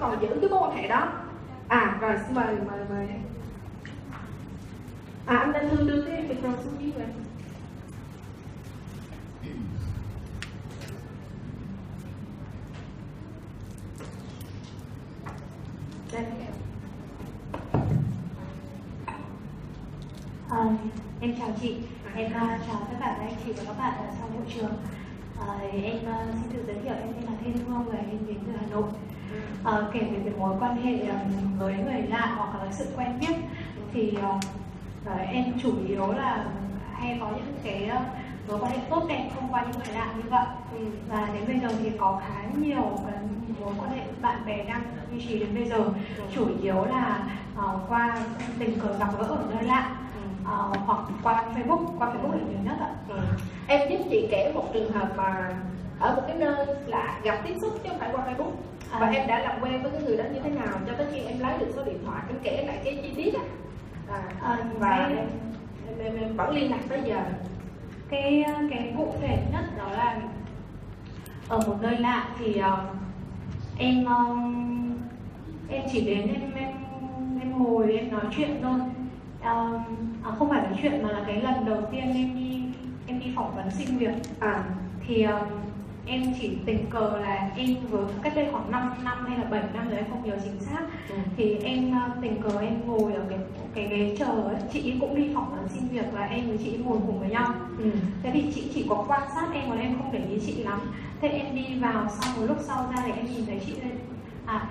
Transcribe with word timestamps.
vẫn 0.00 0.10
còn 0.10 0.22
giữ 0.22 0.36
cái 0.40 0.50
mối 0.50 0.58
quan 0.62 0.76
hệ 0.76 0.88
đó. 0.88 1.12
À 1.68 1.98
rồi 2.00 2.16
xin 2.26 2.34
mời 2.34 2.46
mời 2.46 2.80
mời 2.90 3.08
à 5.26 5.36
anh 5.36 5.52
Đinh 5.52 5.76
Thư 5.76 5.90
đưa 5.90 6.02
cái 6.02 6.22
micro 6.22 6.48
xuống 6.64 6.74
dưới 6.78 6.92
rồi 6.92 7.06
đây. 16.12 16.24
À, 20.50 20.64
em 21.20 21.34
chào 21.38 21.48
chị, 21.60 21.76
em 22.14 22.26
uh, 22.26 22.60
chào 22.66 22.76
tất 22.90 22.96
cả 23.00 23.16
các 23.18 23.26
anh 23.26 23.34
chị 23.44 23.52
và 23.52 23.62
các 23.66 23.78
bạn 23.78 23.98
ở 23.98 24.06
trong 24.20 24.36
hội 24.36 24.46
trường. 24.54 24.76
À, 25.40 25.58
em 25.72 25.96
uh, 25.96 26.34
xin 26.34 26.52
tự 26.52 26.62
giới 26.66 26.76
thiệu 26.82 26.94
em 26.94 27.12
tên 27.12 27.24
là 27.24 27.32
Thiên 27.44 27.56
Hương 27.56 27.84
và 27.84 27.98
em 27.98 28.26
đến 28.26 28.38
từ 28.46 28.52
Hà 28.60 28.66
Nội. 28.70 28.90
À, 29.64 29.72
kể 29.92 30.00
về 30.00 30.18
việc 30.18 30.38
mối 30.38 30.56
quan 30.60 30.76
hệ 30.82 30.98
um, 31.00 31.58
với 31.58 31.74
người 31.74 32.02
lạ 32.02 32.34
hoặc 32.36 32.64
là 32.64 32.72
sự 32.72 32.86
quen 32.96 33.20
biết 33.20 33.34
thì 33.92 34.16
uh, 34.18 34.36
uh, 35.14 35.28
em 35.32 35.44
chủ 35.62 35.72
yếu 35.88 36.12
là 36.12 36.44
hay 36.92 37.18
có 37.20 37.30
những 37.30 37.54
cái 37.64 37.90
uh, 37.96 38.02
mối 38.48 38.58
quan 38.60 38.72
hệ 38.72 38.78
tốt 38.90 39.06
đẹp 39.08 39.30
thông 39.34 39.52
qua 39.52 39.62
những 39.62 39.78
người 39.78 39.94
lạ 39.94 40.12
như 40.16 40.22
vậy. 40.30 40.46
ừ. 40.72 40.86
Và 41.08 41.28
đến 41.34 41.42
bây 41.46 41.58
giờ 41.58 41.76
thì 41.82 41.90
có 41.98 42.20
khá 42.26 42.42
nhiều 42.58 42.98
cái 43.06 43.18
mối 43.60 43.74
quan 43.80 43.90
hệ 43.90 44.02
bạn 44.22 44.38
bè 44.46 44.64
đang 44.64 44.82
duy 45.12 45.26
trì 45.26 45.38
đến 45.38 45.54
bây 45.54 45.64
giờ. 45.68 45.84
Chủ 46.34 46.48
yếu 46.62 46.84
là 46.84 47.26
uh, 47.58 47.80
qua 47.88 48.18
tình 48.58 48.80
cờ 48.80 48.98
gặp 48.98 49.08
gỡ 49.18 49.24
ở 49.24 49.44
nơi 49.54 49.62
lạ 49.62 49.90
Ờ, 50.50 50.72
hoặc 50.86 50.98
qua 51.22 51.44
Facebook, 51.54 51.98
qua 51.98 52.08
Facebook 52.08 52.32
là 52.32 52.38
nhiều 52.38 52.58
nhất 52.64 52.76
ạ. 52.80 52.90
Ừ. 53.08 53.18
em 53.66 53.90
giúp 53.90 53.98
chị 54.10 54.28
kể 54.30 54.52
một 54.54 54.64
trường 54.72 54.92
hợp 54.92 55.08
mà 55.16 55.54
ở 55.98 56.14
một 56.16 56.22
cái 56.26 56.36
nơi 56.36 56.66
lạ 56.86 57.20
gặp 57.22 57.38
tiếp 57.44 57.54
xúc 57.60 57.80
chứ 57.82 57.88
không 57.88 57.98
phải 57.98 58.10
qua 58.12 58.24
Facebook 58.26 58.50
và 58.90 58.98
À. 59.06 59.10
em 59.12 59.26
đã 59.28 59.38
làm 59.38 59.60
quen 59.62 59.82
với 59.82 59.90
cái 59.92 60.02
người 60.02 60.16
đó 60.16 60.24
như 60.34 60.40
thế 60.44 60.50
nào 60.50 60.78
cho 60.86 60.92
tới 60.98 61.06
khi 61.12 61.18
em 61.20 61.38
lấy 61.38 61.58
được 61.58 61.66
số 61.76 61.84
điện 61.84 61.98
thoại 62.06 62.22
em 62.28 62.36
kể 62.42 62.64
lại 62.66 62.78
cái 62.84 62.98
chi 63.02 63.12
tiết 63.16 63.34
á. 63.34 63.40
À, 64.08 64.22
À, 64.42 64.58
và 64.78 64.90
em, 64.96 65.16
em, 65.16 65.26
em, 66.04 66.16
em 66.16 66.36
vẫn 66.36 66.50
liên 66.50 66.70
lạc 66.70 66.80
tới 66.88 67.00
giờ. 67.04 67.20
Cái 68.10 68.44
cái 68.70 68.92
cụ 68.96 69.14
thể 69.20 69.38
nhất 69.52 69.64
đó 69.78 69.90
là 69.96 70.16
ở 71.48 71.60
một 71.66 71.76
nơi 71.82 71.96
lạ 71.98 72.28
thì 72.38 72.56
ờ, 72.58 72.86
em 73.78 74.04
ờ, 74.04 74.24
em 75.68 75.82
chỉ 75.92 76.00
đến 76.00 76.18
em 76.34 76.52
em 76.54 76.72
em 77.40 77.58
ngồi 77.64 77.92
em 77.92 78.10
nói 78.12 78.22
chuyện 78.36 78.58
thôi. 78.62 78.80
Ờ, 79.42 79.78
à, 80.24 80.30
không 80.38 80.50
phải 80.50 80.62
nói 80.62 80.78
chuyện 80.82 81.02
mà 81.02 81.12
là 81.12 81.20
cái 81.26 81.42
lần 81.42 81.64
đầu 81.66 81.82
tiên 81.92 82.00
em 82.14 82.34
đi 82.38 82.62
em 83.06 83.20
đi 83.20 83.26
phỏng 83.36 83.56
vấn 83.56 83.70
xin 83.70 83.98
việc. 83.98 84.10
À. 84.40 84.64
Thì 85.06 85.22
um, 85.22 85.38
em 86.08 86.22
chỉ 86.40 86.50
tình 86.66 86.86
cờ 86.90 87.18
là 87.22 87.50
em 87.56 87.76
vừa 87.90 88.08
cách 88.22 88.32
đây 88.36 88.48
khoảng 88.52 88.70
5 88.70 88.90
năm 89.04 89.26
hay 89.28 89.38
là 89.38 89.44
7 89.44 89.62
năm 89.74 89.88
rồi 89.88 89.96
em 89.96 90.06
không 90.10 90.24
nhớ 90.24 90.36
chính 90.44 90.60
xác 90.60 90.80
Ừ. 91.08 91.14
thì 91.36 91.54
em 91.62 91.90
uh, 91.90 92.22
tình 92.22 92.42
cờ 92.42 92.60
em 92.60 92.74
ngồi 92.86 93.12
ở 93.14 93.22
cái 93.30 93.38
cái 93.74 93.86
ghế 93.88 94.16
chờ 94.18 94.24
ấy. 94.26 94.56
chị 94.72 94.90
ấy 94.90 94.96
cũng 95.00 95.16
đi 95.16 95.28
phỏng 95.34 95.50
vấn 95.50 95.68
xin 95.68 95.88
việc 95.88 96.04
và 96.12 96.24
em 96.26 96.48
với 96.48 96.58
chị 96.58 96.76
ngồi 96.84 96.98
cùng 97.06 97.20
với 97.20 97.30
nhau 97.30 97.54
ừ. 97.78 97.90
thế 98.22 98.30
thì 98.34 98.52
chị 98.54 98.70
chỉ 98.74 98.86
có 98.88 99.04
quan 99.08 99.22
sát 99.34 99.46
em 99.54 99.68
còn 99.68 99.78
em 99.78 99.96
không 99.98 100.12
để 100.12 100.20
ý 100.30 100.38
chị 100.46 100.52
lắm 100.62 100.80
thế 101.20 101.28
em 101.28 101.54
đi 101.56 101.74
vào 101.80 102.08
xong 102.08 102.36
một 102.36 102.42
lúc 102.48 102.56
sau 102.60 102.86
ra 102.96 103.02
thì 103.06 103.12
em 103.12 103.26
nhìn 103.26 103.46
thấy 103.46 103.60
chị 103.66 103.72
lên 103.72 103.98
à 104.46 104.66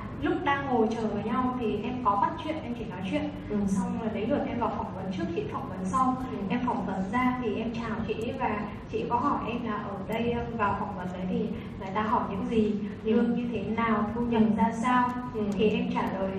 ngồi 0.78 0.88
chờ 0.96 1.08
với 1.14 1.24
nhau 1.24 1.56
thì 1.60 1.80
em 1.84 1.94
có 2.06 2.16
bắt 2.22 2.32
chuyện 2.44 2.56
em 2.64 2.74
chỉ 2.80 2.86
nói 2.86 3.00
chuyện 3.12 3.30
Ừ. 3.50 3.58
xong 3.68 4.00
rồi 4.00 4.10
đến 4.14 4.30
lượt 4.30 4.42
em 4.48 4.60
vào 4.60 4.70
phỏng 4.78 4.92
vấn 4.96 5.06
trước 5.18 5.24
chị 5.36 5.44
phỏng 5.52 5.70
vấn 5.70 5.86
sau 5.86 6.16
Ừ. 6.32 6.38
em 6.50 6.60
phỏng 6.66 6.86
vấn 6.86 7.04
ra 7.12 7.38
thì 7.42 7.56
em 7.56 7.72
chào 7.76 7.90
chị 8.08 8.32
và 8.40 8.60
chị 8.92 9.06
có 9.10 9.16
hỏi 9.16 9.40
em 9.48 9.64
là 9.66 9.74
ở 9.74 9.96
đây 10.08 10.32
um, 10.32 10.58
vào 10.58 10.78
phỏng 10.80 10.96
vấn 10.98 11.08
đấy 11.14 11.22
thì 11.30 11.40
người 11.80 11.90
ta 11.96 12.02
hỏi 12.02 12.22
những 12.32 12.46
gì 12.50 12.74
Ừ. 13.04 13.12
lương 13.12 13.36
như 13.36 13.48
thế 13.52 13.64
nào 13.76 14.10
thu 14.16 14.22
nhập 14.22 14.42
ra 14.58 14.72
sao 14.84 15.10
Ừ. 15.34 15.42
thì 15.54 15.70
em 15.70 15.86
trả 15.94 16.02
lời 16.20 16.32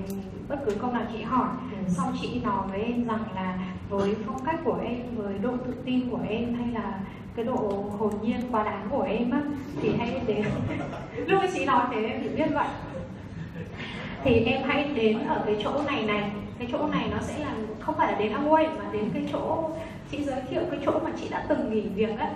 bất 0.48 0.62
cứ 0.66 0.74
câu 0.80 0.92
nào 0.92 1.02
chị 1.12 1.22
hỏi 1.22 1.48
Ừ. 1.72 1.88
xong 1.88 2.12
chị 2.20 2.40
nói 2.44 2.66
với 2.70 2.80
em 2.82 3.04
rằng 3.04 3.24
là 3.34 3.58
với 3.88 4.16
phong 4.26 4.44
cách 4.44 4.60
của 4.64 4.78
em 4.84 4.96
với 5.16 5.38
độ 5.38 5.50
tự 5.66 5.74
tin 5.84 6.10
của 6.10 6.18
em 6.28 6.54
hay 6.54 6.66
là 6.72 7.00
cái 7.36 7.44
độ 7.44 7.84
hồn 7.98 8.12
nhiên 8.22 8.40
quá 8.50 8.64
đáng 8.64 8.86
của 8.90 9.02
em 9.02 9.30
á 9.30 9.42
thì 9.82 9.90
hãy 9.98 10.20
đến 10.26 10.44
lúc 11.26 11.42
chị 11.54 11.64
nói 11.64 11.86
thế 11.90 12.04
em 12.06 12.20
chỉ 12.22 12.28
biết 12.36 12.48
vậy 12.54 12.66
thì 14.24 14.44
em 14.44 14.62
hãy 14.62 14.84
đến 14.94 15.26
ở 15.26 15.42
cái 15.46 15.56
chỗ 15.64 15.82
này 15.86 16.02
này 16.04 16.30
cái 16.58 16.68
chỗ 16.72 16.86
này 16.86 17.08
nó 17.10 17.18
sẽ 17.20 17.38
là 17.38 17.52
không 17.80 17.94
phải 17.94 18.12
là 18.12 18.18
đến 18.18 18.32
Amway 18.32 18.68
mà 18.78 18.84
đến 18.92 19.10
cái 19.14 19.28
chỗ 19.32 19.70
chị 20.10 20.24
giới 20.24 20.40
thiệu 20.50 20.62
cái 20.70 20.80
chỗ 20.86 20.92
mà 21.04 21.10
chị 21.20 21.28
đã 21.28 21.44
từng 21.48 21.70
nghỉ 21.70 21.80
việc 21.80 22.18
á 22.18 22.30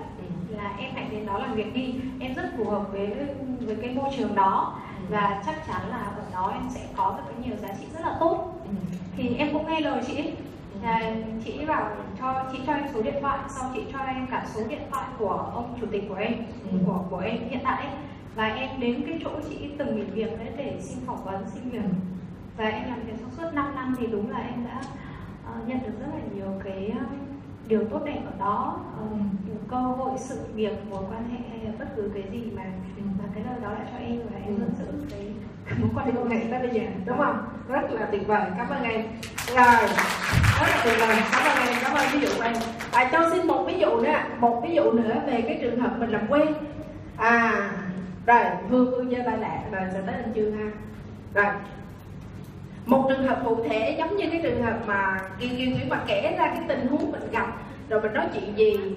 Ừ. 0.50 0.56
là 0.56 0.70
em 0.78 0.91
hãy 0.94 1.06
đến 1.10 1.26
đó 1.26 1.38
làm 1.38 1.54
việc 1.54 1.75
đi 1.75 1.94
em 2.20 2.34
rất 2.34 2.43
phù 2.56 2.65
hợp 2.70 2.82
với 2.93 3.06
với 3.60 3.76
cái 3.82 3.94
môi 3.94 4.10
trường 4.16 4.34
đó 4.34 4.78
và 5.10 5.43
chắc 5.47 5.66
chắn 5.66 5.81
là 5.91 5.97
ở 5.97 6.22
đó 6.32 6.50
em 6.54 6.62
sẽ 6.70 6.81
có 6.97 7.15
được 7.16 7.22
cái 7.26 7.47
nhiều 7.47 7.56
giá 7.56 7.69
trị 7.81 7.87
rất 7.94 8.00
là 8.06 8.16
tốt 8.20 8.54
Ừ. 8.64 8.70
thì 9.16 9.34
em 9.38 9.53
cũng 9.53 9.66
nghe 9.70 9.81
lời 9.81 10.03
chị 10.06 10.16
ấy. 10.16 10.32
Là 10.82 11.12
chị 11.44 11.64
bảo 11.66 11.87
cho 12.20 12.43
chị 12.53 12.59
cho 12.66 12.72
em 12.72 12.84
số 12.94 13.03
điện 13.03 13.14
thoại 13.20 13.38
sau 13.49 13.70
chị 13.75 13.82
cho 13.93 13.99
em 13.99 14.26
cả 14.31 14.47
số 14.54 14.60
điện 14.69 14.81
thoại 14.91 15.04
của 15.19 15.50
ông 15.54 15.75
chủ 15.81 15.87
tịch 15.93 16.04
của 16.09 16.14
em 16.14 16.32
Ừ. 16.72 16.78
của 16.87 16.99
của 17.10 17.19
em 17.19 17.37
hiện 17.50 17.60
tại 17.64 17.87
ấy. 17.87 17.91
Và 18.37 18.47
em 18.47 18.81
đến 18.81 19.03
cái 19.06 19.20
chỗ 19.25 19.31
chị 19.48 19.70
từng 19.78 19.97
nghỉ 19.97 20.03
việc 20.04 20.38
đấy 20.38 20.48
để 20.56 20.76
xin 20.81 20.98
phỏng 21.06 21.25
vấn 21.25 21.44
xin 21.54 21.70
việc. 21.70 21.82
Và 22.56 22.65
em 22.65 22.88
làm 22.88 23.00
việc 23.06 23.12
trong 23.20 23.31
suốt 23.31 23.54
5 23.54 23.75
năm 23.75 23.97
thì 23.98 24.06
đúng 24.06 24.31
là 24.31 24.38
em 24.38 24.65
đã 24.65 24.81
ờ, 25.47 25.53
nhận 25.66 25.78
được 25.82 25.93
rất 26.00 26.06
là 26.15 26.20
nhiều 26.34 26.60
cái 26.65 26.93
ờ, 26.98 27.04
điều 27.69 27.84
tốt 27.91 28.00
đẹp 28.04 28.20
ở 28.25 28.32
đó. 28.38 28.81
Nhiều 29.47 29.56
cơ 29.70 29.76
hội 29.76 30.10
sự 30.19 30.38
nghiệp 30.56 30.72
mối 30.91 31.03
quan 31.10 31.28
hệ 31.31 31.38
hay 31.50 31.59
là 31.65 31.70
bất 31.78 31.87
cứ 31.97 32.10
cái 32.15 32.22
gì 32.32 32.50
mà 32.56 32.62
mà 33.19 33.25
cái 33.34 33.44
lời 33.44 33.54
đó 33.62 33.70
lại 33.70 33.87
cho 33.93 33.98
em 33.98 34.19
và 34.31 34.38
em 34.44 34.54
Ừ. 34.56 34.60
vẫn 34.60 34.70
giữ 34.78 35.06
cái 35.10 35.32
mối 35.81 35.91
quan 35.94 36.31
hệ 36.31 36.37
hệ 36.37 36.47
tới 36.50 36.60
bây 36.60 36.70
giờ 36.70 36.82
đúng 37.06 37.19
không? 37.19 37.37
Rất 37.69 37.91
là 37.93 38.06
tuyệt 38.12 38.26
vời. 38.26 38.43
Cảm 38.56 38.69
ơn 38.69 38.82
em. 38.82 39.03
Rồi. 39.54 39.87
Rất 40.60 40.66
là 40.69 40.81
tuyệt 40.84 40.94
vời. 41.00 41.16
Cảm 41.32 41.43
ơn 41.56 41.66
em. 41.66 41.76
Cảm 41.82 41.94
ơn 41.94 42.06
ví 42.12 42.20
dụ 42.26 42.43
em. 42.43 42.53
À, 42.93 43.09
cho 43.12 43.31
xin 43.32 43.47
một 43.47 43.64
ví 43.66 43.78
dụ 43.78 44.00
nữa. 44.00 44.19
Một 44.38 44.62
ví 44.69 44.75
dụ 44.75 44.93
nữa 44.93 45.14
về 45.26 45.43
cái 45.43 45.59
trường 45.62 45.81
hợp 45.81 45.91
mình 45.99 46.10
làm 46.10 46.26
quen. 46.28 46.47
À 47.16 47.70
rồi 48.27 48.44
phương 48.71 48.91
phương 48.91 49.10
giơ 49.10 49.22
tay 49.27 49.38
lại 49.38 49.59
rồi 49.72 49.83
sẽ 49.93 50.00
tới 50.06 50.15
anh 50.15 50.33
chương 50.34 50.56
ha 50.56 50.71
rồi 51.34 51.53
một 52.87 53.06
trường 53.09 53.27
hợp 53.27 53.43
cụ 53.44 53.65
thể 53.69 53.94
giống 53.99 54.16
như 54.16 54.31
cái 54.31 54.41
trường 54.43 54.62
hợp 54.62 54.78
mà 54.87 55.21
kiều 55.41 55.49
kiều 55.59 55.66
thủy 55.71 55.83
mà 55.88 56.00
kể 56.06 56.37
ra 56.38 56.47
cái 56.47 56.62
tình 56.69 56.87
huống 56.87 57.12
mình 57.12 57.31
gặp 57.32 57.47
rồi 57.88 58.00
mình 58.00 58.12
nói 58.15 58.27
chuyện 58.34 58.59
gì 58.59 58.97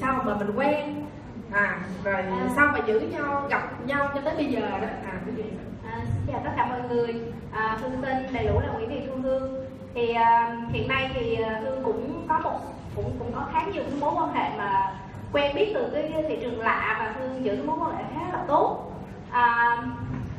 sao 0.00 0.22
mà 0.26 0.34
mình 0.34 0.50
quen. 0.56 1.04
À 1.52 1.78
rồi 2.04 2.14
À. 2.14 2.48
sao 2.56 2.66
mà 2.72 2.78
giữ 2.86 3.00
nhau 3.00 3.46
gặp 3.50 3.86
nhau 3.86 4.08
cho 4.14 4.20
tới 4.20 4.34
bây 4.36 4.46
giờ 4.46 4.60
đó. 4.60 4.88
À 5.04 5.12
ví 5.26 5.32
dụ 5.36 5.42
À, 5.86 5.98
xin 6.04 6.32
chào 6.32 6.40
tất 6.44 6.50
cả 6.56 6.66
mọi 6.66 6.80
người. 6.88 7.14
À, 7.52 7.78
Hương 7.80 8.02
tên 8.02 8.16
đầy 8.32 8.46
đủ 8.46 8.60
là 8.60 8.72
Nguyễn 8.72 8.88
Thị 8.90 9.00
Thu 9.06 9.12
Hương. 9.22 9.64
Thì 9.94 10.12
à, 10.12 10.56
hiện 10.72 10.88
nay 10.88 11.10
thì 11.14 11.34
à, 11.34 11.60
Hương 11.64 11.82
cũng 11.84 12.26
có 12.28 12.38
một 12.38 12.60
cũng 12.96 13.16
cũng 13.18 13.32
có 13.34 13.46
khá 13.52 13.60
nhiều 13.72 13.82
cái 13.82 14.00
mối 14.00 14.12
quan 14.16 14.32
hệ 14.34 14.58
mà 14.58 14.94
quen 15.32 15.54
biết 15.54 15.72
từ 15.74 15.90
cái 15.92 16.24
thị 16.28 16.38
trường 16.40 16.60
lạ 16.60 16.96
và 16.98 17.14
Hương 17.18 17.44
giữ 17.44 17.56
cái 17.56 17.66
mối 17.66 17.76
quan 17.80 17.96
hệ 17.96 18.04
khá 18.14 18.32
là 18.32 18.44
tốt. 18.48 18.92
À, 19.30 19.76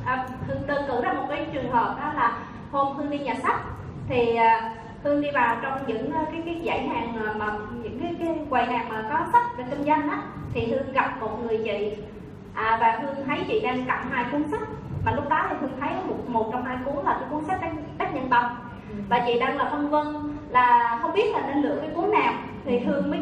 à, 0.06 0.26
Hương 0.48 0.68
đơn 0.68 0.84
cử 0.88 1.02
ra 1.02 1.14
một 1.14 1.26
cái 1.30 1.48
trường 1.54 1.72
hợp 1.72 1.96
đó 2.02 2.14
là 2.16 2.38
hôm 2.72 2.98
Hương 2.98 3.10
đi 3.10 3.20
nhà 3.20 3.36
sách 3.44 3.62
thì 4.10 4.36
à, 4.36 4.72
Hương 5.04 5.22
đi 5.22 5.32
vào 5.32 5.58
trong 5.62 5.80
những 5.88 6.12
à, 6.12 6.26
cái 6.32 6.42
cái 6.46 6.62
dãy 6.66 6.88
hàng 6.88 7.16
à, 7.26 7.34
mà 7.38 7.46
những 7.84 8.00
cái, 8.00 8.16
cái 8.20 8.38
quầy 8.50 8.66
hàng 8.66 8.90
mà 8.90 9.06
có 9.10 9.20
sách 9.32 9.58
về 9.58 9.64
kinh 9.70 9.84
doanh 9.86 10.10
á 10.10 10.22
thì 10.54 10.66
Hương 10.66 10.92
gặp 10.94 11.22
một 11.22 11.40
người 11.44 11.62
chị. 11.64 11.98
À, 12.54 12.78
và 12.82 13.00
Hương 13.02 13.26
thấy 13.26 13.40
chị 13.48 13.60
đang 13.60 13.86
cầm 13.88 13.98
hai 14.12 14.26
cuốn 14.32 14.44
sách 14.52 14.68
mà 15.06 15.12
lúc 15.12 15.30
đó 15.30 15.46
thì 15.50 15.56
Hương 15.62 15.80
thấy 15.80 15.90
một 16.08 16.16
một 16.28 16.50
trong 16.52 16.66
hai 16.66 16.78
cuốn 16.86 17.06
là 17.06 17.18
cái 17.20 17.30
cuốn 17.32 17.46
sách 17.46 17.62
tác, 17.62 17.72
tác 17.98 18.16
nhân 18.16 18.28
tâm. 18.30 18.46
Và 19.10 19.24
chị 19.28 19.40
đang 19.40 19.58
là 19.58 19.70
phân 19.72 19.90
vân 19.90 20.06
là 20.50 21.00
không 21.02 21.14
biết 21.14 21.34
là 21.34 21.42
nên 21.48 21.62
lựa 21.62 21.78
cái 21.82 21.90
cuốn 21.96 22.12
nào 22.12 22.34
thì 22.66 22.80
Hương 22.80 23.12
mới 23.12 23.20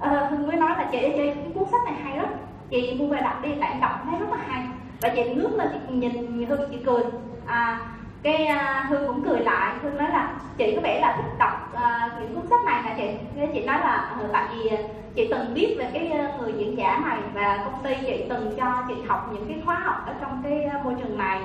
ờ, 0.00 0.26
Hương 0.30 0.46
mới 0.46 0.56
nói 0.56 0.70
là 0.78 0.84
chị 0.92 0.98
ơi, 0.98 1.12
chị 1.16 1.24
cái 1.26 1.52
cuốn 1.54 1.64
sách 1.70 1.80
này 1.84 1.94
hay 2.04 2.16
lắm. 2.16 2.26
Chị 2.70 2.94
mua 2.98 3.06
về 3.06 3.20
đọc 3.20 3.42
đi 3.42 3.48
tại 3.60 3.76
đọc 3.80 3.90
thấy 4.10 4.20
rất 4.20 4.26
là 4.30 4.38
hay. 4.48 4.62
Và 5.00 5.08
chị 5.08 5.34
ngước 5.34 5.52
lên 5.58 5.68
chị 5.72 5.94
nhìn 5.94 6.46
Hương 6.48 6.60
chị 6.70 6.78
cười. 6.86 7.02
À, 7.46 7.78
cái 8.22 8.46
à, 8.46 8.86
Hương 8.88 9.06
cũng 9.06 9.24
cười 9.24 9.40
lại. 9.40 9.74
Hương 9.82 9.96
nói 9.98 10.08
là 10.10 10.30
chị 10.56 10.72
có 10.76 10.80
vẻ 10.82 11.00
là 11.00 11.16
thích 11.16 11.38
đọc 11.38 11.72
à, 11.74 12.10
những 12.20 12.34
cuốn 12.34 12.46
sách 12.50 12.64
này 12.66 12.82
hả 12.82 12.94
chị. 12.96 13.10
Cái 13.36 13.48
chị 13.54 13.64
nói 13.66 13.78
là 13.80 14.10
"Ờ, 14.20 14.28
tại 14.32 14.44
vì 14.54 14.68
à, 14.68 14.78
chị 15.14 15.28
từng 15.30 15.54
biết 15.54 15.76
về 15.78 15.90
cái 15.94 16.06
à, 16.10 16.32
người 16.40 16.52
diễn 16.58 16.78
giả 16.78 17.00
này 17.08 17.18
và 17.34 17.58
công 17.64 17.82
ty 17.82 17.94
chị 18.06 18.24
từng 18.28 18.54
cho 18.56 18.82
chị 18.88 18.94
học 19.08 19.30
những 19.32 19.44
cái 19.48 19.62
khóa 19.64 19.74
học 19.74 20.06
ở 20.06 20.12
trong 20.20 20.40
cái 20.44 20.64
à, 20.64 20.80
môi 20.84 20.94
trường 21.00 21.18
này. 21.18 21.40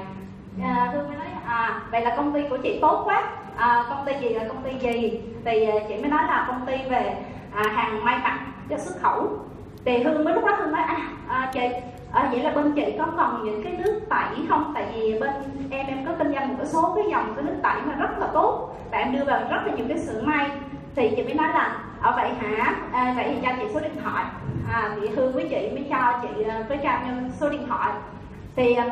À, 0.63 0.89
Hương 0.93 1.07
mới 1.07 1.17
nói 1.17 1.27
à 1.45 1.81
vậy 1.91 2.01
là 2.01 2.15
công 2.15 2.33
ty 2.33 2.41
của 2.49 2.57
chị 2.57 2.79
tốt 2.81 3.01
quá. 3.05 3.23
À, 3.55 3.83
công 3.89 4.05
ty 4.05 4.13
gì 4.21 4.29
là 4.29 4.43
công 4.47 4.61
ty 4.63 4.71
gì? 4.79 5.21
Thì 5.45 5.67
chị 5.87 5.95
mới 6.01 6.09
nói 6.11 6.23
là 6.27 6.45
công 6.47 6.65
ty 6.65 6.77
về 6.89 7.15
à, 7.55 7.63
hàng 7.75 8.05
may 8.05 8.19
mặc 8.23 8.39
cho 8.69 8.77
xuất 8.77 9.01
khẩu. 9.01 9.27
Thì 9.85 10.03
hương 10.03 10.23
mới 10.23 10.33
lúc 10.33 10.45
đó 10.45 10.51
hương 10.57 10.71
nói 10.71 10.81
à, 10.81 10.97
à 11.27 11.49
chị 11.53 11.69
à, 12.13 12.29
vậy 12.31 12.39
là 12.39 12.51
bên 12.51 12.71
chị 12.75 12.95
có 12.97 13.05
còn 13.17 13.45
những 13.45 13.63
cái 13.63 13.73
nước 13.73 13.99
tẩy 14.09 14.45
không? 14.49 14.71
Tại 14.75 14.85
vì 14.93 15.19
bên 15.19 15.31
em 15.69 15.87
em 15.87 16.05
có 16.05 16.11
kinh 16.17 16.33
doanh 16.33 16.49
một 16.49 16.55
cái 16.57 16.67
số 16.67 16.93
cái 16.95 17.05
dòng 17.11 17.33
cái 17.35 17.43
nước 17.43 17.55
tẩy 17.63 17.81
mà 17.85 17.95
rất 17.95 18.19
là 18.19 18.27
tốt. 18.33 18.79
Và 18.91 18.97
em 18.97 19.13
đưa 19.13 19.23
vào 19.23 19.39
rất 19.39 19.61
là 19.65 19.73
nhiều 19.75 19.85
cái 19.89 19.99
xưởng 19.99 20.25
may. 20.25 20.51
Thì 20.95 21.13
chị 21.15 21.23
mới 21.23 21.33
nói 21.33 21.47
là 21.47 21.77
ở 22.01 22.13
vậy 22.15 22.29
hả? 22.41 22.75
À, 22.91 23.13
vậy 23.15 23.25
thì 23.27 23.41
cho 23.43 23.51
chị 23.59 23.65
số 23.73 23.79
điện 23.79 23.95
thoại. 24.03 24.25
À, 24.71 24.89
thì 25.01 25.07
hương 25.07 25.33
với 25.33 25.47
chị 25.49 25.69
mới 25.71 25.85
cho 25.89 26.19
chị 26.21 26.43
à, 26.43 26.63
với 26.67 26.77
cho 26.83 26.89
em 26.89 27.29
số 27.39 27.49
điện 27.49 27.67
thoại. 27.67 27.91
Thì 28.55 28.75
um, 28.75 28.89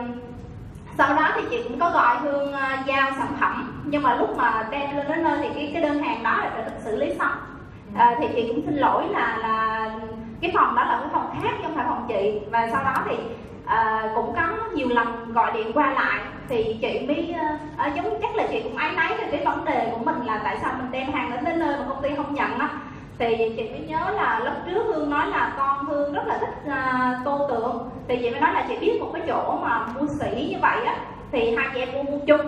sau 0.98 1.16
đó 1.16 1.32
thì 1.36 1.42
chị 1.50 1.64
cũng 1.64 1.80
có 1.80 1.90
gọi 1.90 2.18
hương 2.18 2.54
à, 2.54 2.84
giao 2.86 3.12
sản 3.18 3.28
phẩm. 3.40 3.82
Nhưng 3.86 4.04
mà 4.04 4.16
lúc 4.16 4.38
mà 4.38 4.68
đem 4.72 4.96
lên 4.96 5.08
đến 5.08 5.24
nơi 5.24 5.40
thì 5.42 5.50
cái 5.56 5.72
cái 5.74 5.84
đơn 5.84 6.04
hàng 6.04 6.24
đó 6.24 6.38
là 6.38 6.50
đã 6.58 6.64
được 6.64 6.76
xử 6.84 6.96
lý 6.96 7.14
xong 7.20 7.34
à, 7.98 8.16
thì 8.20 8.28
chị 8.36 8.48
cũng 8.48 8.66
xin 8.66 8.76
lỗi 8.78 9.08
là 9.08 9.38
là 9.42 9.90
cái 10.42 10.52
phòng 10.56 10.76
đó 10.76 10.84
là 10.84 10.98
cái 11.02 11.10
phòng 11.12 11.30
khác 11.34 11.50
chứ 11.58 11.64
không 11.64 11.76
phải 11.76 11.86
phòng 11.88 12.06
chị. 12.08 12.40
Và 12.52 12.70
sau 12.72 12.84
đó 12.84 12.94
thì 13.10 13.16
à, 13.66 14.12
cũng 14.16 14.34
có 14.36 14.48
nhiều 14.74 14.88
lần 14.90 15.34
gọi 15.34 15.52
điện 15.52 15.72
qua 15.74 15.92
lại. 15.92 16.20
Thì 16.50 16.78
chị 16.82 17.06
mới 17.08 17.36
à, 17.78 17.88
giống 17.96 18.20
chắc 18.22 18.36
là 18.36 18.44
chị 18.52 18.62
cũng 18.64 18.78
áy 18.78 18.92
náy 18.96 19.14
về 19.18 19.28
cái 19.32 19.46
vấn 19.46 19.66
đề 19.66 19.90
của 19.92 20.06
mình 20.06 20.26
là 20.26 20.42
tại 20.44 20.58
sao 20.62 20.74
mình 20.78 20.92
đem 20.92 21.12
hàng 21.12 21.32
đến 21.32 21.46
đến 21.46 21.60
nơi 21.60 21.76
mà 21.80 21.86
công 21.90 22.02
ty 22.02 22.10
không 22.16 22.34
nhận 22.34 22.60
á. 22.60 22.70
Thì 23.20 23.54
chị 23.58 23.70
mới 23.70 23.80
nhớ 23.80 24.12
là 24.16 24.40
lúc 24.40 24.54
trước 24.66 24.84
hương 24.88 25.10
nói 25.10 25.28
là 25.28 25.54
con 25.58 25.86
hương 25.86 26.14
rất 26.14 26.28
là 26.28 26.38
thích 26.38 26.72
à, 26.72 27.16
tô 27.26 27.48
tượng. 27.50 27.90
Thì 28.08 28.18
chị 28.18 28.30
mới 28.30 28.42
nói 28.42 28.54
là 28.54 28.66
chị 28.68 28.78
biết 28.78 29.02
một 29.02 29.10
cái 29.14 29.22
chỗ 29.28 29.60
mà 29.62 29.88
mua 29.88 30.08
sỉ 30.08 30.50
như 30.52 30.58
vậy 30.62 30.86
á 30.86 30.96
thì 31.32 31.56
hai 31.56 31.68
chị 31.74 31.80
em 31.80 31.90
mua 31.94 32.04
mua 32.04 32.20
chung. 32.28 32.42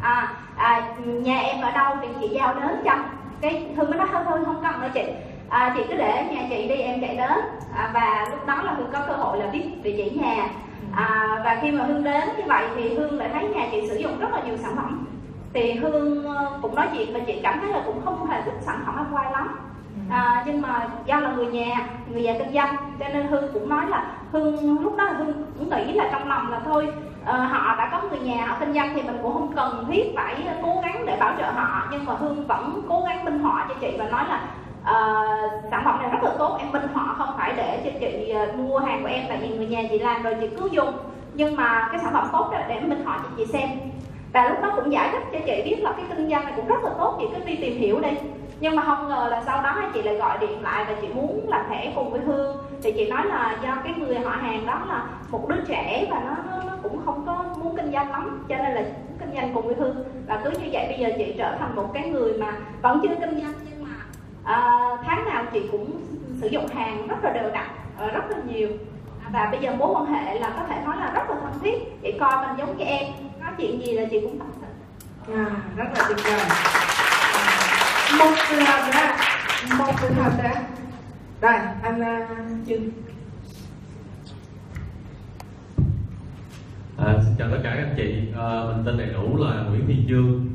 À, 0.00 0.28
à 0.56 0.82
nhà 1.04 1.38
em 1.38 1.60
ở 1.60 1.70
đâu 1.70 1.96
thì 2.02 2.08
chị 2.20 2.28
giao 2.28 2.54
đến 2.54 2.82
cho 2.84 2.92
cái 3.40 3.66
hương 3.76 3.90
mới 3.90 3.98
nói 3.98 4.08
thôi 4.12 4.22
thôi 4.28 4.38
không 4.44 4.62
cần 4.62 4.80
đâu 4.80 4.90
chị. 4.94 5.02
À, 5.48 5.74
chị 5.76 5.82
cứ 5.88 5.96
để 5.96 6.24
nhà 6.30 6.46
chị 6.50 6.68
đi 6.68 6.74
em 6.74 7.00
chạy 7.00 7.16
đến. 7.16 7.38
À, 7.76 7.90
và 7.94 8.26
lúc 8.30 8.46
đó 8.46 8.62
là 8.62 8.72
hương 8.72 8.90
có 8.92 9.00
cơ 9.06 9.12
hội 9.12 9.38
là 9.38 9.46
biết 9.46 9.64
địa 9.82 9.94
chỉ 9.96 10.10
nhà. 10.10 10.48
À, 10.92 11.40
và 11.44 11.58
khi 11.62 11.70
mà 11.70 11.84
hương 11.84 12.04
đến 12.04 12.28
như 12.36 12.42
vậy 12.46 12.64
thì 12.76 12.94
hương 12.94 13.18
lại 13.18 13.28
thấy 13.32 13.48
nhà 13.48 13.68
chị 13.70 13.88
sử 13.88 13.96
dụng 13.96 14.18
rất 14.18 14.32
là 14.32 14.40
nhiều 14.46 14.56
sản 14.56 14.76
phẩm. 14.76 15.06
Thì 15.52 15.72
hương 15.72 16.24
ờ, 16.24 16.58
cũng 16.62 16.74
nói 16.74 16.88
chuyện 16.96 17.14
và 17.14 17.20
chị 17.26 17.40
cảm 17.42 17.60
thấy 17.60 17.70
là 17.70 17.82
cũng 17.86 18.00
không 18.04 18.26
hề 18.26 18.42
thích 18.42 18.54
sản 18.60 18.82
phẩm 18.86 18.96
Aqua 18.96 19.30
lắm 19.30 19.58
à, 20.10 20.42
nhưng 20.46 20.62
mà 20.62 20.88
do 21.06 21.20
là 21.20 21.30
người 21.30 21.46
nhà 21.46 21.88
người 22.08 22.22
nhà 22.22 22.34
kinh 22.38 22.52
doanh 22.52 22.76
cho 22.98 23.08
nên 23.08 23.26
hương 23.26 23.52
cũng 23.52 23.68
nói 23.68 23.86
là 23.88 24.04
hương 24.32 24.80
lúc 24.82 24.96
đó 24.96 25.04
hương 25.04 25.32
cũng 25.58 25.70
nghĩ 25.70 25.92
là 25.92 26.08
trong 26.12 26.28
lòng 26.28 26.50
là 26.50 26.60
thôi 26.64 26.88
uh, 27.22 27.28
họ 27.28 27.76
đã 27.76 27.88
có 27.92 28.08
người 28.08 28.18
nhà 28.18 28.46
họ 28.46 28.56
kinh 28.60 28.74
doanh 28.74 28.90
thì 28.94 29.02
mình 29.02 29.18
cũng 29.22 29.32
không 29.32 29.52
cần 29.56 29.84
thiết 29.88 30.12
phải 30.16 30.34
cố 30.62 30.80
gắng 30.82 31.06
để 31.06 31.16
bảo 31.20 31.34
trợ 31.38 31.50
họ. 31.50 31.88
Nhưng 31.90 32.04
mà 32.04 32.12
hương 32.18 32.46
vẫn 32.46 32.82
cố 32.88 33.04
gắng 33.08 33.24
minh 33.24 33.38
họa 33.38 33.66
cho 33.68 33.74
chị 33.80 33.96
và 33.98 34.04
nói 34.04 34.24
là 34.28 34.40
uh, 34.80 35.50
sản 35.70 35.82
phẩm 35.84 35.98
này 36.02 36.10
rất 36.10 36.22
là 36.22 36.30
tốt 36.38 36.56
em 36.58 36.72
minh 36.72 36.88
họa 36.94 37.14
không 37.18 37.34
phải 37.38 37.52
để 37.56 37.80
cho 37.84 37.90
chị 38.00 38.34
uh, 38.42 38.54
mua 38.54 38.78
hàng 38.78 39.02
của 39.02 39.08
em 39.08 39.24
tại 39.28 39.38
vì 39.42 39.48
người 39.48 39.66
nhà 39.66 39.82
chị 39.90 39.98
làm 39.98 40.22
rồi 40.22 40.36
chị 40.40 40.48
cứ 40.56 40.68
dùng. 40.72 40.92
Nhưng 41.34 41.56
mà 41.56 41.88
cái 41.90 42.00
sản 42.00 42.12
phẩm 42.12 42.28
tốt 42.32 42.48
đó 42.52 42.58
để 42.68 42.80
minh 42.80 43.04
họa 43.04 43.18
cho 43.22 43.28
chị 43.36 43.46
xem. 43.46 43.68
Và 44.32 44.48
lúc 44.48 44.58
đó 44.62 44.72
cũng 44.76 44.92
giải 44.92 45.08
thích 45.12 45.22
cho 45.32 45.38
chị 45.46 45.62
biết 45.64 45.76
là 45.82 45.92
cái 45.92 46.04
kinh 46.08 46.30
doanh 46.30 46.44
này 46.44 46.52
cũng 46.56 46.66
rất 46.66 46.84
là 46.84 46.90
tốt 46.98 47.16
chị 47.20 47.26
cứ 47.34 47.44
đi 47.44 47.56
tìm 47.56 47.78
hiểu 47.78 48.00
đi 48.00 48.10
nhưng 48.60 48.76
mà 48.76 48.82
không 48.86 49.08
ngờ 49.08 49.28
là 49.30 49.42
sau 49.46 49.62
đó 49.62 49.82
chị 49.94 50.02
lại 50.02 50.14
gọi 50.14 50.38
điện 50.38 50.62
lại 50.62 50.84
và 50.88 50.94
chị 51.00 51.08
muốn 51.08 51.44
làm 51.48 51.66
thẻ 51.70 51.92
cùng 51.94 52.10
với 52.10 52.20
hương. 52.20 52.56
Thì 52.82 52.92
chị 52.92 53.10
nói 53.10 53.26
là 53.26 53.58
do 53.62 53.76
cái 53.84 53.94
người 53.98 54.18
họ 54.18 54.30
hàng 54.30 54.66
đó 54.66 54.80
là 54.88 55.04
một 55.30 55.48
đứa 55.48 55.60
trẻ 55.68 56.06
và 56.10 56.20
nó, 56.26 56.36
nó, 56.50 56.62
nó 56.62 56.72
cũng 56.82 57.00
không 57.04 57.26
có 57.26 57.44
muốn 57.62 57.76
kinh 57.76 57.92
doanh 57.92 58.10
lắm 58.10 58.44
cho 58.48 58.56
nên 58.56 58.74
là 58.74 58.82
kinh 59.20 59.34
doanh 59.34 59.54
cùng 59.54 59.66
với 59.66 59.74
hương. 59.78 60.04
Và 60.26 60.40
cứ 60.44 60.50
như 60.50 60.68
vậy 60.72 60.86
bây 60.88 60.98
giờ 60.98 61.08
chị 61.18 61.34
trở 61.38 61.56
thành 61.58 61.76
một 61.76 61.90
cái 61.94 62.08
người 62.08 62.32
mà 62.32 62.52
vẫn 62.82 63.00
chưa 63.02 63.14
kinh 63.20 63.40
doanh 63.40 63.52
nhưng 63.70 63.84
mà 63.84 63.94
uh, 64.40 65.00
tháng 65.04 65.24
nào 65.24 65.44
chị 65.52 65.62
cũng 65.72 66.00
sử 66.40 66.46
dụng 66.46 66.66
hàng 66.66 67.06
rất 67.08 67.16
là 67.24 67.30
đều 67.30 67.50
đặn 67.50 67.66
ờ, 67.98 68.10
rất 68.10 68.30
là 68.30 68.36
nhiều. 68.52 68.68
Và 69.32 69.48
bây 69.50 69.60
giờ 69.60 69.72
mối 69.78 69.88
quan 69.94 70.06
hệ 70.06 70.38
là 70.38 70.50
có 70.58 70.64
thể 70.68 70.80
nói 70.84 70.96
là 70.96 71.10
rất 71.14 71.30
là 71.30 71.36
thân 71.42 71.52
thiết 71.62 72.02
chị 72.02 72.12
coi 72.20 72.46
mình 72.46 72.56
giống 72.58 72.76
như 72.76 72.84
em. 72.84 73.06
Nói 73.40 73.50
chuyện 73.58 73.86
gì 73.86 73.92
là 73.92 74.02
chị 74.10 74.20
cũng 74.20 74.38
tâm 74.38 74.48
sự 74.60 74.66
à, 75.34 75.46
rất 75.76 75.86
là 75.94 76.04
tuyệt 76.08 76.18
vời 76.24 77.05
một 78.18 78.34
trường 78.50 78.64
hợp 78.64 78.90
một 79.78 79.92
trường 80.00 80.14
hợp 80.14 80.32
Đây, 81.40 81.58
rồi 81.58 81.72
anh 81.82 82.00
à, 82.00 82.28
chưng 82.66 82.90
À, 86.98 87.14
xin 87.24 87.34
chào 87.38 87.48
tất 87.50 87.58
cả 87.62 87.70
các 87.76 87.82
anh 87.82 87.94
chị, 87.96 88.28
à, 88.36 88.64
mình 88.64 88.82
tên 88.86 88.98
đầy 88.98 89.06
đủ 89.06 89.36
là 89.36 89.62
Nguyễn 89.62 89.86
Thiên 89.86 90.08
Dương. 90.08 90.46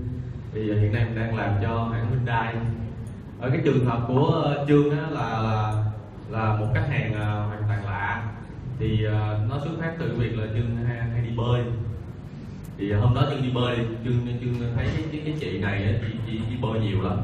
Thì 0.53 0.69
à, 0.69 0.75
hiện 0.81 0.93
nay 0.93 1.05
mình 1.05 1.15
đang 1.15 1.35
làm 1.35 1.53
cho 1.61 1.89
hãng 1.93 2.09
Hyundai. 2.09 2.55
Ở 3.39 3.49
cái 3.49 3.61
trường 3.65 3.85
hợp 3.85 3.99
của 4.07 4.53
à, 4.57 4.63
Trương 4.67 4.91
á, 4.91 5.07
là, 5.09 5.41
là 5.41 5.83
là 6.29 6.55
một 6.55 6.67
khách 6.73 6.87
hàng 6.89 7.11
uh, 7.11 7.49
hoàn 7.49 7.63
toàn 7.67 7.85
lạ. 7.85 8.23
Thì 8.79 9.07
uh, 9.07 9.49
nó 9.49 9.59
xuất 9.63 9.71
phát 9.79 9.91
từ 9.99 10.15
việc 10.17 10.37
là 10.37 10.47
Trương 10.53 10.85
hay, 10.87 10.97
hay 10.97 11.21
đi 11.21 11.29
bơi 11.37 11.61
thì 12.81 12.91
à, 12.91 12.97
hôm 12.97 13.13
đó 13.13 13.21
chương 13.29 13.41
đi 13.43 13.49
bơi 13.53 13.77
chương 14.03 14.13
chương 14.41 14.53
thấy 14.75 14.87
cái, 14.95 15.05
cái, 15.11 15.21
cái 15.25 15.33
chị 15.39 15.59
này 15.59 15.99
chị, 16.01 16.17
chị, 16.27 16.39
chị 16.49 16.55
bơi 16.61 16.79
nhiều 16.79 17.01
lắm. 17.01 17.17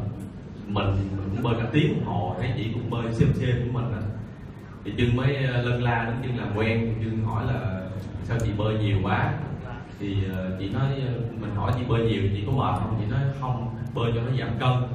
Mình, 0.67 0.85
mình 0.85 1.29
cũng 1.31 1.43
bơi 1.43 1.55
cả 1.59 1.69
tiếng 1.71 1.93
đồng 1.93 2.05
hồ 2.05 2.35
thấy 2.39 2.51
chị 2.57 2.67
cũng 2.73 2.89
bơi 2.89 3.13
xem 3.13 3.29
xem 3.33 3.55
của 3.65 3.79
mình 3.79 3.91
á. 3.91 4.01
Thì 4.85 4.93
chương 4.97 5.15
mới 5.15 5.35
à, 5.35 5.61
lân 5.61 5.83
la 5.83 6.05
đến 6.05 6.15
chương 6.23 6.37
làm 6.37 6.57
quen. 6.57 6.93
Chương 7.03 7.25
hỏi 7.25 7.45
là 7.45 7.81
sao 8.23 8.37
chị 8.45 8.51
bơi 8.57 8.77
nhiều 8.77 8.97
quá? 9.03 9.33
Thì 9.99 10.15
à, 10.35 10.49
chị 10.59 10.69
nói 10.69 10.87
mình 11.41 11.55
hỏi 11.55 11.71
chị 11.75 11.81
bơi 11.87 12.05
nhiều 12.05 12.21
chị 12.35 12.43
có 12.45 12.51
mệt 12.51 12.79
không? 12.79 12.97
Chị 12.99 13.11
nói 13.11 13.21
không 13.41 13.75
bơi 13.93 14.11
cho 14.15 14.21
nó 14.21 14.31
giảm 14.39 14.49
cân. 14.59 14.89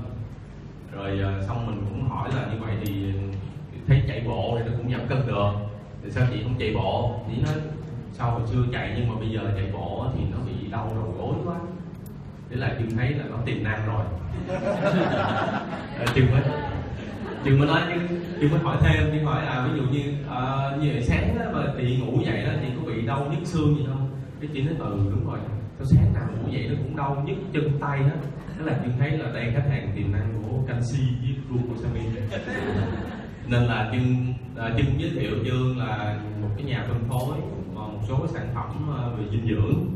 Rồi 0.92 1.20
xong 1.46 1.66
mình 1.66 1.80
cũng 1.88 2.08
hỏi 2.08 2.30
là 2.36 2.48
như 2.52 2.60
vậy 2.64 2.74
thì 2.84 2.94
thấy 3.86 4.02
chạy 4.08 4.22
bộ 4.26 4.58
thì 4.58 4.70
nó 4.70 4.76
cũng 4.78 4.92
giảm 4.92 5.06
cân 5.08 5.26
được. 5.26 5.52
Thì 6.04 6.10
sao 6.10 6.26
chị 6.32 6.40
không 6.42 6.54
chạy 6.58 6.74
bộ? 6.74 7.20
Chị 7.30 7.42
nói 7.42 7.54
sau 8.12 8.30
hồi 8.30 8.42
xưa 8.46 8.64
chạy 8.72 8.92
nhưng 8.96 9.08
mà 9.08 9.14
bây 9.20 9.28
giờ 9.30 9.40
chạy 9.54 9.70
bộ 9.72 10.06
thì 10.14 10.20
nó 10.32 10.38
bị 10.46 10.70
đau 10.70 10.92
đầu 10.94 11.14
gối 11.18 11.34
quá. 11.44 11.56
Thế 12.50 12.56
là 12.56 12.76
chừng 12.78 12.90
thấy 12.96 13.10
là 13.10 13.24
nó 13.30 13.36
tiềm 13.44 13.64
năng 13.64 13.86
rồi. 13.86 14.04
Chừng 16.14 16.30
mới 16.32 16.42
chừng 17.44 17.58
mới 17.58 17.68
nói 17.68 17.80
chứ 17.88 18.16
chừng 18.40 18.50
mới 18.50 18.60
hỏi 18.60 18.76
thêm 18.80 19.10
chứ 19.12 19.24
hỏi 19.24 19.44
là 19.44 19.66
ví 19.66 19.80
dụ 19.80 19.82
như 19.82 20.12
uh, 20.26 20.82
như 20.82 20.90
vậy 20.92 21.02
sáng 21.02 21.38
đó, 21.38 21.44
mà 21.52 21.72
chị 21.78 21.96
ngủ 21.96 22.22
dậy 22.24 22.42
đó 22.44 22.52
thì 22.60 22.68
có 22.76 22.92
bị 22.92 23.02
đau 23.06 23.26
nhức 23.30 23.46
xương 23.46 23.76
gì 23.76 23.84
không? 23.86 24.10
Cái 24.40 24.50
chị 24.54 24.62
nói 24.62 24.74
ừ 24.78 24.98
đúng 25.10 25.26
rồi. 25.30 25.38
Sao 25.78 25.86
sáng 25.86 26.14
nào 26.14 26.28
ngủ 26.36 26.52
dậy 26.52 26.66
nó 26.68 26.74
cũng 26.82 26.96
đau 26.96 27.22
nhức 27.26 27.36
chân 27.52 27.78
tay 27.80 27.98
đó. 27.98 28.16
Thế 28.58 28.64
là 28.64 28.72
chừng 28.84 28.94
thấy 28.98 29.10
là 29.10 29.30
đây 29.32 29.52
khách 29.54 29.68
hàng 29.70 29.92
tiềm 29.96 30.12
năng 30.12 30.42
của 30.42 30.58
canxi 30.68 31.02
với 31.20 31.36
glucosamine 31.48 32.20
nên 33.46 33.62
là 33.62 33.90
chương 33.92 34.34
à, 34.56 34.70
chương 34.76 35.00
giới 35.00 35.10
thiệu 35.10 35.36
dương 35.44 35.78
là 35.78 36.18
một 36.42 36.48
cái 36.56 36.66
nhà 36.66 36.84
phân 36.88 37.04
phối 37.08 37.36
số 38.08 38.26
sản 38.34 38.48
phẩm 38.54 38.94
ờ, 38.96 39.10
về 39.18 39.24
dinh 39.30 39.46
dưỡng 39.48 39.86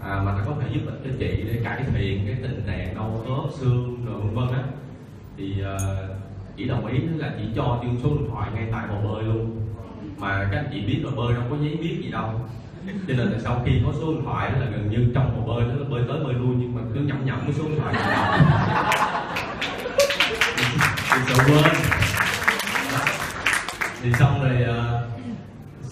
à, 0.00 0.22
mà 0.24 0.32
nó 0.32 0.38
có 0.46 0.52
thể 0.60 0.68
giúp 0.74 0.80
ích 0.86 1.00
cho 1.04 1.10
chị 1.18 1.44
để 1.46 1.60
cải 1.64 1.84
thiện 1.94 2.26
cái 2.26 2.36
tình 2.42 2.62
trạng 2.66 2.94
đau 2.94 3.24
khớp 3.26 3.52
xương 3.60 4.04
rồi 4.06 4.20
vân 4.20 4.34
vân 4.34 4.48
á. 4.52 4.64
Thì 5.36 5.60
ờ, 5.60 5.76
uh, 5.76 6.16
chỉ 6.56 6.64
đồng 6.64 6.86
ý 6.86 6.98
là 6.98 7.32
chỉ 7.38 7.44
cho 7.56 7.78
chương 7.82 8.00
số 8.02 8.08
điện 8.08 8.28
thoại 8.30 8.50
ngay 8.54 8.68
tại 8.72 8.86
hồ 8.88 9.12
bơi 9.12 9.22
luôn. 9.22 9.60
Mà 10.18 10.48
các 10.52 10.58
anh 10.58 10.68
chị 10.72 10.80
biết 10.80 11.02
là 11.04 11.10
bơi 11.16 11.34
đâu 11.34 11.42
có 11.50 11.56
giấy 11.56 11.76
biết 11.82 12.00
gì 12.02 12.10
đâu. 12.10 12.40
Cho 12.86 13.14
nên 13.16 13.28
là 13.28 13.38
sau 13.38 13.62
khi 13.64 13.72
có 13.86 13.92
số 14.00 14.12
điện 14.12 14.22
thoại 14.24 14.52
là 14.52 14.66
gần 14.66 14.90
như 14.90 15.12
trong 15.14 15.36
hồ 15.36 15.54
bơi 15.54 15.64
nó 15.64 15.84
bơi 15.84 16.02
tới 16.08 16.24
bơi 16.24 16.34
lui 16.34 16.54
nhưng 16.58 16.74
mà 16.74 16.80
cứ 16.94 17.00
nhậm 17.00 17.26
nhậm 17.26 17.40
cái 17.40 17.52
số 17.52 17.64
điện 17.68 17.78
thoại 17.80 17.94
thì 21.10 21.20
sợ 21.28 21.44
quên. 21.46 21.74
Thì 24.02 24.12
xong 24.12 24.42
rồi 24.42 24.56
uh, 24.62 25.13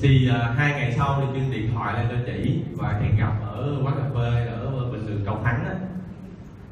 thì 0.03 0.29
uh, 0.31 0.59
hai 0.59 0.73
ngày 0.73 0.95
sau 0.97 1.21
thì 1.21 1.41
chương 1.41 1.51
điện 1.51 1.71
thoại 1.75 1.95
lên 1.95 2.07
cho 2.11 2.17
chị 2.27 2.63
và 2.73 2.99
hẹn 3.03 3.17
gặp 3.17 3.33
ở 3.43 3.77
quán 3.85 3.95
cà 3.97 4.05
phê 4.15 4.47
ở 4.47 4.91
bình 4.93 5.07
đường 5.07 5.23
cầu 5.27 5.41
thắng 5.45 5.65
á. 5.65 5.75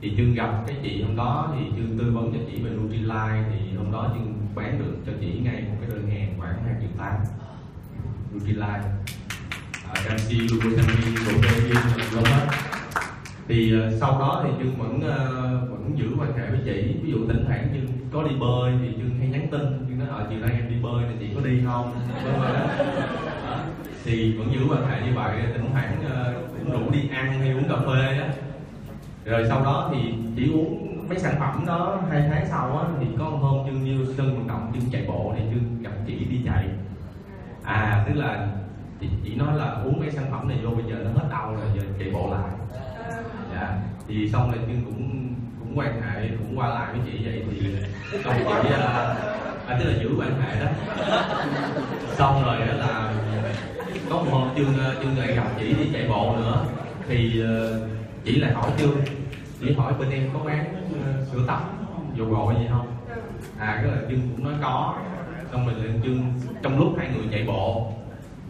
Thì 0.00 0.14
chương 0.16 0.34
gặp 0.34 0.50
cái 0.66 0.76
chị 0.82 1.02
hôm 1.02 1.16
đó 1.16 1.54
thì 1.54 1.64
chương 1.76 1.98
tư 1.98 2.12
vấn 2.14 2.32
cho 2.32 2.38
chị 2.50 2.62
về 2.62 2.70
Nutrilite 2.70 3.44
thì 3.50 3.76
hôm 3.76 3.92
đó 3.92 4.10
chương 4.14 4.34
bán 4.54 4.78
được 4.78 4.96
cho 5.06 5.12
chị 5.20 5.40
ngay 5.42 5.62
một 5.62 5.76
cái 5.80 5.90
đơn 5.90 6.10
hàng 6.10 6.34
khoảng 6.38 6.64
hai 6.64 6.74
triệu 6.80 6.90
tám. 6.98 7.14
Nutrilite. 8.34 8.82
Canxi 10.08 10.36
glucosamine 10.36 11.16
protein 11.24 12.12
lâu 12.12 12.24
hết 12.24 12.69
thì 13.50 13.74
uh, 13.76 13.92
sau 14.00 14.10
đó 14.18 14.44
thì 14.44 14.50
chương 14.58 14.76
vẫn 14.76 14.96
uh, 14.96 15.70
vẫn 15.70 15.92
giữ 15.94 16.06
quan 16.20 16.32
hệ 16.32 16.50
với 16.50 16.60
chị. 16.64 16.96
Ví 17.02 17.10
dụ 17.10 17.26
thỉnh 17.26 17.44
thoảng 17.46 17.68
như 17.72 17.80
có 18.12 18.22
đi 18.22 18.36
bơi 18.40 18.72
thì 18.82 18.88
chương 18.96 19.18
hay 19.18 19.28
nhắn 19.28 19.48
tin 19.50 19.60
chương 19.88 19.98
nói 19.98 20.08
ở 20.08 20.26
chiều 20.30 20.38
nay 20.38 20.50
em 20.52 20.68
đi 20.68 20.76
bơi 20.82 21.04
thì 21.08 21.14
chị 21.20 21.34
có 21.34 21.40
đi 21.40 21.60
không? 21.66 21.92
Đó. 22.24 22.66
Thì 24.04 24.36
vẫn 24.38 24.52
giữ 24.52 24.60
quan 24.70 24.86
hệ 24.86 25.06
như 25.06 25.12
vậy 25.14 25.42
thỉnh 25.52 25.70
thoảng 25.72 26.02
uh, 26.06 26.50
cũng 26.50 26.72
rủ 26.72 26.90
đi 26.90 27.08
ăn 27.08 27.40
hay 27.40 27.52
uống 27.52 27.68
cà 27.68 27.76
phê 27.76 28.18
đó. 28.18 28.26
Rồi 29.24 29.44
sau 29.48 29.64
đó 29.64 29.90
thì 29.92 30.14
chỉ 30.36 30.52
uống 30.52 30.86
mấy 31.08 31.18
sản 31.18 31.34
phẩm 31.38 31.64
đó 31.66 32.02
hai 32.10 32.22
tháng 32.30 32.46
sau 32.50 32.78
á 32.78 32.84
thì 33.00 33.06
có 33.18 33.30
một 33.30 33.38
hôm 33.40 33.66
chương 33.66 33.84
như 33.84 34.14
sân 34.16 34.36
vận 34.36 34.48
động 34.48 34.72
chương 34.74 34.90
chạy 34.92 35.04
bộ 35.08 35.34
thì 35.36 35.44
chương 35.50 35.82
gặp 35.82 35.92
chị 36.06 36.24
đi 36.30 36.40
chạy. 36.44 36.68
À 37.62 38.04
tức 38.08 38.14
là 38.14 38.48
chị, 39.00 39.08
chị 39.24 39.34
nói 39.34 39.58
là 39.58 39.70
uống 39.70 40.00
mấy 40.00 40.10
sản 40.10 40.24
phẩm 40.30 40.48
này 40.48 40.58
vô 40.64 40.70
bây 40.70 40.84
giờ 40.84 40.96
nó 41.04 41.10
hết 41.10 41.28
đau 41.30 41.54
rồi 41.54 41.66
giờ 41.76 41.82
chạy 41.98 42.10
bộ 42.10 42.30
lại 42.30 42.59
dạ 43.60 43.78
thì 44.08 44.28
xong 44.28 44.50
rồi 44.50 44.60
chương 44.66 44.84
cũng 44.84 45.34
cũng 45.60 45.78
quan 45.78 46.02
hệ 46.02 46.28
cũng 46.28 46.58
qua 46.58 46.68
lại 46.68 46.92
với 46.92 47.00
chị 47.06 47.24
vậy 47.24 47.42
thì 47.50 48.20
còn 48.24 48.34
chị 48.38 48.44
uh, 48.44 48.80
à, 49.66 49.78
tức 49.78 49.84
là 49.84 50.02
giữ 50.02 50.10
quan 50.18 50.40
hệ 50.40 50.64
đó. 50.64 50.70
Xong 52.08 52.44
rồi 52.44 52.56
đó 52.58 52.72
là 52.74 53.12
có 54.10 54.16
một 54.16 54.30
hôm 54.30 54.48
chương 54.56 54.74
chương 55.02 55.16
à, 55.16 55.26
lại 55.26 55.34
gặp 55.36 55.46
chị 55.58 55.74
đi 55.74 55.90
chạy 55.92 56.08
bộ 56.08 56.36
nữa 56.36 56.64
thì 57.08 57.42
uh, 57.42 57.90
chị 58.24 58.40
lại 58.40 58.52
hỏi 58.52 58.70
chương 58.78 58.96
chị 59.60 59.72
hỏi 59.72 59.92
bên 59.98 60.10
em 60.10 60.30
có 60.34 60.40
bán 60.44 60.90
uh, 60.90 61.28
sữa 61.32 61.44
tắm 61.46 61.60
dầu 62.16 62.26
gội 62.26 62.54
gì 62.54 62.66
không? 62.70 62.86
À 63.58 63.80
cái 63.82 63.92
là 63.92 63.98
chương 64.08 64.20
cũng 64.20 64.44
nói 64.44 64.54
có. 64.62 64.96
Xong 65.52 65.66
mình 65.66 65.76
lên 65.76 66.00
chương 66.04 66.32
trong 66.62 66.78
lúc 66.78 66.94
hai 66.98 67.08
người 67.08 67.26
chạy 67.32 67.44
bộ 67.46 67.92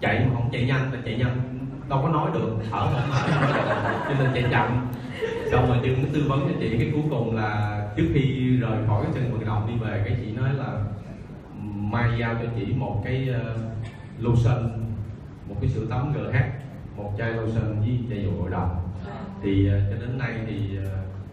chạy 0.00 0.18
mà 0.18 0.34
không 0.34 0.48
chạy 0.52 0.62
nhanh 0.62 0.92
là 0.92 0.98
chạy 1.04 1.14
nhanh 1.14 1.59
đâu 1.90 2.00
có 2.02 2.08
nói 2.08 2.30
được 2.34 2.50
thở 2.70 2.86
không 2.92 3.10
nói 3.10 3.52
được 3.54 3.74
cho 4.08 4.14
nên 4.18 4.30
chạy 4.34 4.44
chậm. 4.50 4.86
Xong 5.50 5.68
rồi 5.68 5.78
chị 5.82 5.88
cũng 5.94 6.12
tư 6.12 6.24
vấn 6.28 6.40
cho 6.40 6.54
chị 6.60 6.76
cái 6.78 6.90
cuối 6.92 7.02
cùng 7.10 7.36
là 7.36 7.82
trước 7.96 8.08
khi 8.14 8.56
rời 8.56 8.78
khỏi 8.88 9.04
cái 9.04 9.12
sân 9.14 9.32
vận 9.32 9.46
động 9.46 9.66
đi 9.68 9.74
về 9.86 10.02
cái 10.04 10.16
chị 10.20 10.32
nói 10.32 10.48
là 10.54 10.78
mai 11.76 12.10
giao 12.20 12.34
cho 12.34 12.48
chị 12.56 12.72
một 12.76 13.02
cái 13.04 13.28
uh, 13.30 13.60
lotion 14.20 14.70
một 15.48 15.54
cái 15.60 15.70
sữa 15.70 15.86
tắm 15.90 16.12
GH 16.12 16.36
một 16.96 17.12
chai 17.18 17.32
lotion 17.32 17.80
với 17.80 17.98
chai 18.10 18.22
dầu 18.22 18.32
gội 18.40 18.50
đầu 18.50 18.68
thì 19.42 19.68
uh, 19.68 19.72
cho 19.90 19.96
đến 20.00 20.18
nay 20.18 20.34
thì 20.46 20.78
uh, 20.78 20.88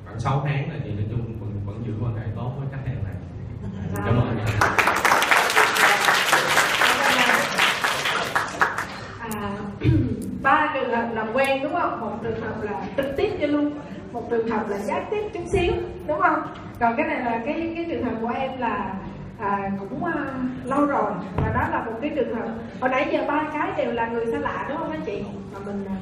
khoảng 0.06 0.20
6 0.20 0.42
tháng 0.46 0.70
này 0.70 0.80
thì 0.84 0.92
nói 0.92 1.06
chung 1.10 1.40
vẫn 1.40 1.52
vẫn 1.66 1.84
giữ 1.88 1.94
quan 2.04 2.16
hệ 2.16 2.24
tốt 2.36 2.52
với 2.60 2.68
khách 2.72 2.90
hàng 2.90 3.04
này. 3.04 3.14
Cảm 3.96 4.20
ơn 4.20 4.38
à, 10.44 10.87
là 10.98 11.10
làm 11.14 11.28
quen 11.34 11.64
đúng 11.64 11.74
không? 11.74 12.00
Một 12.00 12.12
trường 12.24 12.42
hợp 12.42 12.62
là 12.62 12.82
trực 12.98 13.18
tiếp 13.18 13.30
cho 13.42 13.48
luôn. 13.48 13.72
Một 14.12 14.30
trường 14.30 14.48
hợp 14.48 14.70
là 14.70 14.78
gián 14.78 15.04
tiếp 15.12 15.22
chút 15.34 15.44
xíu 15.52 15.74
đúng 16.08 16.20
không? 16.20 16.42
Còn 16.80 16.96
cái 16.98 17.08
này 17.08 17.20
là 17.20 17.42
cái 17.46 17.74
cái 17.76 17.86
trường 17.90 18.04
hợp 18.04 18.12
của 18.22 18.32
em 18.36 18.52
là 18.60 18.94
à, 19.40 19.72
cũng 19.80 20.04
à, 20.06 20.14
lâu 20.64 20.86
rồi. 20.86 21.12
Và 21.36 21.52
đó 21.54 21.68
là 21.72 21.84
một 21.86 21.92
cái 22.02 22.12
trường 22.16 22.36
hợp. 22.36 22.48
Hồi 22.82 22.90
nãy 22.90 23.08
giờ 23.12 23.24
ba 23.28 23.44
cái 23.54 23.72
đều 23.78 23.94
là 23.94 24.08
người 24.08 24.26
xa 24.26 24.40
lạ 24.40 24.66
đúng 24.70 24.78
không 24.78 24.92
anh 24.92 25.02
chị? 25.06 25.24
Mà 25.54 25.60
mình 25.66 25.86
à, 25.88 25.96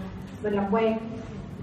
mình 0.44 0.54
làm 0.54 0.74
quen. 0.74 0.98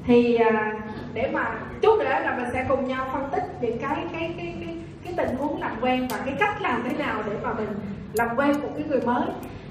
Thì 0.07 0.37
à, 0.37 0.73
để 1.15 1.31
mà 1.33 1.51
chút 1.83 1.99
nữa 1.99 2.19
là 2.25 2.37
mình 2.37 2.47
sẽ 2.53 2.67
cùng 2.69 2.89
nhau 2.89 3.09
phân 3.12 3.29
tích 3.33 3.45
những 3.61 3.79
cái 3.79 3.97
cái 4.12 4.35
cái 4.39 4.55
cái 4.61 4.77
cái 5.05 5.15
tình 5.17 5.37
huống 5.37 5.61
làm 5.61 5.73
quen 5.81 6.09
và 6.11 6.19
cái 6.25 6.35
cách 6.39 6.62
làm 6.62 6.83
thế 6.89 6.97
nào 6.97 7.23
để 7.27 7.33
mà 7.43 7.53
mình 7.53 7.69
làm 8.12 8.37
quen 8.37 8.53
một 8.62 8.69
cái 8.77 8.85
người 8.89 9.01
mới 9.01 9.25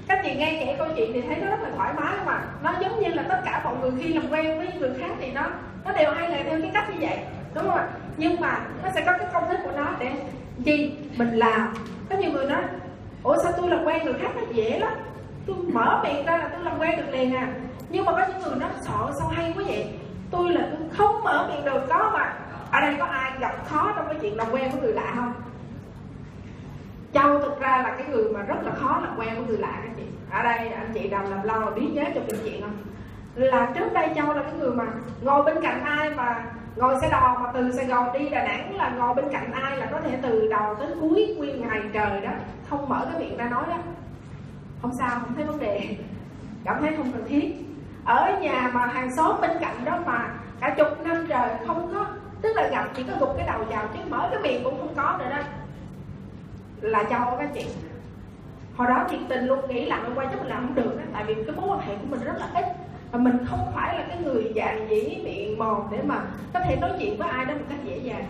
các 0.08 0.20
chị 0.24 0.34
nghe 0.34 0.56
kể 0.60 0.74
câu 0.78 0.88
chuyện 0.96 1.10
thì 1.12 1.20
thấy 1.20 1.36
nó 1.36 1.50
rất 1.50 1.62
là 1.62 1.70
thoải 1.76 1.92
mái 1.96 2.14
mà. 2.26 2.40
Nó 2.62 2.74
giống 2.80 3.00
như 3.00 3.08
là 3.08 3.22
tất 3.28 3.40
cả 3.44 3.60
mọi 3.64 3.74
người 3.76 3.90
khi 4.02 4.12
làm 4.12 4.32
quen 4.32 4.58
với 4.58 4.68
người 4.78 4.90
khác 5.00 5.10
thì 5.20 5.32
nó 5.32 5.42
nó 5.84 5.92
đều 5.92 6.12
hay 6.12 6.28
là 6.28 6.38
theo 6.44 6.60
cái 6.60 6.70
cách 6.74 6.90
như 6.90 6.96
vậy. 7.00 7.18
Đúng 7.54 7.64
không 7.64 7.74
ạ 7.74 7.88
nhưng 8.16 8.40
mà 8.40 8.58
nó 8.82 8.88
sẽ 8.94 9.02
có 9.06 9.12
cái 9.18 9.26
công 9.32 9.48
thức 9.48 9.58
của 9.64 9.70
nó 9.76 9.86
để 9.98 10.12
gì? 10.58 10.96
Mình 11.16 11.34
làm. 11.34 11.74
Có 12.10 12.16
nhiều 12.16 12.30
người 12.30 12.46
nói, 12.46 12.62
ủa, 13.22 13.36
sao 13.42 13.52
tôi 13.56 13.70
làm 13.70 13.84
quen 13.84 14.04
người 14.04 14.14
khác 14.14 14.28
nó 14.36 14.42
dễ 14.52 14.78
lắm? 14.78 14.92
Tôi 15.46 15.56
mở 15.72 16.00
miệng 16.04 16.26
ra 16.26 16.36
là 16.36 16.48
tôi 16.48 16.64
làm 16.64 16.78
quen 16.78 16.96
được 16.96 17.12
liền 17.12 17.36
à. 17.36 17.48
Nhưng 17.88 18.04
mà 18.04 18.12
có 18.12 18.26
những 18.28 18.42
người 18.42 18.58
nó 18.60 18.66
sợ 18.80 19.12
sao 19.18 19.28
hay 19.28 19.52
quá 19.56 19.64
vậy? 19.66 19.86
Tôi 20.30 20.52
là 20.52 20.68
tôi 20.70 20.88
không 20.92 21.24
mở 21.24 21.48
miệng 21.48 21.64
được. 21.64 21.86
Có 21.88 22.10
mà. 22.14 22.32
Ở 22.70 22.80
đây 22.80 22.94
có 22.98 23.04
ai 23.04 23.30
gặp 23.40 23.66
khó 23.66 23.92
trong 23.96 24.06
cái 24.06 24.16
chuyện 24.20 24.36
làm 24.36 24.46
quen 24.50 24.70
với 24.70 24.80
người 24.80 24.92
lạ 24.92 25.12
không? 25.16 25.32
Châu 27.14 27.38
thực 27.38 27.60
ra 27.60 27.82
là 27.82 27.94
cái 27.98 28.06
người 28.08 28.32
mà 28.32 28.42
rất 28.42 28.56
là 28.64 28.72
khó 28.74 29.00
làm 29.02 29.18
quen 29.18 29.34
với 29.36 29.44
người 29.46 29.58
lạ 29.58 29.80
các 29.82 29.90
chị. 29.96 30.02
Ở 30.30 30.42
đây 30.42 30.68
anh 30.68 30.90
chị 30.94 31.08
nào 31.08 31.24
làm 31.30 31.42
lâu 31.42 31.60
là 31.60 31.70
biết 31.70 31.88
nhớ 31.92 32.04
cho 32.14 32.20
mình 32.20 32.36
chuyện 32.44 32.62
không? 32.62 32.76
Là 33.34 33.72
trước 33.74 33.92
đây 33.92 34.08
Châu 34.16 34.32
là 34.32 34.42
cái 34.42 34.52
người 34.58 34.70
mà 34.70 34.84
ngồi 35.22 35.42
bên 35.44 35.62
cạnh 35.62 35.84
ai 35.84 36.10
mà 36.10 36.44
ngồi 36.76 36.94
xe 37.00 37.08
đò 37.10 37.38
mà 37.42 37.52
từ 37.52 37.72
Sài 37.72 37.86
Gòn 37.86 38.12
đi 38.12 38.28
Đà 38.28 38.44
Nẵng 38.44 38.76
là 38.76 38.90
ngồi 38.90 39.14
bên 39.14 39.24
cạnh 39.32 39.52
ai 39.52 39.76
là 39.76 39.88
có 39.92 40.00
thể 40.00 40.18
từ 40.22 40.48
đầu 40.50 40.74
tới 40.74 40.88
cuối 41.00 41.34
nguyên 41.38 41.60
ngày 41.60 41.80
trời 41.92 42.20
đó 42.20 42.30
Không 42.70 42.88
mở 42.88 43.06
cái 43.12 43.20
miệng 43.20 43.36
ra 43.36 43.48
nói 43.48 43.64
đó. 43.68 43.76
Không 44.82 44.92
sao, 44.98 45.20
không 45.20 45.34
thấy 45.34 45.44
vấn 45.44 45.60
đề. 45.60 45.96
Cảm 46.64 46.76
thấy 46.80 46.96
không 46.96 47.12
cần 47.12 47.24
thiết. 47.28 47.54
Ở 48.04 48.38
nhà 48.40 48.70
mà 48.74 48.86
hàng 48.86 49.16
xóm 49.16 49.40
bên 49.40 49.50
cạnh 49.60 49.84
đó 49.84 49.98
mà 50.06 50.30
cả 50.60 50.74
chục 50.78 50.88
năm 51.04 51.26
trời 51.28 51.48
không 51.66 51.94
có 51.94 52.06
Tức 52.42 52.56
là 52.56 52.68
gặp 52.68 52.88
chỉ 52.94 53.02
có 53.02 53.12
gục 53.20 53.36
cái 53.36 53.46
đầu 53.46 53.64
vào 53.64 53.86
chứ 53.94 54.00
mở 54.08 54.28
cái 54.30 54.40
miệng 54.42 54.64
cũng 54.64 54.78
không 54.78 54.94
có 54.96 55.16
nữa 55.18 55.30
đó 55.30 55.42
là 56.82 57.04
châu 57.10 57.36
các 57.38 57.50
chị. 57.54 57.66
Hồi 58.76 58.88
đó 58.88 59.06
thiệt 59.10 59.20
tình 59.28 59.46
luôn 59.46 59.68
nghĩ 59.68 59.84
làm 59.84 60.04
em 60.04 60.14
quay 60.14 60.26
chắc 60.30 60.42
mình 60.42 60.52
không 60.52 60.74
được 60.74 60.96
đó 60.96 61.02
tại 61.12 61.24
vì 61.24 61.34
cái 61.34 61.56
mối 61.56 61.68
quan 61.68 61.80
hệ 61.80 61.94
của 61.94 62.06
mình 62.10 62.20
rất 62.24 62.36
là 62.38 62.46
ít. 62.54 62.64
Và 63.10 63.18
mình 63.18 63.38
không 63.50 63.72
phải 63.74 63.98
là 63.98 64.04
cái 64.08 64.18
người 64.24 64.52
dạng 64.56 64.90
dĩ 64.90 65.20
miệng 65.24 65.58
mòn 65.58 65.88
để 65.90 65.98
mà 66.04 66.20
có 66.54 66.60
thể 66.60 66.76
nói 66.76 66.90
chuyện 66.98 67.18
với 67.18 67.28
ai 67.28 67.44
đó 67.44 67.54
một 67.54 67.64
cách 67.68 67.78
dễ 67.84 67.96
dàng. 67.96 68.24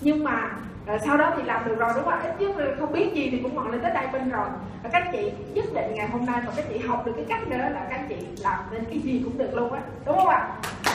Nhưng 0.00 0.24
mà 0.24 0.50
à, 0.86 0.98
sau 1.06 1.16
đó 1.16 1.32
thì 1.36 1.42
làm 1.42 1.64
được 1.64 1.78
rồi 1.78 1.92
đúng 1.96 2.04
không 2.04 2.20
ít 2.22 2.40
nhất 2.40 2.56
là 2.56 2.66
không 2.80 2.92
biết 2.92 3.14
gì 3.14 3.28
thì 3.30 3.38
cũng 3.42 3.54
ngọn 3.54 3.70
lên 3.70 3.80
tới 3.80 3.90
đây 3.94 4.06
bên 4.12 4.28
rồi. 4.28 4.48
Và 4.82 4.88
các 4.92 5.08
chị 5.12 5.32
nhất 5.54 5.64
định 5.74 5.94
ngày 5.94 6.08
hôm 6.08 6.26
nay 6.26 6.40
mà 6.46 6.52
các 6.56 6.64
chị 6.68 6.78
học 6.78 7.06
được 7.06 7.12
cái 7.16 7.24
cách 7.28 7.48
nữa 7.48 7.68
là 7.74 7.86
các 7.90 8.00
chị 8.08 8.16
làm 8.42 8.58
nên 8.70 8.84
cái 8.84 8.98
gì 8.98 9.22
cũng 9.24 9.38
được 9.38 9.54
luôn 9.54 9.72
á 9.72 9.80
đúng 10.06 10.16
không 10.16 10.28
ạ? 10.28 10.48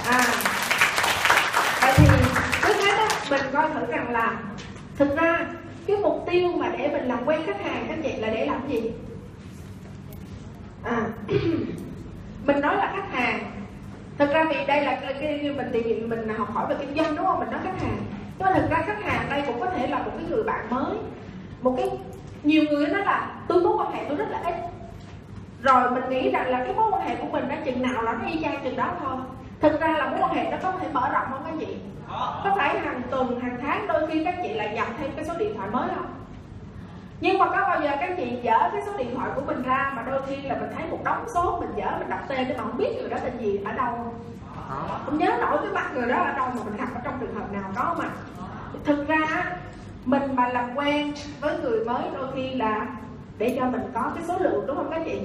À. 0.05 0.23
Vậy 1.81 1.93
thì 1.95 2.05
trước 2.67 2.73
hết 2.73 2.97
á 2.97 3.07
mình 3.29 3.41
coi 3.53 3.69
thử 3.69 3.85
rằng 3.85 4.11
là 4.11 4.33
thực 4.97 5.17
ra 5.17 5.45
cái 5.87 5.97
mục 5.97 6.23
tiêu 6.31 6.51
mà 6.51 6.71
để 6.77 6.89
mình 6.91 7.05
làm 7.05 7.25
quen 7.25 7.41
khách 7.45 7.61
hàng 7.61 7.85
các 7.87 7.97
chị 8.03 8.15
là 8.15 8.27
để 8.27 8.45
làm 8.45 8.69
gì? 8.69 8.91
À. 10.83 11.07
Mình 12.45 12.61
nói 12.61 12.75
là 12.75 12.93
khách 12.95 13.11
hàng. 13.11 13.51
Thực 14.17 14.33
ra 14.33 14.43
vì 14.49 14.65
đây 14.67 14.85
là 14.85 14.95
cái, 14.95 15.13
cái 15.13 15.53
mình 15.57 15.69
thì 15.73 15.95
mình 15.95 16.29
học 16.37 16.51
hỏi 16.53 16.65
về 16.69 16.75
kinh 16.79 16.95
doanh 16.95 17.15
đúng 17.15 17.25
không? 17.25 17.39
Mình 17.39 17.51
nói 17.51 17.59
khách 17.63 17.81
hàng. 17.81 17.97
Nhưng 18.37 18.45
mà 18.45 18.53
thực 18.53 18.69
ra 18.69 18.83
khách 18.87 19.03
hàng 19.03 19.29
đây 19.29 19.43
cũng 19.47 19.59
có 19.59 19.65
thể 19.65 19.87
là 19.87 19.97
một 19.97 20.11
cái 20.17 20.25
người 20.29 20.43
bạn 20.43 20.65
mới. 20.69 20.97
Một 21.61 21.73
cái 21.77 21.89
nhiều 22.43 22.63
người 22.71 22.87
nói 22.87 23.05
là 23.05 23.31
tôi 23.47 23.61
mối 23.61 23.77
quan 23.77 23.91
hệ 23.91 24.05
tôi 24.07 24.17
rất 24.17 24.29
là 24.29 24.41
ít. 24.45 24.55
Rồi 25.61 25.91
mình 25.91 26.09
nghĩ 26.09 26.31
rằng 26.31 26.49
là 26.49 26.63
cái 26.65 26.73
mối 26.75 26.91
quan 26.91 27.07
hệ 27.07 27.15
của 27.15 27.27
mình 27.31 27.45
nó 27.49 27.55
chừng 27.65 27.81
nào 27.81 28.01
là 28.03 28.13
nó 28.13 28.29
y 28.29 28.41
chang 28.43 28.63
chừng 28.63 28.75
đó 28.75 28.93
thôi. 28.99 29.17
Thực 29.59 29.81
ra 29.81 29.87
là 29.87 30.09
mối 30.09 30.19
quan 30.21 30.35
hệ 30.35 30.51
nó 30.51 30.57
có 30.63 30.71
thể 30.71 30.87
mở 30.93 31.09
rộng 31.13 31.25
không 31.29 31.43
các 31.45 31.53
chị 31.59 31.75
có 32.43 32.53
phải 32.55 32.79
hàng 32.79 33.01
tuần, 33.11 33.39
hàng 33.39 33.57
tháng 33.61 33.87
đôi 33.87 34.07
khi 34.07 34.23
các 34.23 34.35
chị 34.43 34.53
lại 34.53 34.73
nhập 34.75 34.87
thêm 34.99 35.11
cái 35.15 35.25
số 35.25 35.33
điện 35.37 35.55
thoại 35.57 35.69
mới 35.69 35.89
không? 35.95 36.13
Nhưng 37.21 37.37
mà 37.37 37.45
có 37.45 37.61
bao 37.61 37.81
giờ 37.81 37.91
các 37.99 38.13
chị 38.17 38.39
dở 38.41 38.69
cái 38.71 38.81
số 38.85 38.97
điện 38.97 39.15
thoại 39.15 39.29
của 39.35 39.41
mình 39.41 39.63
ra 39.63 39.93
mà 39.95 40.01
đôi 40.01 40.21
khi 40.27 40.35
là 40.35 40.55
mình 40.55 40.69
thấy 40.77 40.87
một 40.91 40.99
đống 41.03 41.25
số 41.33 41.59
mình 41.59 41.69
dở, 41.75 41.91
mình 41.99 42.09
đọc 42.09 42.19
tên 42.27 42.45
cái 42.47 42.57
mà 42.57 42.63
không 42.63 42.77
biết 42.77 42.95
người 42.99 43.09
đó 43.09 43.17
tên 43.23 43.37
gì, 43.37 43.61
ở 43.65 43.71
đâu 43.71 43.93
không? 43.97 45.17
Nhớ 45.17 45.37
nổi 45.41 45.57
cái 45.61 45.71
mặt 45.73 45.91
người 45.93 46.07
đó 46.07 46.15
ở 46.15 46.33
đâu 46.33 46.47
mà 46.55 46.63
mình 46.65 46.77
gặp 46.77 46.87
ở 46.95 47.01
trong 47.03 47.17
trường 47.19 47.35
hợp 47.35 47.53
nào, 47.53 47.63
có 47.75 47.95
mà 47.99 48.05
thực 48.83 49.07
ra 49.07 49.51
mình 50.05 50.35
mà 50.35 50.47
làm 50.47 50.75
quen 50.75 51.13
với 51.41 51.59
người 51.59 51.85
mới 51.85 52.03
đôi 52.17 52.27
khi 52.35 52.49
là 52.49 52.85
để 53.37 53.57
cho 53.59 53.65
mình 53.65 53.91
có 53.93 54.11
cái 54.15 54.23
số 54.27 54.37
lượng, 54.39 54.63
đúng 54.67 54.75
không 54.75 54.89
các 54.91 55.01
chị? 55.05 55.19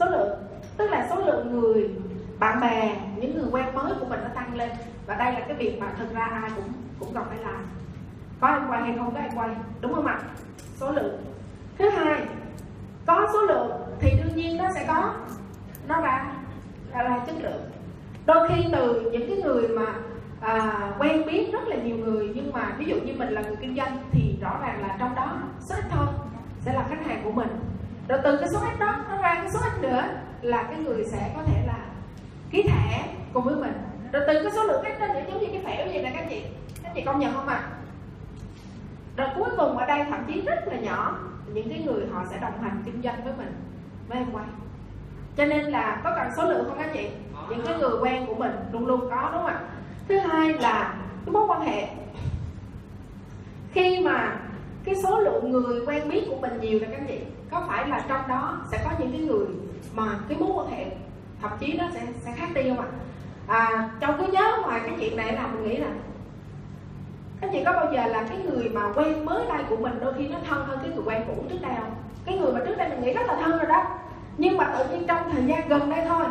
Số 0.00 0.06
lượng, 0.06 0.38
tức 0.76 0.90
là 0.90 1.06
số 1.10 1.16
lượng 1.16 1.60
người, 1.60 1.90
bạn 2.38 2.60
bè, 2.60 2.96
những 3.16 3.34
người 3.34 3.48
quen 3.50 3.74
mới 3.74 3.94
của 4.00 4.06
mình 4.06 4.20
nó 4.22 4.28
tăng 4.34 4.54
lên 4.54 4.70
và 5.06 5.14
đây 5.14 5.32
là 5.32 5.40
cái 5.40 5.56
việc 5.56 5.78
mà 5.80 5.86
thực 5.98 6.14
ra 6.14 6.24
ai 6.24 6.50
cũng 6.56 6.72
cũng 7.00 7.14
cần 7.14 7.24
phải 7.28 7.38
làm. 7.38 7.66
Có 8.40 8.48
ai 8.48 8.60
quay 8.68 8.82
hay 8.82 8.94
không 8.98 9.14
có 9.14 9.20
ai 9.20 9.30
quay. 9.34 9.50
Đúng 9.80 9.94
không 9.94 10.06
ạ? 10.06 10.20
Số 10.76 10.92
lượng. 10.92 11.24
Thứ 11.78 11.88
hai 11.88 12.20
có 13.06 13.28
số 13.32 13.40
lượng 13.40 13.72
thì 14.00 14.10
đương 14.22 14.36
nhiên 14.36 14.56
nó 14.56 14.64
sẽ 14.74 14.84
có. 14.88 15.14
Nó 15.88 16.00
ra 16.00 16.32
ra, 16.92 17.02
ra 17.02 17.18
chất 17.26 17.34
lượng. 17.38 17.70
Đôi 18.26 18.48
khi 18.48 18.64
từ 18.72 19.10
những 19.12 19.28
cái 19.28 19.36
người 19.44 19.68
mà 19.68 19.86
à, 20.40 20.80
quen 20.98 21.26
biết 21.26 21.52
rất 21.52 21.62
là 21.66 21.76
nhiều 21.76 21.96
người 21.96 22.32
nhưng 22.34 22.52
mà 22.52 22.74
ví 22.78 22.84
dụ 22.84 22.96
như 22.96 23.12
mình 23.16 23.28
là 23.28 23.42
người 23.42 23.56
kinh 23.56 23.76
doanh 23.76 23.98
thì 24.12 24.38
rõ 24.40 24.58
ràng 24.62 24.82
là 24.82 24.96
trong 24.98 25.14
đó 25.14 25.42
số 25.60 25.74
ít 25.74 25.84
thôi 25.90 26.06
sẽ 26.60 26.72
là 26.72 26.86
khách 26.88 27.06
hàng 27.06 27.20
của 27.24 27.32
mình. 27.32 27.48
Rồi 28.08 28.18
từ 28.24 28.36
cái 28.36 28.48
số 28.52 28.58
ít 28.60 28.78
đó 28.78 28.96
nó 29.10 29.16
ra 29.16 29.34
cái 29.34 29.50
số 29.50 29.60
ít 29.60 29.82
nữa 29.82 30.02
là 30.42 30.62
cái 30.62 30.78
người 30.78 31.04
sẽ 31.04 31.32
có 31.36 31.42
thể 31.42 31.66
là 31.66 31.78
ký 32.50 32.62
thẻ 32.62 33.14
cùng 33.32 33.44
với 33.44 33.56
mình 33.56 33.72
rồi 34.12 34.22
từ, 34.26 34.42
cái 34.42 34.52
số 34.52 34.64
lượng 34.64 34.84
ít 34.84 34.98
đó 35.00 35.06
giống 35.28 35.40
như 35.40 35.46
cái 35.46 35.62
phễu 35.64 35.86
vậy 35.86 36.02
nè 36.02 36.12
các 36.14 36.26
chị. 36.30 36.42
Các 36.82 36.92
chị 36.94 37.02
công 37.02 37.20
nhận 37.20 37.34
không 37.34 37.48
ạ? 37.48 37.54
À? 37.54 37.68
rồi 39.16 39.28
cuối 39.36 39.48
cùng 39.56 39.78
ở 39.78 39.86
đây 39.86 40.04
thậm 40.10 40.24
chí 40.26 40.40
rất 40.40 40.68
là 40.68 40.76
nhỏ. 40.76 41.18
Những 41.52 41.68
cái 41.68 41.82
người 41.86 42.06
họ 42.12 42.24
sẽ 42.30 42.38
đồng 42.38 42.62
hành 42.62 42.82
kinh 42.84 43.02
doanh 43.02 43.24
với 43.24 43.32
mình, 43.38 43.54
với 44.08 44.18
em 44.18 44.26
quay 44.32 44.46
cho 45.36 45.44
nên 45.46 45.64
là 45.64 46.00
có 46.04 46.12
cần 46.16 46.28
số 46.36 46.42
lượng 46.44 46.64
không 46.68 46.78
các 46.78 46.90
chị? 46.94 47.08
Những 47.50 47.62
cái 47.66 47.78
người 47.78 47.98
quen 48.00 48.26
của 48.26 48.34
mình 48.34 48.52
luôn 48.72 48.86
luôn 48.86 49.00
có, 49.00 49.30
đúng 49.32 49.42
không 49.42 49.46
ạ? 49.46 49.60
Thứ 50.08 50.18
hai 50.18 50.52
là 50.52 50.94
cái 51.26 51.32
mối 51.32 51.46
quan 51.48 51.60
hệ. 51.60 51.88
Khi 53.72 54.00
mà 54.00 54.36
cái 54.84 54.94
số 55.02 55.18
lượng 55.18 55.52
người 55.52 55.80
quen 55.86 56.08
biết 56.08 56.24
của 56.30 56.36
mình 56.40 56.60
nhiều 56.60 56.78
là 56.80 56.88
các 56.90 57.00
chị, 57.08 57.18
có 57.50 57.64
phải 57.68 57.88
là 57.88 58.04
trong 58.08 58.28
đó 58.28 58.60
sẽ 58.70 58.80
có 58.84 58.90
những 58.98 59.12
cái 59.12 59.20
người 59.20 59.46
mà 59.94 60.18
cái 60.28 60.38
mối 60.38 60.50
quan 60.54 60.70
hệ 60.70 60.86
thậm 61.40 61.50
chí 61.60 61.72
nó 61.72 61.84
sẽ 61.94 62.06
sẽ 62.20 62.32
khác 62.36 62.48
đi 62.54 62.62
không 62.68 62.80
ạ? 62.80 62.88
À, 63.52 63.88
trong 64.00 64.14
cứ 64.18 64.32
nhớ 64.32 64.58
ngoài 64.62 64.80
cái 64.84 64.94
chuyện 65.00 65.16
này 65.16 65.32
là 65.32 65.46
mình 65.46 65.68
nghĩ 65.68 65.76
là 65.76 65.88
các 67.40 67.50
chị 67.52 67.64
có 67.64 67.72
bao 67.72 67.92
giờ 67.92 68.06
là 68.06 68.24
cái 68.28 68.38
người 68.38 68.68
mà 68.68 68.80
quen 68.94 69.24
mới 69.24 69.46
đây 69.48 69.62
của 69.68 69.76
mình 69.76 69.98
đôi 70.00 70.14
khi 70.18 70.28
nó 70.28 70.38
thân 70.48 70.64
hơn 70.66 70.78
cái 70.82 70.90
người 70.94 71.04
quen 71.06 71.22
cũ 71.26 71.44
trước 71.50 71.58
đây 71.62 71.72
không? 71.80 71.94
Cái 72.26 72.38
người 72.38 72.52
mà 72.52 72.60
trước 72.66 72.76
đây 72.78 72.88
mình 72.88 73.02
nghĩ 73.02 73.12
rất 73.12 73.26
là 73.26 73.36
thân 73.44 73.58
rồi 73.58 73.68
đó. 73.68 73.84
Nhưng 74.38 74.56
mà 74.56 74.74
tự 74.78 74.84
nhiên 74.84 75.06
trong 75.06 75.30
thời 75.32 75.44
gian 75.44 75.68
gần 75.68 75.90
đây 75.90 76.04
thôi 76.08 76.26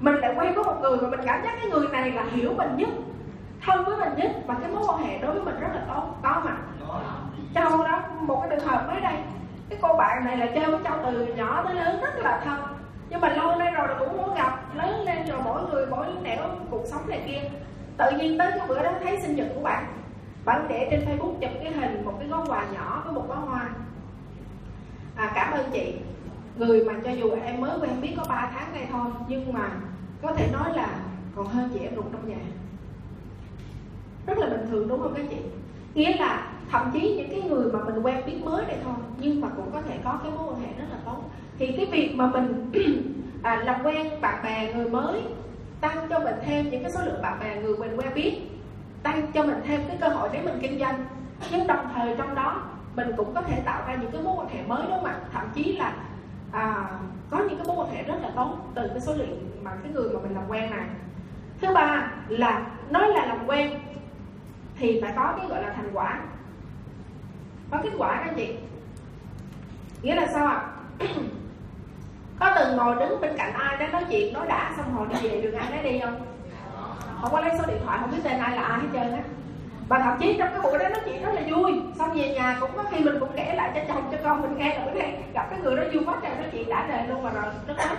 mình 0.00 0.14
lại 0.14 0.34
quen 0.38 0.54
với 0.54 0.64
một 0.64 0.76
người 0.80 0.96
mà 0.96 1.08
mình 1.08 1.20
cảm 1.26 1.42
giác 1.44 1.54
cái 1.60 1.70
người 1.70 1.88
này 1.88 2.10
là 2.10 2.24
hiểu 2.30 2.52
mình 2.56 2.76
nhất 2.76 2.88
thân 3.66 3.84
với 3.84 3.96
mình 3.96 4.12
nhất 4.16 4.30
và 4.46 4.54
cái 4.60 4.70
mối 4.70 4.82
quan 4.88 4.98
hệ 4.98 5.18
đối 5.18 5.32
với 5.32 5.42
mình 5.42 5.60
rất 5.60 5.68
là 5.74 5.80
tốt. 5.88 6.02
Có 6.22 6.42
mà 6.44 6.56
châu 7.54 7.84
đó. 7.84 8.00
Một 8.20 8.40
cái 8.40 8.58
trường 8.58 8.68
hợp 8.68 8.84
mới 8.88 9.00
đây 9.00 9.14
cái 9.68 9.78
cô 9.82 9.96
bạn 9.98 10.24
này 10.24 10.36
là 10.36 10.46
chơi 10.46 10.70
với 10.70 10.80
châu 10.84 10.94
từ 11.04 11.26
nhỏ 11.26 11.62
tới 11.64 11.74
lớn 11.74 12.00
rất 12.02 12.18
là 12.18 12.40
thân. 12.44 12.60
Nhưng 13.08 13.20
mà 13.20 13.28
lâu 13.28 13.56
nay 13.56 13.70
rồi 13.70 13.88
là 13.88 13.94
cũng 13.98 14.16
muốn 14.16 14.34
gặp 14.34 14.74
lớn 14.74 15.04
lên 15.04 15.28
rồi 15.28 15.40
mỗi 15.44 15.62
người 15.70 15.86
mỗi 15.86 16.06
nẻo 16.22 16.42
cuộc 16.70 16.82
sống 16.86 17.08
này 17.08 17.13
kia. 17.26 17.40
Tự 17.96 18.18
nhiên 18.18 18.38
tới 18.38 18.50
cái 18.50 18.68
bữa 18.68 18.82
đó 18.82 18.92
thấy 19.02 19.20
sinh 19.20 19.36
nhật 19.36 19.46
của 19.54 19.60
bạn. 19.60 19.86
Bạn 20.44 20.66
để 20.68 20.88
trên 20.90 21.00
facebook 21.00 21.34
chụp 21.40 21.50
cái 21.62 21.72
hình 21.72 22.04
một 22.04 22.14
cái 22.18 22.28
gói 22.28 22.46
quà 22.48 22.66
nhỏ 22.74 23.02
với 23.04 23.14
một 23.14 23.28
bó 23.28 23.34
hoa. 23.34 23.70
À, 25.16 25.32
cảm 25.34 25.52
ơn 25.52 25.70
chị. 25.72 25.94
Người 26.56 26.84
mà 26.84 26.94
cho 27.04 27.10
dù 27.10 27.30
em 27.44 27.60
mới 27.60 27.78
quen 27.80 28.00
biết 28.00 28.14
có 28.16 28.24
3 28.28 28.50
tháng 28.54 28.72
nay 28.72 28.86
thôi 28.92 29.06
nhưng 29.28 29.52
mà 29.52 29.70
có 30.22 30.32
thể 30.32 30.48
nói 30.52 30.72
là 30.74 30.88
còn 31.36 31.46
hơn 31.46 31.70
chị 31.74 31.80
em 31.80 31.94
ruột 31.96 32.04
trong 32.12 32.28
nhà. 32.28 32.36
Rất 34.26 34.38
là 34.38 34.46
bình 34.46 34.66
thường 34.70 34.88
đúng 34.88 35.02
không 35.02 35.14
các 35.16 35.26
chị? 35.30 35.36
Nghĩa 35.94 36.16
là 36.16 36.52
thậm 36.70 36.90
chí 36.92 37.14
những 37.16 37.30
cái 37.30 37.42
người 37.42 37.72
mà 37.72 37.78
mình 37.84 38.02
quen 38.02 38.22
biết 38.26 38.44
mới 38.44 38.64
đây 38.64 38.76
thôi 38.84 38.94
nhưng 39.18 39.40
mà 39.40 39.48
cũng 39.56 39.70
có 39.72 39.82
thể 39.82 39.98
có 40.04 40.18
cái 40.22 40.32
mối 40.32 40.44
quan 40.48 40.60
hệ 40.60 40.68
rất 40.78 40.86
là 40.90 40.98
tốt. 41.04 41.30
Thì 41.58 41.72
cái 41.76 41.86
việc 41.86 42.14
mà 42.16 42.26
mình 42.26 42.72
à, 43.42 43.56
làm 43.56 43.82
quen 43.84 44.20
bạn 44.20 44.44
bè 44.44 44.74
người 44.74 44.90
mới 44.90 45.20
tăng 45.84 46.06
cho 46.10 46.18
mình 46.18 46.34
thêm 46.46 46.70
những 46.70 46.82
cái 46.82 46.92
số 46.92 47.00
lượng 47.04 47.22
bạn 47.22 47.40
bè 47.40 47.62
người 47.62 47.76
mình 47.76 47.96
quen 47.96 48.14
biết 48.14 48.40
tăng 49.02 49.32
cho 49.32 49.42
mình 49.42 49.60
thêm 49.64 49.80
cái 49.88 49.96
cơ 50.00 50.08
hội 50.08 50.28
để 50.32 50.42
mình 50.42 50.58
kinh 50.62 50.78
doanh. 50.78 51.04
Nhưng 51.50 51.66
đồng 51.66 51.88
thời 51.94 52.14
trong 52.16 52.34
đó 52.34 52.62
mình 52.96 53.12
cũng 53.16 53.34
có 53.34 53.42
thể 53.42 53.62
tạo 53.64 53.82
ra 53.86 53.94
những 53.94 54.10
cái 54.12 54.22
mối 54.22 54.34
quan 54.36 54.48
hệ 54.48 54.62
mới 54.62 54.82
đúng 54.82 54.90
không 54.90 55.04
ạ, 55.04 55.16
thậm 55.32 55.50
chí 55.54 55.76
là 55.76 55.94
à, 56.52 56.90
có 57.30 57.38
những 57.38 57.58
cái 57.58 57.66
mối 57.66 57.76
quan 57.76 57.96
hệ 57.96 58.02
rất 58.02 58.14
là 58.22 58.30
tốt 58.36 58.56
từ 58.74 58.88
cái 58.88 59.00
số 59.00 59.14
lượng 59.14 59.60
mà 59.62 59.70
cái 59.82 59.92
người 59.92 60.08
mà 60.14 60.20
mình 60.22 60.34
làm 60.34 60.44
quen 60.48 60.70
này. 60.70 60.86
Thứ 61.60 61.74
ba 61.74 62.12
là 62.28 62.66
nói 62.90 63.08
là 63.08 63.26
làm 63.26 63.46
quen 63.46 63.80
thì 64.76 65.00
phải 65.02 65.12
có 65.16 65.34
cái 65.38 65.46
gọi 65.48 65.62
là 65.62 65.72
thành 65.72 65.90
quả. 65.92 66.20
Có 67.70 67.78
kết 67.82 67.92
quả 67.98 68.24
đó 68.26 68.32
chị. 68.36 68.56
Nghĩa 70.02 70.14
là 70.14 70.26
sao 70.26 70.46
ạ? 70.46 70.66
có 72.40 72.52
từng 72.56 72.76
ngồi 72.76 72.94
đứng 72.94 73.20
bên 73.20 73.36
cạnh 73.36 73.52
ai 73.52 73.76
đó 73.76 73.86
nói 73.92 74.04
chuyện, 74.10 74.32
nói 74.32 74.46
đã, 74.46 74.72
xong 74.76 74.96
rồi 74.96 75.06
đi 75.10 75.28
về 75.28 75.40
đường 75.40 75.54
ai 75.54 75.70
nói 75.70 75.92
đi 75.92 75.98
không? 75.98 76.20
Không 77.20 77.32
có 77.32 77.40
lấy 77.40 77.50
số 77.58 77.64
điện 77.66 77.80
thoại, 77.84 77.98
không 78.00 78.10
biết 78.10 78.20
tên 78.24 78.38
ai 78.38 78.56
là 78.56 78.62
ai 78.62 78.80
hết 78.80 78.86
trơn 78.92 79.12
á. 79.12 79.22
Và 79.88 79.98
thậm 79.98 80.16
chí 80.20 80.36
trong 80.38 80.48
cái 80.50 80.60
buổi 80.60 80.78
đó 80.78 80.88
nói 80.88 81.00
chuyện 81.04 81.22
rất 81.22 81.32
là 81.34 81.42
vui. 81.50 81.82
Xong 81.98 82.10
về 82.14 82.34
nhà 82.34 82.56
cũng 82.60 82.70
có 82.76 82.84
khi 82.90 83.04
mình 83.04 83.20
cũng 83.20 83.32
kể 83.36 83.54
lại 83.56 83.70
cho 83.74 83.80
chồng, 83.88 84.08
cho 84.12 84.18
con 84.24 84.42
mình 84.42 84.58
nghe, 84.58 84.78
là 84.78 84.84
bữa 84.84 85.00
nay 85.00 85.22
gặp 85.34 85.46
cái 85.50 85.58
người 85.58 85.76
đó 85.76 85.82
vui 85.92 86.04
quá 86.06 86.14
trời, 86.22 86.34
nói 86.34 86.46
chuyện 86.52 86.68
đã 86.68 86.86
đời 86.88 87.06
luôn 87.08 87.22
mà 87.22 87.30
rồi 87.30 87.44
rất 87.66 87.74
lắm 87.76 87.96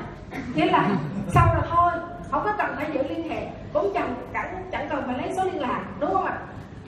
thế 0.55 0.65
là 0.65 0.89
sau 1.27 1.47
rồi 1.53 1.63
thôi, 1.69 1.91
không 2.31 2.41
có 2.43 2.53
cần 2.57 2.75
phải 2.75 2.87
giữ 2.93 3.03
liên 3.09 3.29
hệ. 3.29 3.47
Cũng 3.73 3.91
chẳng 3.93 4.15
chẳng 4.33 4.63
chẳng 4.71 4.87
cần 4.89 5.03
phải 5.05 5.17
lấy 5.17 5.33
số 5.37 5.43
liên 5.43 5.61
lạc, 5.61 5.81
đúng 5.99 6.13
không 6.13 6.25
ạ? 6.25 6.37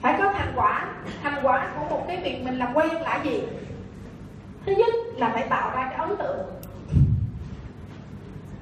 Phải 0.02 0.14
có 0.18 0.32
thành 0.32 0.52
quả. 0.56 0.86
Thành 1.22 1.34
quả 1.42 1.68
của 1.78 1.96
một 1.96 2.04
cái 2.08 2.16
việc 2.16 2.42
mình 2.44 2.58
làm 2.58 2.74
quen 2.74 2.88
là 2.88 3.20
gì? 3.24 3.42
Thứ 4.66 4.72
nhất 4.72 4.94
là 5.16 5.30
phải 5.34 5.46
tạo 5.48 5.70
ra 5.76 5.84
cái 5.90 6.08
ấn 6.08 6.16
tượng 6.16 6.38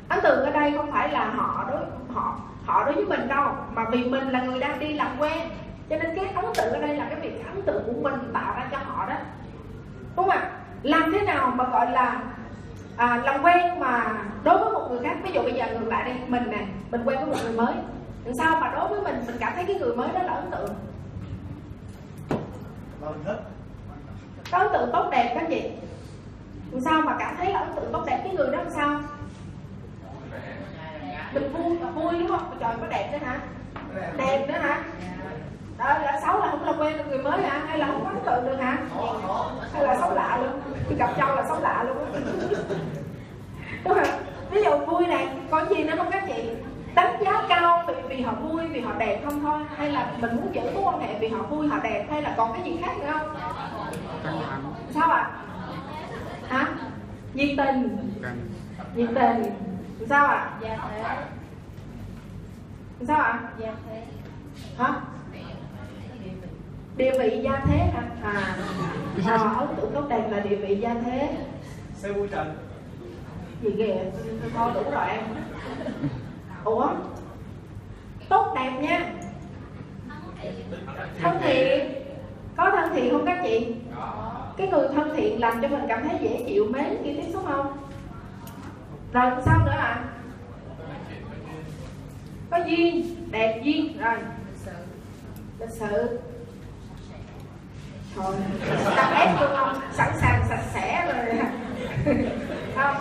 ấn 0.09 0.21
tượng 0.23 0.45
ở 0.45 0.51
đây 0.51 0.73
không 0.77 0.93
phải 0.93 1.09
là 1.09 1.25
họ 1.25 1.65
đối 1.71 1.81
họ 2.15 2.39
họ 2.67 2.85
đối 2.85 2.95
với 2.95 3.05
mình 3.05 3.29
đâu 3.29 3.49
mà 3.75 3.85
vì 3.91 4.05
mình 4.05 4.29
là 4.29 4.43
người 4.43 4.61
đang 4.61 4.79
đi 4.79 4.93
làm 4.93 5.17
quen. 5.19 5.49
Cho 5.91 5.97
nên 5.97 6.17
cái 6.17 6.29
ấn 6.35 6.45
tượng 6.55 6.73
ở 6.73 6.81
đây 6.81 6.97
là 6.97 7.07
cái 7.11 7.21
việc 7.21 7.47
ấn 7.47 7.63
tượng 7.63 7.83
của 7.87 8.01
mình 8.03 8.15
tạo 8.33 8.55
ra 8.57 8.69
cho 8.71 8.79
họ 8.85 9.07
đó. 9.07 9.15
Đúng 10.17 10.29
không 10.29 10.29
ạ? 10.29 10.51
Làm 10.83 11.13
thế 11.13 11.21
nào 11.21 11.53
mà 11.57 11.65
gọi 11.65 11.91
là 11.91 12.21
à, 12.97 13.23
làm 13.25 13.43
quen 13.43 13.81
mà 13.81 14.15
đối 14.45 14.59
với 14.59 14.73
một 14.73 14.87
người 14.91 15.01
khác? 15.03 15.17
Ví 15.23 15.31
dụ 15.33 15.43
bây 15.43 15.53
giờ 15.53 15.67
ngược 15.73 15.89
lại 15.89 16.05
đi 16.05 16.21
mình 16.29 16.51
nè 16.51 16.67
mình 16.91 17.03
quen 17.05 17.19
với 17.19 17.27
một 17.27 17.43
người 17.43 17.53
mới. 17.53 17.75
Làm 18.25 18.35
sao 18.39 18.61
mà 18.61 18.73
đối 18.75 18.89
với 18.89 19.01
mình 19.01 19.25
mình 19.27 19.37
cảm 19.41 19.53
thấy 19.55 19.65
cái 19.65 19.77
người 19.77 19.97
mới 19.97 20.09
đó 20.15 20.23
là 20.23 20.33
ấn 20.33 20.51
tượng? 20.51 20.75
Có 24.51 24.59
ấn 24.59 24.69
tượng 24.73 24.91
tốt 24.93 25.09
đẹp 25.11 25.33
các 25.35 25.47
chị. 25.49 25.71
Làm 26.71 26.81
sao 26.81 27.03
mà 27.03 27.17
cảm 27.19 27.37
thấy 27.37 27.53
là 27.53 27.59
ấn 27.59 27.69
tượng 27.77 27.93
tốt 27.93 28.05
đẹp 28.07 28.21
cái 28.25 28.35
người 28.35 28.51
đó 28.51 28.59
làm 28.59 28.71
sao 28.71 29.01
mình 31.41 31.53
vui 31.53 31.79
là 31.81 31.91
vui 31.91 32.19
đúng 32.19 32.29
không? 32.29 32.57
Trời 32.61 32.75
có 32.81 32.87
đẹp 32.87 33.09
nữa 33.13 33.27
hả? 33.27 33.41
Đẹp 34.17 34.47
nữa 34.49 34.59
hả? 34.59 34.83
Đó 35.79 35.85
là 35.85 36.21
xấu 36.23 36.39
là 36.39 36.51
không 36.51 36.65
làm 36.65 36.81
quen 36.81 36.97
được 36.97 37.05
người 37.09 37.19
mới 37.19 37.43
hả? 37.43 37.61
Hay 37.69 37.79
là 37.79 37.87
không 37.87 38.05
có 38.05 38.11
ấn 38.11 38.21
tượng 38.25 38.45
được 38.45 38.65
hả? 38.65 38.79
Hay 39.73 39.83
là 39.83 39.97
xấu 40.01 40.15
lạ 40.15 40.39
luôn? 40.43 40.61
Khi 40.89 40.97
gặp 40.97 41.19
nhau 41.19 41.37
là 41.37 41.45
xấu 41.49 41.61
lạ 41.61 41.85
luôn 41.87 41.97
á. 42.05 42.21
Đúng 43.85 43.95
không 43.95 44.05
ví 44.51 44.63
dụ 44.63 44.71
vui 44.87 45.07
này 45.07 45.29
còn 45.51 45.69
gì 45.69 45.85
nữa 45.85 45.95
không 45.97 46.11
các 46.11 46.25
chị? 46.27 46.51
Đánh 46.95 47.17
giá 47.25 47.43
cao 47.49 47.85
vì, 47.87 47.95
vì 48.09 48.23
họ 48.23 48.33
vui 48.33 48.67
vì 48.67 48.81
họ 48.81 48.93
đẹp 48.99 49.21
không 49.25 49.43
thôi. 49.43 49.61
Hay 49.77 49.93
là 49.93 50.07
mình 50.21 50.37
muốn 50.37 50.55
giữ 50.55 50.61
mối 50.75 50.83
quan 50.85 51.01
hệ 51.01 51.19
vì 51.19 51.29
họ 51.29 51.43
vui 51.43 51.69
họ 51.69 51.79
đẹp 51.83 52.07
hay 52.11 52.23
là 52.23 52.35
còn 52.37 52.53
cái 52.53 52.63
gì 52.63 52.79
khác 52.85 52.93
nữa 53.01 53.13
không? 53.13 53.37
Sao 54.95 55.11
ạ? 55.11 55.31
À? 56.51 56.59
hả? 56.59 56.67
Nhiệt 57.35 57.49
tình. 57.57 58.13
Nhiệt 58.95 59.09
tình. 59.15 59.43
Sao 60.09 60.27
ạ? 60.27 60.51
Dạ 60.61 60.79
thế 60.91 61.03
sao 63.05 63.21
ạ? 63.21 63.41
Dạ 63.59 63.75
thế. 63.89 64.03
Hả? 64.79 65.01
Địa 66.97 67.19
vị 67.19 67.41
gia 67.43 67.61
thế 67.65 67.79
hả? 67.79 68.03
À, 68.23 68.57
à 69.27 69.55
ấn 69.59 69.69
tượng 69.77 69.91
tốt 69.95 70.05
đẹp 70.09 70.29
là 70.31 70.41
địa 70.41 70.57
vị 70.57 70.77
gia 70.77 70.95
thế. 70.95 71.37
Xe 71.95 72.13
vui 72.13 72.29
trần 72.29 72.57
gì 73.63 73.71
kìa 73.77 73.95
tôi 74.43 74.51
coi 74.55 74.75
đủ 74.75 74.91
rồi 74.91 75.09
em. 75.09 75.23
Ủa? 76.65 76.89
Tốt 78.29 78.53
đẹp 78.55 78.73
nha. 78.81 79.13
Thân 81.23 81.39
thiện. 81.43 81.93
có 82.57 82.71
thân 82.71 82.95
thiện 82.95 83.13
không 83.13 83.27
các 83.27 83.41
chị? 83.43 83.75
Cái 84.57 84.69
người 84.69 84.89
thân 84.95 85.13
thiện 85.17 85.41
làm 85.41 85.63
cho 85.63 85.69
mình 85.69 85.85
cảm 85.89 86.09
thấy 86.09 86.19
dễ 86.23 86.45
chịu 86.47 86.67
mến 86.71 86.97
khi 87.05 87.15
tiếp 87.15 87.31
xúc 87.33 87.43
không? 87.47 87.79
Rồi 89.13 89.33
sao 89.45 89.59
nữa 89.65 89.75
ạ 89.77 90.05
có 92.51 92.57
duyên, 92.67 93.17
đẹp 93.31 93.61
duyên. 93.63 93.99
Rồi. 93.99 94.17
Lịch 95.61 95.71
sự. 95.71 96.19
Thôi. 98.17 98.35
Tập 98.97 99.11
ép 99.15 99.41
luôn 99.41 99.51
không 99.57 99.81
sẵn 99.93 100.13
sàng, 100.21 100.45
sạch 100.49 100.65
sẽ 100.75 101.07
rồi. 101.07 101.39
Không. 102.77 102.97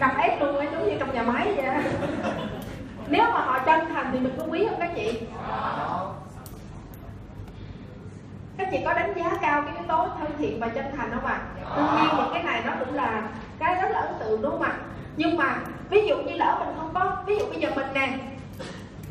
Tập 0.00 0.10
ép 0.18 0.40
luôn 0.40 0.56
ấy 0.56 0.68
giống 0.72 0.88
như 0.88 0.96
trong 0.98 1.14
nhà 1.14 1.22
máy 1.22 1.52
vậy 1.56 1.66
nếu 3.08 3.22
mà 3.22 3.40
họ 3.40 3.58
chân 3.58 3.80
thành 3.94 4.10
thì 4.12 4.18
mình 4.18 4.34
có 4.38 4.44
quý 4.50 4.66
không 4.70 4.80
các 4.80 4.90
chị? 4.94 5.20
Các 8.56 8.68
chị 8.72 8.78
có 8.84 8.94
đánh 8.94 9.12
giá 9.16 9.30
cao 9.42 9.62
cái 9.62 9.74
yếu 9.74 9.84
tố 9.88 10.08
thân 10.18 10.30
thiện 10.38 10.60
và 10.60 10.68
chân 10.68 10.84
thành 10.96 11.10
không 11.14 11.26
ạ? 11.26 11.42
Đương 11.76 11.86
nhiên 11.96 12.16
những 12.16 12.30
cái 12.34 12.42
này 12.42 12.62
nó 12.66 12.72
cũng 12.80 12.94
là 12.94 13.28
cái 13.58 13.74
rất 13.82 13.88
là 13.90 14.00
ấn 14.00 14.14
tượng 14.20 14.42
đúng 14.42 14.50
không 14.50 14.62
ạ 14.62 14.72
nhưng 15.16 15.36
mà, 15.36 15.56
ví 15.90 16.06
dụ 16.06 16.16
như 16.16 16.36
lỡ 16.36 16.56
mình 16.58 16.74
không 16.78 16.90
có, 16.94 17.16
ví 17.26 17.36
dụ 17.38 17.46
bây 17.46 17.60
giờ 17.60 17.70
mình 17.76 17.86
nè, 17.94 18.18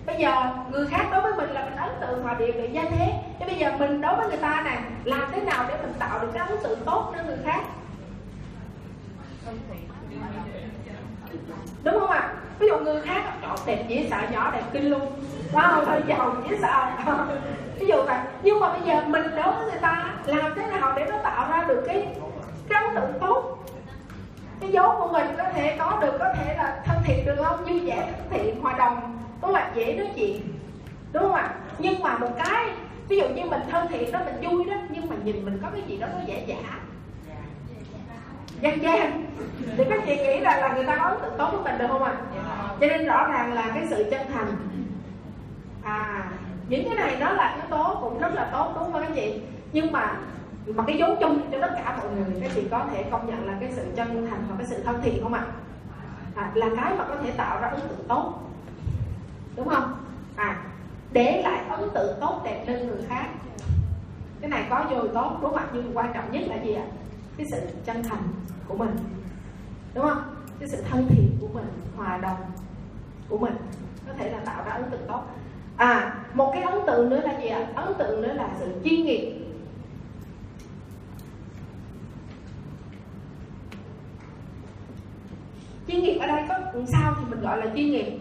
bây 0.06 0.16
giờ 0.20 0.32
người 0.72 0.88
khác 0.88 1.08
đối 1.12 1.22
với 1.22 1.34
mình 1.34 1.50
là 1.50 1.66
mình 1.66 1.76
ấn 1.76 1.90
tượng 2.02 2.24
và 2.24 2.34
địa 2.34 2.52
vị 2.52 2.70
gia 2.72 2.84
thế. 2.84 3.14
Thế 3.40 3.46
bây 3.46 3.56
giờ 3.56 3.72
mình 3.80 4.02
đối 4.02 4.16
với 4.16 4.28
người 4.28 4.38
ta 4.38 4.62
nè, 4.66 4.80
làm 5.04 5.30
thế 5.32 5.42
nào 5.42 5.66
để 5.68 5.78
mình 5.82 5.94
tạo 6.00 6.20
được 6.20 6.28
cái 6.34 6.48
ấn 6.48 6.58
tượng 6.64 6.80
tốt 6.86 7.14
cho 7.18 7.24
người 7.24 7.38
khác? 7.46 7.62
Đúng 11.84 12.00
không 12.00 12.10
ạ? 12.10 12.34
Ví 12.60 12.68
dụ 12.68 12.78
người 12.78 13.02
khác 13.02 13.24
chọn 13.42 13.58
đẹp, 13.66 13.86
dễ 13.88 14.08
sợ, 14.10 14.18
nhỏ 14.32 14.52
đẹp, 14.52 14.64
kinh 14.74 14.90
luôn. 14.90 15.12
Wow 15.54 15.86
thôi 15.86 16.02
giàu 16.08 16.36
dễ 16.50 16.58
sợ. 16.62 16.92
Ví 17.80 17.88
dụ 17.88 17.96
vậy. 18.06 18.20
Nhưng 18.44 18.60
mà 18.60 18.70
bây 18.70 18.82
giờ 18.82 19.02
mình 19.08 19.24
đối 19.36 19.52
với 19.56 19.66
người 19.66 19.80
ta, 19.82 20.14
làm 20.26 20.54
thế 20.56 20.68
nào 20.68 20.94
để 20.96 21.06
nó 21.10 21.18
tạo 21.24 21.52
ra 21.52 21.64
được 21.68 21.84
cái 21.88 22.08
cái 22.70 22.84
ấn 22.84 22.96
tượng 22.96 23.20
tốt? 23.22 23.53
Cái 24.64 24.72
dấu 24.72 24.96
của 25.00 25.10
mình 25.12 25.28
có 25.38 25.44
thể 25.54 25.76
có 25.80 25.98
được, 26.02 26.18
có 26.20 26.34
thể 26.34 26.56
là 26.58 26.82
thân 26.86 26.98
thiện 27.04 27.26
được 27.26 27.36
không? 27.44 27.66
Vui 27.66 27.80
vẻ 27.80 28.12
thân 28.18 28.26
thiện, 28.30 28.62
hòa 28.62 28.74
đồng 28.78 29.18
có 29.42 29.48
là 29.48 29.72
dễ 29.76 29.96
nói 29.96 30.08
chuyện, 30.16 30.42
đúng 31.12 31.24
không 31.24 31.34
ạ? 31.34 31.54
Nhưng 31.80 32.02
mà 32.02 32.18
một 32.18 32.30
cái, 32.38 32.66
ví 33.08 33.18
dụ 33.18 33.28
như 33.28 33.44
mình 33.46 33.62
thân 33.72 33.88
thiện 33.88 34.12
đó, 34.12 34.20
mình 34.26 34.50
vui 34.52 34.66
đó, 34.66 34.76
nhưng 34.90 35.10
mà 35.10 35.16
nhìn 35.24 35.46
mình 35.46 35.60
có 35.62 35.68
cái 35.74 35.82
gì 35.88 35.98
đó 35.98 36.08
nó 36.08 36.26
dễ 36.26 36.44
giả 36.48 36.56
gian 38.62 38.82
gian 38.82 39.26
thì 39.78 39.84
các 39.90 40.02
chị 40.06 40.16
nghĩ 40.16 40.40
là 40.40 40.58
là 40.58 40.74
người 40.74 40.86
ta 40.86 40.96
có 40.96 41.04
ấn 41.04 41.18
tượng 41.22 41.34
tốt 41.38 41.50
với 41.52 41.64
mình 41.64 41.78
được 41.78 41.86
không 41.90 42.04
ạ? 42.04 42.14
Cho 42.80 42.88
nên 42.88 43.06
rõ 43.06 43.28
ràng 43.32 43.54
là 43.54 43.72
cái 43.76 43.84
sự 43.90 44.08
chân 44.12 44.22
thành. 44.34 44.48
À 45.84 46.24
những 46.68 46.86
cái 46.86 46.96
này 46.96 47.18
nó 47.20 47.30
là 47.30 47.56
yếu 47.56 47.64
tố 47.70 47.98
cũng 48.02 48.20
rất 48.20 48.34
là 48.34 48.50
tốt, 48.52 48.72
đúng 48.76 48.92
không 48.92 49.02
các 49.02 49.12
chị? 49.16 49.42
Nhưng 49.74 49.92
mà 49.92 50.16
mà 50.68 50.84
cái 50.88 50.98
dấu 50.98 51.16
chung 51.20 51.52
cho 51.52 51.58
tất 51.62 51.72
cả 51.76 51.98
mọi 51.98 52.16
người 52.16 52.42
các 52.42 52.52
chị 52.56 52.68
có 52.72 52.86
thể 52.92 53.04
công 53.12 53.28
nhận 53.28 53.48
là 53.48 53.58
cái 53.60 53.72
sự 53.76 53.86
chân 53.96 54.28
thành 54.30 54.46
và 54.50 54.56
cái 54.58 54.68
sự 54.68 54.84
thân 54.84 55.02
thiện 55.04 55.24
không 55.24 55.34
ạ? 55.34 55.46
À, 56.36 56.52
là 56.56 56.70
cái 56.76 56.96
mà 56.98 57.06
có 57.10 57.16
thể 57.24 57.32
tạo 57.32 57.62
ra 57.62 57.68
ấn 57.68 57.80
tượng 57.80 58.08
tốt. 58.08 58.40
Đúng 59.56 59.70
không? 59.70 59.94
À 60.36 60.64
để 61.14 61.42
lại 61.42 61.64
ấn 61.70 61.90
tượng 61.94 62.18
tốt 62.22 62.42
đẹp 62.44 62.64
lên 62.68 62.88
người 62.88 63.02
khác. 63.08 63.28
Cái 64.42 64.50
này 64.50 64.68
có 64.70 64.86
vô 64.90 65.08
tốt 65.14 65.38
đúng 65.42 65.54
không 65.54 65.68
nhưng 65.74 65.98
quan 65.98 66.12
trọng 66.14 66.32
nhất 66.32 66.44
là 66.48 66.56
gì 66.56 66.74
ạ? 66.74 66.86
Cái 67.38 67.48
sự 67.52 67.62
chân 67.86 68.04
thành 68.04 68.22
của 68.68 68.78
mình. 68.78 68.96
Đúng 69.94 70.06
không? 70.06 70.36
Cái 70.60 70.70
sự 70.70 70.84
thân 70.90 71.08
thiện 71.10 71.38
của 71.42 71.48
mình 71.54 71.66
hòa 71.98 72.18
đồng 72.18 72.38
của 73.30 73.38
mình 73.38 73.56
có 74.08 74.14
thể 74.18 74.30
là 74.30 74.40
tạo 74.40 74.64
ra 74.66 74.72
ấn 74.72 74.92
tượng 74.92 75.08
tốt. 75.08 75.24
À 75.78 76.16
một 76.34 76.52
cái 76.54 76.64
ấn 76.64 76.80
tượng 76.88 77.10
nữa 77.10 77.22
là 77.24 77.40
gì 77.40 77.48
ạ? 77.48 77.68
Ấn 77.76 77.94
tượng 77.94 78.22
nữa 78.22 78.34
là 78.34 78.50
sự 78.60 78.68
chuyên 78.84 79.04
nghiệp. 79.04 79.43
Chuyên 85.94 86.04
nghiệp 86.04 86.18
ở 86.20 86.28
đây 86.28 86.44
có 86.50 86.56
sao 86.92 87.16
thì 87.20 87.26
mình 87.30 87.42
gọi 87.42 87.58
là 87.58 87.66
chuyên 87.76 87.92
nghiệp. 87.92 88.12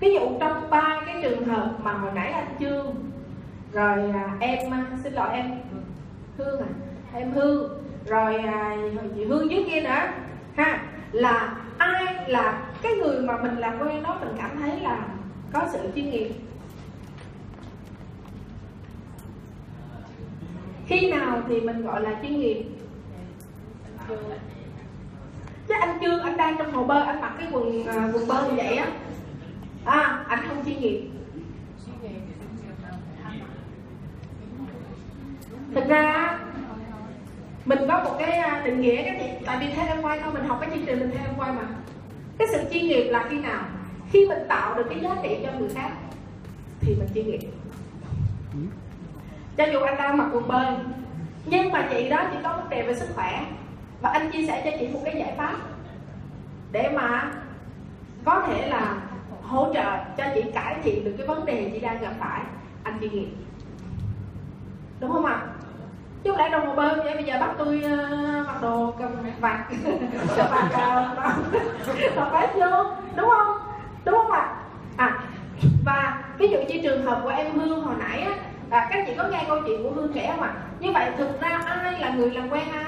Ví 0.00 0.14
dụ 0.14 0.20
trong 0.40 0.70
ba 0.70 1.00
cái 1.06 1.16
trường 1.22 1.44
hợp 1.44 1.74
mà 1.82 1.92
hồi 1.92 2.12
nãy 2.14 2.32
anh 2.32 2.48
trương 2.60 2.94
rồi 3.72 4.10
à, 4.10 4.36
em 4.40 4.72
à, 4.72 4.86
xin 5.02 5.12
lỗi 5.12 5.28
em 5.32 5.50
hương 6.38 6.60
à 6.60 6.68
em 7.14 7.32
hương 7.32 7.82
rồi 8.06 8.36
à, 8.36 8.76
chị 9.16 9.24
hương 9.24 9.50
dưới 9.50 9.64
kia 9.70 9.80
nữa 9.80 10.08
ha 10.56 10.82
là 11.12 11.56
ai 11.78 12.28
là 12.28 12.62
cái 12.82 12.92
người 12.92 13.20
mà 13.22 13.36
mình 13.42 13.56
làm 13.56 13.78
quen 13.78 14.02
đó 14.02 14.18
mình 14.20 14.34
cảm 14.38 14.50
thấy 14.58 14.80
là 14.80 15.06
có 15.52 15.66
sự 15.72 15.78
chuyên 15.94 16.10
nghiệp? 16.10 16.30
Khi 20.86 21.10
nào 21.10 21.42
thì 21.48 21.60
mình 21.60 21.82
gọi 21.82 22.02
là 22.02 22.18
chuyên 22.22 22.40
nghiệp? 22.40 22.64
Chứ 25.68 25.74
anh 25.80 25.98
chưa 26.00 26.20
anh 26.20 26.36
đang 26.36 26.56
trong 26.58 26.72
hồ 26.72 26.84
bơi 26.84 27.02
anh 27.02 27.20
mặc 27.20 27.32
cái 27.38 27.48
quần 27.52 27.86
à, 27.86 28.08
quần 28.14 28.28
bơi 28.28 28.42
như 28.50 28.56
vậy 28.56 28.76
á. 28.76 28.86
À 29.84 30.24
anh 30.28 30.48
không 30.48 30.64
chuyên 30.64 30.80
nghiệp 30.80 31.08
thực 35.74 35.88
ra 35.88 36.38
mình 37.64 37.78
có 37.88 38.04
một 38.04 38.16
cái 38.18 38.30
à, 38.30 38.62
định 38.64 38.80
nghĩa 38.80 39.02
cái 39.02 39.18
gì? 39.20 39.46
Tại 39.46 39.56
vì 39.60 39.66
theo 39.74 39.86
em 39.86 40.02
quay 40.02 40.20
thôi 40.20 40.32
mình 40.32 40.44
học 40.44 40.58
cái 40.60 40.70
chương 40.70 40.86
trình 40.86 40.98
mình 40.98 41.10
theo 41.14 41.26
em 41.26 41.34
quay 41.38 41.52
mà. 41.52 41.62
Cái 42.38 42.48
sự 42.50 42.58
chuyên 42.72 42.86
nghiệp 42.86 43.08
là 43.10 43.26
khi 43.30 43.38
nào? 43.38 43.64
Khi 44.10 44.26
mình 44.28 44.38
tạo 44.48 44.74
được 44.74 44.86
cái 44.90 45.00
giá 45.00 45.16
trị 45.22 45.36
cho 45.42 45.52
người 45.58 45.68
khác 45.74 45.90
thì 46.80 46.94
mình 46.94 47.08
chuyên 47.14 47.30
nghiệp. 47.30 47.40
Cho 49.56 49.64
dù 49.72 49.80
anh 49.80 49.96
đang 49.96 50.16
mặc 50.16 50.28
quần 50.32 50.48
bơi 50.48 50.66
nhưng 51.46 51.72
mà 51.72 51.88
chị 51.90 52.08
đó 52.08 52.24
chỉ 52.32 52.38
có 52.42 52.56
vấn 52.56 52.68
đề 52.68 52.82
về 52.82 52.94
sức 52.94 53.08
khỏe 53.14 53.44
và 54.00 54.10
anh 54.10 54.30
chia 54.30 54.46
sẻ 54.46 54.62
cho 54.64 54.70
chị 54.78 54.88
một 54.88 55.00
cái 55.04 55.14
giải 55.18 55.34
pháp 55.36 55.54
để 56.72 56.88
mà 56.94 57.32
có 58.24 58.44
thể 58.46 58.68
là 58.68 58.96
hỗ 59.42 59.74
trợ 59.74 59.96
cho 60.16 60.24
chị 60.34 60.42
cải 60.54 60.76
thiện 60.82 61.04
được 61.04 61.14
cái 61.18 61.26
vấn 61.26 61.46
đề 61.46 61.70
chị 61.74 61.80
đang 61.80 62.00
gặp 62.00 62.12
phải. 62.20 62.40
Anh 62.82 62.98
chị 63.00 63.08
nghĩ 63.08 63.26
đúng 65.00 65.12
không 65.12 65.24
ạ? 65.24 65.46
Chứ 66.24 66.30
không 66.30 66.38
lẽ 66.38 66.48
đồng 66.48 66.66
hồ 66.66 66.74
bơm 66.74 66.98
vậy 66.98 67.14
bây 67.14 67.24
giờ 67.24 67.38
bắt 67.40 67.50
tôi 67.58 67.82
uh, 67.84 68.46
mặc 68.46 68.62
đồ 68.62 68.94
cầm 68.98 69.10
vạt. 69.40 69.60
Cầm 70.36 70.46
vạt 70.50 70.72
ờ, 70.72 71.14
mặc 72.16 72.28
vest 72.32 72.54
vô. 72.54 72.84
Đúng 73.16 73.28
không? 73.28 73.56
Đúng 74.04 74.14
không 74.14 74.30
ạ? 74.30 74.54
À 74.96 75.18
và 75.84 76.24
ví 76.38 76.48
dụ 76.48 76.58
như 76.68 76.80
trường 76.82 77.04
hợp 77.04 77.20
của 77.22 77.28
em 77.28 77.58
hương 77.58 77.84
hồi 77.84 77.94
nãy 77.98 78.20
á 78.20 78.34
à, 78.70 78.88
các 78.90 79.04
chị 79.06 79.12
có 79.16 79.28
nghe 79.28 79.44
câu 79.48 79.58
chuyện 79.66 79.82
của 79.82 79.90
hương 79.90 80.12
kể 80.12 80.26
không 80.30 80.42
ạ? 80.42 80.54
Như 80.80 80.92
vậy 80.92 81.10
thực 81.18 81.40
ra 81.40 81.48
ai 81.66 82.00
là 82.00 82.10
người 82.10 82.30
làm 82.30 82.50
quen 82.50 82.68
ai? 82.72 82.84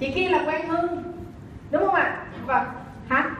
Chị 0.00 0.12
kia 0.14 0.28
là 0.28 0.44
quen 0.46 0.68
hưng, 0.68 1.02
đúng 1.70 1.86
không 1.86 1.94
ạ? 1.94 2.26
Vâng 2.46 2.64
hả 3.08 3.30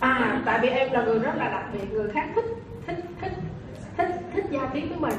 à 0.00 0.42
tại 0.44 0.58
vì 0.62 0.68
em 0.68 0.92
là 0.92 1.02
người 1.02 1.18
rất 1.18 1.32
là 1.36 1.48
đặc 1.48 1.64
biệt, 1.72 1.92
người 1.92 2.10
khác 2.10 2.28
thích 2.34 2.44
thích 2.86 3.04
thích 3.20 3.32
thích 3.96 4.08
thích 4.34 4.44
giao 4.50 4.70
tiếp 4.72 4.86
với 4.88 4.98
mình. 4.98 5.18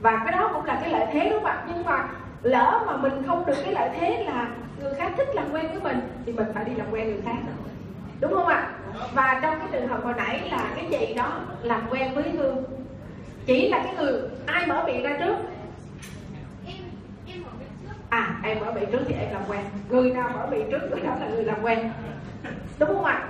Và 0.00 0.22
cái 0.24 0.32
đó 0.32 0.50
cũng 0.54 0.64
là 0.64 0.78
cái 0.82 0.90
lợi 0.90 1.06
thế, 1.12 1.30
đúng 1.30 1.42
không 1.42 1.44
ạ? 1.44 1.64
Nhưng 1.68 1.84
mà 1.84 2.08
lỡ 2.42 2.84
mà 2.86 2.96
mình 2.96 3.12
không 3.26 3.46
được 3.46 3.54
cái 3.64 3.72
lợi 3.72 3.90
thế 4.00 4.24
là 4.24 4.48
người 4.80 4.94
khác 4.94 5.12
thích 5.16 5.28
làm 5.34 5.52
quen 5.52 5.66
với 5.68 5.80
mình, 5.80 6.00
thì 6.26 6.32
mình 6.32 6.46
phải 6.54 6.64
đi 6.64 6.74
làm 6.74 6.86
quen 6.90 7.08
người 7.08 7.22
khác. 7.24 7.36
Đúng 8.20 8.34
không 8.34 8.46
ạ? 8.46 8.70
Và 9.14 9.38
trong 9.42 9.58
cái 9.58 9.68
trường 9.72 9.88
hợp 9.88 10.04
hồi 10.04 10.14
nãy 10.16 10.48
là 10.50 10.72
cái 10.76 10.86
chị 10.90 11.14
đó 11.14 11.40
làm 11.62 11.82
quen 11.90 12.14
với 12.14 12.30
hương 12.30 12.64
chỉ 13.50 13.68
là 13.68 13.80
cái 13.84 13.94
người 13.94 14.20
ai 14.46 14.66
mở 14.66 14.82
miệng 14.86 15.02
ra 15.02 15.16
trước? 15.18 15.36
À 18.08 18.40
em 18.42 18.58
mở 18.60 18.72
miệng 18.72 18.90
trước 18.92 18.98
thì 19.08 19.14
em 19.14 19.32
làm 19.32 19.42
quen. 19.48 19.60
Người 19.88 20.10
nào 20.10 20.30
mở 20.34 20.46
miệng 20.50 20.70
trước 20.70 20.78
người 20.90 21.00
đó 21.00 21.16
là 21.20 21.28
người 21.28 21.44
làm 21.44 21.62
quen. 21.62 21.90
Đúng 22.78 22.88
không 22.88 23.04
ạ? 23.04 23.28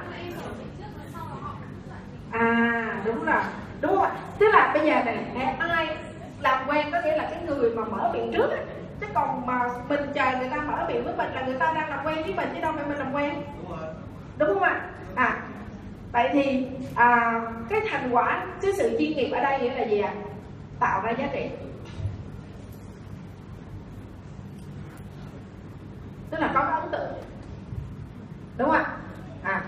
À 2.32 3.02
đúng 3.04 3.24
rồi. 3.24 3.42
Đúng 3.80 3.90
không 3.90 4.02
ạ? 4.02 4.12
Tức 4.38 4.46
là 4.52 4.70
bây 4.74 4.86
giờ 4.86 5.04
này 5.04 5.54
ai 5.58 5.88
làm 6.40 6.68
quen 6.68 6.86
có 6.92 7.00
nghĩa 7.04 7.16
là 7.16 7.28
cái 7.30 7.42
người 7.46 7.70
mà 7.70 7.84
mở 7.84 8.10
miệng 8.12 8.32
trước 8.32 8.50
ấy. 8.50 8.60
chứ 9.00 9.06
còn 9.14 9.46
mà 9.46 9.68
mình 9.88 10.00
chờ 10.14 10.38
người 10.38 10.48
ta 10.48 10.56
mở 10.56 10.84
miệng 10.88 11.04
với 11.04 11.14
mình 11.16 11.34
là 11.34 11.42
người 11.46 11.56
ta 11.58 11.72
đang 11.72 11.90
làm 11.90 12.06
quen 12.06 12.22
với 12.22 12.34
mình 12.34 12.48
chứ 12.54 12.60
đâu 12.60 12.72
phải 12.76 12.84
mình 12.88 12.98
làm 12.98 13.12
quen. 13.12 13.42
Đúng 14.38 14.48
không 14.48 14.62
ạ? 14.62 14.80
À 15.14 15.42
vậy 16.12 16.28
thì 16.32 16.66
à, 16.94 17.40
cái 17.68 17.80
thành 17.90 18.08
quả 18.12 18.46
cái 18.62 18.72
sự 18.76 18.96
chuyên 18.98 19.16
nghiệp 19.16 19.30
ở 19.30 19.40
đây 19.40 19.60
nghĩa 19.60 19.74
là 19.74 19.84
gì 19.84 20.00
ạ? 20.00 20.12
Tạo 20.78 21.02
ra 21.02 21.10
giá 21.10 21.28
trị. 21.32 21.50
Tức 26.30 26.40
là 26.40 26.50
có 26.54 26.60
cái 26.60 26.80
ấn 26.80 26.90
tượng. 26.90 27.12
Đúng 28.56 28.70
không 28.70 28.76
ạ? 28.76 28.96
À, 29.42 29.62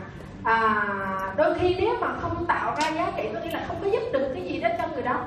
à, 0.44 1.34
đôi 1.36 1.58
khi 1.58 1.76
nếu 1.80 1.94
mà 2.00 2.14
không 2.20 2.46
tạo 2.46 2.76
ra 2.80 2.90
giá 2.90 3.12
trị 3.16 3.28
có 3.34 3.40
nghĩa 3.40 3.50
là 3.50 3.64
không 3.68 3.76
có 3.80 3.86
giúp 3.86 4.02
được 4.12 4.30
cái 4.34 4.42
gì 4.42 4.60
đến 4.60 4.72
cho 4.78 4.88
người 4.88 5.02
đó 5.02 5.24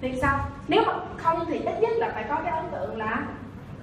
thì 0.00 0.18
sao? 0.20 0.38
Nếu 0.68 0.82
mà 0.86 0.92
không 1.16 1.44
thì 1.48 1.58
ít 1.58 1.80
nhất 1.80 1.92
là 1.96 2.10
phải 2.14 2.24
có 2.28 2.40
cái 2.44 2.52
ấn 2.52 2.64
tượng 2.72 2.96
là 2.96 3.26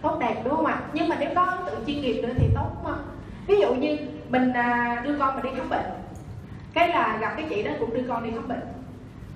tốt 0.02 0.18
đẹp 0.20 0.42
đúng 0.44 0.56
không 0.56 0.66
ạ? 0.66 0.80
Nhưng 0.94 1.10
mà 1.10 1.16
nếu 1.20 1.30
có 1.36 1.44
ấn 1.44 1.66
tượng 1.66 1.84
chuyên 1.88 2.02
nghiệp 2.02 2.22
nữa 2.22 2.34
thì 2.38 2.48
tốt 2.56 2.70
không? 2.84 3.04
Ví 3.48 3.60
dụ 3.60 3.74
như 3.74 3.98
mình 4.30 4.54
à, 4.54 5.02
đưa 5.04 5.20
con 5.20 5.36
mình 5.36 5.44
đi 5.44 5.50
khám 5.58 5.70
bệnh 5.70 6.05
cái 6.76 6.90
là 6.90 7.18
gặp 7.22 7.34
cái 7.38 7.46
chị 7.50 7.64
đó 7.64 7.72
cũng 7.80 7.94
đưa 7.94 8.04
con 8.08 8.24
đi 8.24 8.32
khám 8.32 8.48
bệnh. 8.48 8.62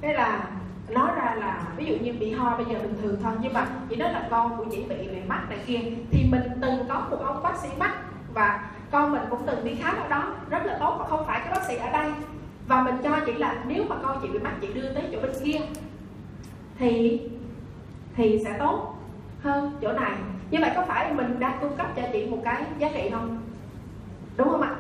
Cái 0.01 0.13
là 0.13 0.43
nói 0.89 1.11
ra 1.15 1.35
là 1.35 1.61
ví 1.77 1.85
dụ 1.85 1.95
như 1.95 2.13
bị 2.19 2.31
ho 2.31 2.57
bây 2.57 2.65
giờ 2.65 2.79
bình 2.81 2.97
thường 3.01 3.17
thôi 3.23 3.33
nhưng 3.41 3.53
mà 3.53 3.67
chị 3.89 3.95
nói 3.95 4.13
là 4.13 4.27
con 4.31 4.57
của 4.57 4.65
chị 4.71 4.83
bị 4.89 5.07
về 5.07 5.23
mắt 5.27 5.41
này 5.49 5.59
kia 5.65 5.79
thì 6.11 6.25
mình 6.31 6.41
từng 6.61 6.87
có 6.89 7.07
một 7.09 7.17
ông 7.23 7.43
bác 7.43 7.57
sĩ 7.57 7.69
mắt 7.79 7.91
và 8.33 8.69
con 8.91 9.11
mình 9.11 9.21
cũng 9.29 9.41
từng 9.45 9.65
đi 9.65 9.75
khám 9.75 9.97
ở 9.97 10.07
đó 10.07 10.33
rất 10.49 10.65
là 10.65 10.77
tốt 10.79 10.95
và 10.99 11.07
không 11.07 11.25
phải 11.27 11.39
cái 11.39 11.51
bác 11.51 11.63
sĩ 11.67 11.75
ở 11.75 11.91
đây. 11.91 12.11
Và 12.67 12.81
mình 12.81 12.97
cho 13.03 13.19
chị 13.25 13.33
là 13.33 13.55
nếu 13.67 13.83
mà 13.89 13.95
con 14.03 14.19
chị 14.21 14.27
bị 14.27 14.39
mắt 14.39 14.53
chị 14.61 14.73
đưa 14.73 14.93
tới 14.93 15.03
chỗ 15.11 15.21
bên 15.21 15.31
kia 15.43 15.59
thì 16.77 17.21
thì 18.15 18.41
sẽ 18.43 18.55
tốt 18.59 18.95
hơn 19.43 19.77
chỗ 19.81 19.91
này. 19.91 20.11
Như 20.51 20.57
vậy 20.61 20.71
có 20.75 20.85
phải 20.87 21.13
mình 21.13 21.39
đang 21.39 21.57
cung 21.61 21.77
cấp 21.77 21.87
cho 21.95 22.01
chị 22.13 22.25
một 22.25 22.39
cái 22.43 22.63
giá 22.77 22.89
trị 22.93 23.09
không? 23.11 23.41
Đúng 24.37 24.49
không 24.49 24.61
ạ? 24.61 24.75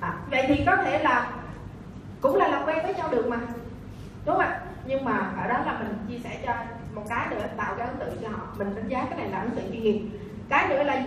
À, 0.00 0.14
vậy 0.30 0.44
thì 0.48 0.64
có 0.66 0.76
thể 0.76 0.98
là 0.98 1.30
cũng 2.22 2.36
là 2.36 2.48
làm 2.48 2.66
quen 2.66 2.78
với 2.82 2.94
nhau 2.94 3.08
được 3.10 3.26
mà. 3.28 3.36
Đúng 4.26 4.36
không 4.36 4.38
ạ? 4.38 4.60
Nhưng 4.86 5.04
mà 5.04 5.32
ở 5.42 5.48
đó 5.48 5.58
là 5.66 5.78
mình 5.78 5.98
chia 6.08 6.18
sẻ 6.18 6.38
cho 6.46 6.54
một 6.94 7.02
cái 7.08 7.26
nữa, 7.30 7.46
tạo 7.56 7.74
cái 7.78 7.86
ấn 7.86 7.96
tượng 7.96 8.16
cho 8.22 8.28
họ. 8.28 8.46
Mình 8.58 8.74
đánh 8.74 8.88
giá 8.88 9.06
cái 9.10 9.18
này 9.18 9.28
là 9.28 9.38
ấn 9.38 9.50
tượng 9.50 9.72
chuyên 9.72 9.82
nghiệp. 9.82 10.02
Cái 10.48 10.68
nữa 10.68 10.82
là 10.82 11.04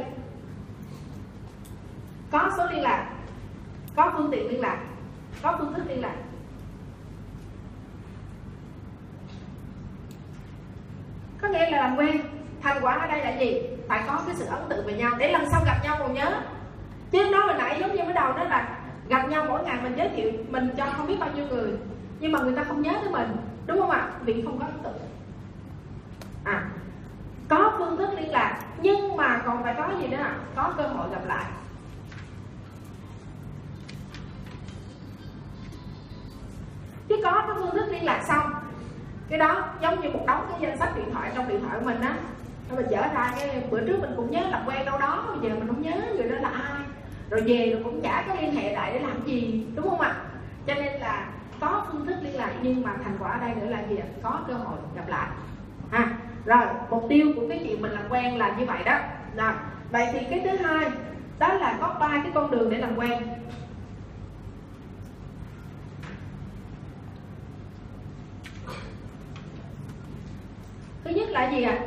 có 2.32 2.52
số 2.58 2.66
liên 2.72 2.82
lạc, 2.82 3.10
có 3.96 4.14
phương 4.18 4.32
tiện 4.32 4.50
liên 4.50 4.62
lạc, 4.62 4.78
có 5.42 5.56
phương 5.60 5.74
thức 5.74 5.84
liên 5.88 6.02
lạc. 6.02 6.16
Có 11.42 11.48
nghĩa 11.48 11.70
là 11.72 11.78
làm 11.78 11.98
quen, 11.98 12.22
thành 12.62 12.78
quả 12.82 12.94
ở 12.94 13.08
đây 13.08 13.20
là 13.20 13.40
gì? 13.40 13.62
Phải 13.88 14.04
có 14.08 14.22
cái 14.26 14.36
sự 14.36 14.46
ấn 14.46 14.70
tượng 14.70 14.88
về 14.88 14.94
nhau. 14.94 15.12
Để 15.18 15.32
lần 15.32 15.50
sau 15.52 15.62
gặp 15.66 15.78
nhau 15.84 15.96
còn 16.00 16.14
nhớ. 16.14 16.42
Chứ 17.12 17.30
nói 17.32 17.42
hồi 17.42 17.56
nãy 17.58 17.78
giống 17.80 17.96
như 17.96 18.04
mới 18.04 18.14
đầu 18.14 18.34
đó 18.34 18.44
là 18.44 18.75
gặp 19.10 19.30
nhau 19.30 19.46
mỗi 19.48 19.64
ngày 19.64 19.80
mình 19.84 19.94
giới 19.98 20.10
thiệu 20.10 20.32
mình 20.50 20.70
cho 20.78 20.86
không 20.98 21.08
biết 21.08 21.20
bao 21.20 21.30
nhiêu 21.36 21.46
người, 21.48 21.72
nhưng 22.20 22.32
mà 22.32 22.40
người 22.40 22.56
ta 22.56 22.64
không 22.64 22.82
nhớ 22.82 22.92
tới 23.02 23.10
mình, 23.12 23.38
đúng 23.68 23.80
không 23.80 23.90
ạ? 23.90 24.10
Vì 24.22 24.42
không 24.42 24.60
có 24.60 24.66
ấn 24.66 24.84
tượng. 24.84 25.10
À 26.44 26.64
có 27.50 27.74
phương 27.78 27.98
thức 27.98 28.10
liên 28.18 28.32
lạc, 28.32 28.60
nhưng 28.82 29.18
mà 29.18 29.42
còn 29.46 29.64
phải 29.64 29.76
có 29.78 29.90
gì 30.02 30.08
nữa 30.08 30.18
ạ? 30.18 30.36
Có 30.56 30.74
cơ 30.78 30.84
hội 30.84 31.10
gặp 31.12 31.22
lại. 31.28 31.46
Chứ 37.08 37.16
có 37.24 37.44
cái 37.48 37.56
phương 37.60 37.72
thức 37.72 37.86
liên 37.92 38.06
lạc 38.06 38.24
xong, 38.28 38.52
cái 39.30 39.40
đó 39.40 39.68
giống 39.82 40.02
như 40.02 40.10
một 40.10 40.24
đống 40.28 40.46
cái 40.50 40.60
danh 40.62 40.78
sách 40.78 40.98
điện 40.98 41.14
thoại 41.14 41.32
trong 41.36 41.48
điện 41.48 41.62
thoại 41.62 41.80
của 41.80 41.86
mình 41.86 42.02
á. 42.02 42.18
Rồi 42.70 42.78
mình 42.82 42.92
dở 42.92 43.02
ra 43.02 43.34
cái 43.40 43.68
bữa 43.70 43.80
trước 43.88 43.98
mình 44.02 44.14
cũng 44.16 44.32
nhớ 44.32 44.42
làm 44.50 44.62
quen 44.68 44.86
đâu 44.86 44.98
đó, 45.00 45.24
bây 45.28 45.50
giờ 45.50 45.56
mình 45.56 45.68
không 45.68 45.82
nhớ 45.82 45.92
người 46.16 46.30
đó 46.30 46.36
là 46.40 46.50
ai? 46.50 46.85
Rồi 47.30 47.42
về 47.42 47.70
rồi 47.72 47.84
cũng 47.84 48.02
chả 48.02 48.26
có 48.28 48.36
liên 48.42 48.56
hệ 48.56 48.74
lại 48.74 48.92
để 48.94 49.00
làm 49.00 49.26
gì, 49.26 49.66
đúng 49.76 49.90
không 49.90 50.02
ạ? 50.02 50.16
Cho 50.68 50.74
nên 50.74 51.00
là 51.00 51.28
có 51.60 51.86
phương 51.92 52.06
thức 52.06 52.16
liên 52.24 52.36
lạc, 52.36 52.54
nhưng 52.62 52.82
mà 52.82 52.96
thành 53.04 53.18
quả 53.20 53.32
ở 53.32 53.40
đây 53.40 53.56
nữa 53.56 53.66
là 53.66 53.84
gì 53.90 53.98
ạ? 53.98 54.06
Có 54.24 54.44
cơ 54.48 54.54
hội 54.54 54.78
gặp 54.96 55.08
lại. 55.08 55.28
Ha, 55.92 56.18
rồi, 56.46 56.66
mục 56.90 57.06
tiêu 57.10 57.32
của 57.36 57.48
cái 57.50 57.62
chuyện 57.64 57.82
mình 57.82 57.92
làm 57.92 58.04
quen 58.10 58.38
là 58.38 58.56
như 58.60 58.66
vậy 58.66 58.84
đó. 58.86 59.00
Rồi 59.36 59.52
vậy 59.92 60.08
thì 60.12 60.20
cái 60.30 60.42
thứ 60.44 60.58
hai, 60.58 60.86
đó 61.40 61.54
là 61.54 61.78
có 61.82 61.98
ba 62.00 62.10
cái 62.24 62.32
con 62.34 62.52
đường 62.52 62.70
để 62.70 62.78
làm 62.78 62.96
quen. 62.98 63.24
Thứ 71.04 71.12
nhất 71.12 71.30
là 71.30 71.52
gì 71.52 71.64
ạ? 71.64 71.80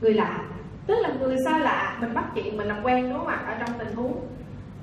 Người 0.00 0.14
lạ. 0.14 0.44
Tức 0.86 0.96
là 1.00 1.08
người 1.20 1.36
xa 1.44 1.58
lạ, 1.58 1.98
mình 2.00 2.14
bắt 2.14 2.24
chuyện, 2.34 2.56
mình 2.56 2.68
làm 2.68 2.82
quen, 2.82 3.08
đúng 3.08 3.18
không 3.18 3.26
ạ? 3.26 3.42
Ở 3.46 3.54
trong 3.60 3.78
tình 3.78 3.94
huống 3.94 4.26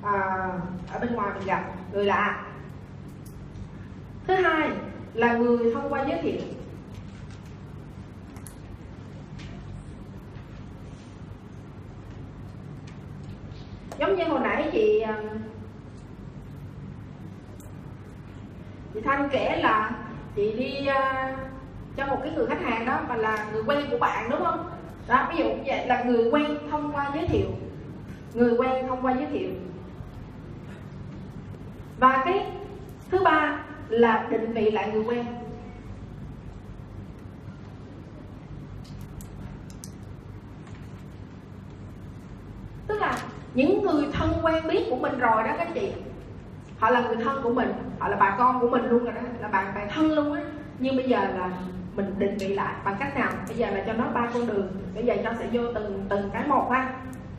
à, 0.02 0.48
ở 0.92 0.98
bên 1.00 1.14
ngoài 1.14 1.30
mình 1.34 1.46
gặp 1.46 1.64
người 1.92 2.04
lạ. 2.04 2.44
Thứ 4.26 4.34
hai 4.34 4.70
là 5.14 5.32
người 5.32 5.74
thông 5.74 5.92
qua 5.92 6.04
giới 6.08 6.18
thiệu. 6.22 6.40
Giống 13.98 14.16
như 14.16 14.24
hồi 14.24 14.40
nãy 14.40 14.68
chị 14.72 15.00
à, 15.00 15.22
chị 18.94 19.00
thanh 19.04 19.28
kể 19.32 19.56
là 19.62 19.90
chị 20.36 20.52
đi 20.52 20.88
uh, 20.88 21.38
cho 21.96 22.06
một 22.06 22.18
cái 22.22 22.32
người 22.32 22.46
khách 22.46 22.62
hàng 22.62 22.86
đó 22.86 23.00
mà 23.08 23.16
là 23.16 23.48
người 23.52 23.62
quen 23.66 23.86
của 23.90 23.98
bạn 23.98 24.30
đúng 24.30 24.44
không? 24.44 24.70
Đó 25.08 25.28
ví 25.30 25.38
dụ 25.38 25.44
như 25.44 25.62
vậy 25.66 25.86
là 25.86 26.02
người 26.02 26.30
quen 26.30 26.58
thông 26.70 26.92
qua 26.92 27.10
giới 27.14 27.26
thiệu. 27.28 27.48
Người 28.34 28.54
quen 28.58 28.88
thông 28.88 29.02
qua 29.02 29.12
giới 29.12 29.26
thiệu 29.26 29.50
và 31.98 32.22
cái 32.24 32.46
thứ 33.10 33.18
ba 33.24 33.58
là 33.88 34.26
định 34.30 34.52
vị 34.52 34.70
lại 34.70 34.90
người 34.92 35.04
quen. 35.04 35.26
Tức 42.86 43.00
là 43.00 43.18
những 43.54 43.82
người 43.82 44.06
thân 44.12 44.32
quen 44.42 44.68
biết 44.68 44.86
của 44.90 44.96
mình 44.96 45.18
rồi 45.18 45.42
đó 45.42 45.54
các 45.58 45.68
chị. 45.74 45.92
Họ 46.78 46.90
là 46.90 47.00
người 47.00 47.16
thân 47.24 47.42
của 47.42 47.52
mình, 47.52 47.72
họ 47.98 48.08
là 48.08 48.16
bà 48.16 48.34
con 48.38 48.60
của 48.60 48.68
mình 48.68 48.84
luôn 48.84 49.04
rồi 49.04 49.12
đó, 49.14 49.20
là 49.40 49.48
bạn 49.48 49.74
bè 49.74 49.86
thân 49.86 50.12
luôn 50.12 50.32
á. 50.32 50.42
Nhưng 50.78 50.96
bây 50.96 51.08
giờ 51.08 51.18
là 51.20 51.50
mình 51.96 52.14
định 52.18 52.36
vị 52.38 52.54
lại 52.54 52.74
bằng 52.84 52.96
cách 52.98 53.16
nào? 53.16 53.32
Bây 53.48 53.56
giờ 53.56 53.70
là 53.70 53.84
cho 53.86 53.92
nó 53.92 54.04
ba 54.14 54.30
con 54.34 54.46
đường, 54.46 54.68
bây 54.94 55.04
giờ 55.04 55.16
cho 55.24 55.32
sẽ 55.38 55.48
vô 55.52 55.62
từng 55.74 56.06
từng 56.08 56.30
cái 56.32 56.46
một 56.46 56.70
ha. 56.70 56.94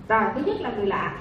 Rồi, 0.07 0.23
thứ 0.35 0.41
nhất 0.45 0.61
là 0.61 0.71
người 0.71 0.85
lạ 0.85 1.19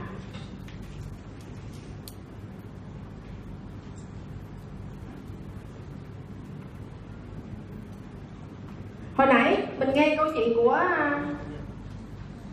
hồi 9.18 9.26
nãy 9.26 9.66
mình 9.78 9.87
nghe 9.98 10.16
câu 10.16 10.26
chuyện 10.34 10.54
của 10.56 10.70
à, 10.70 11.20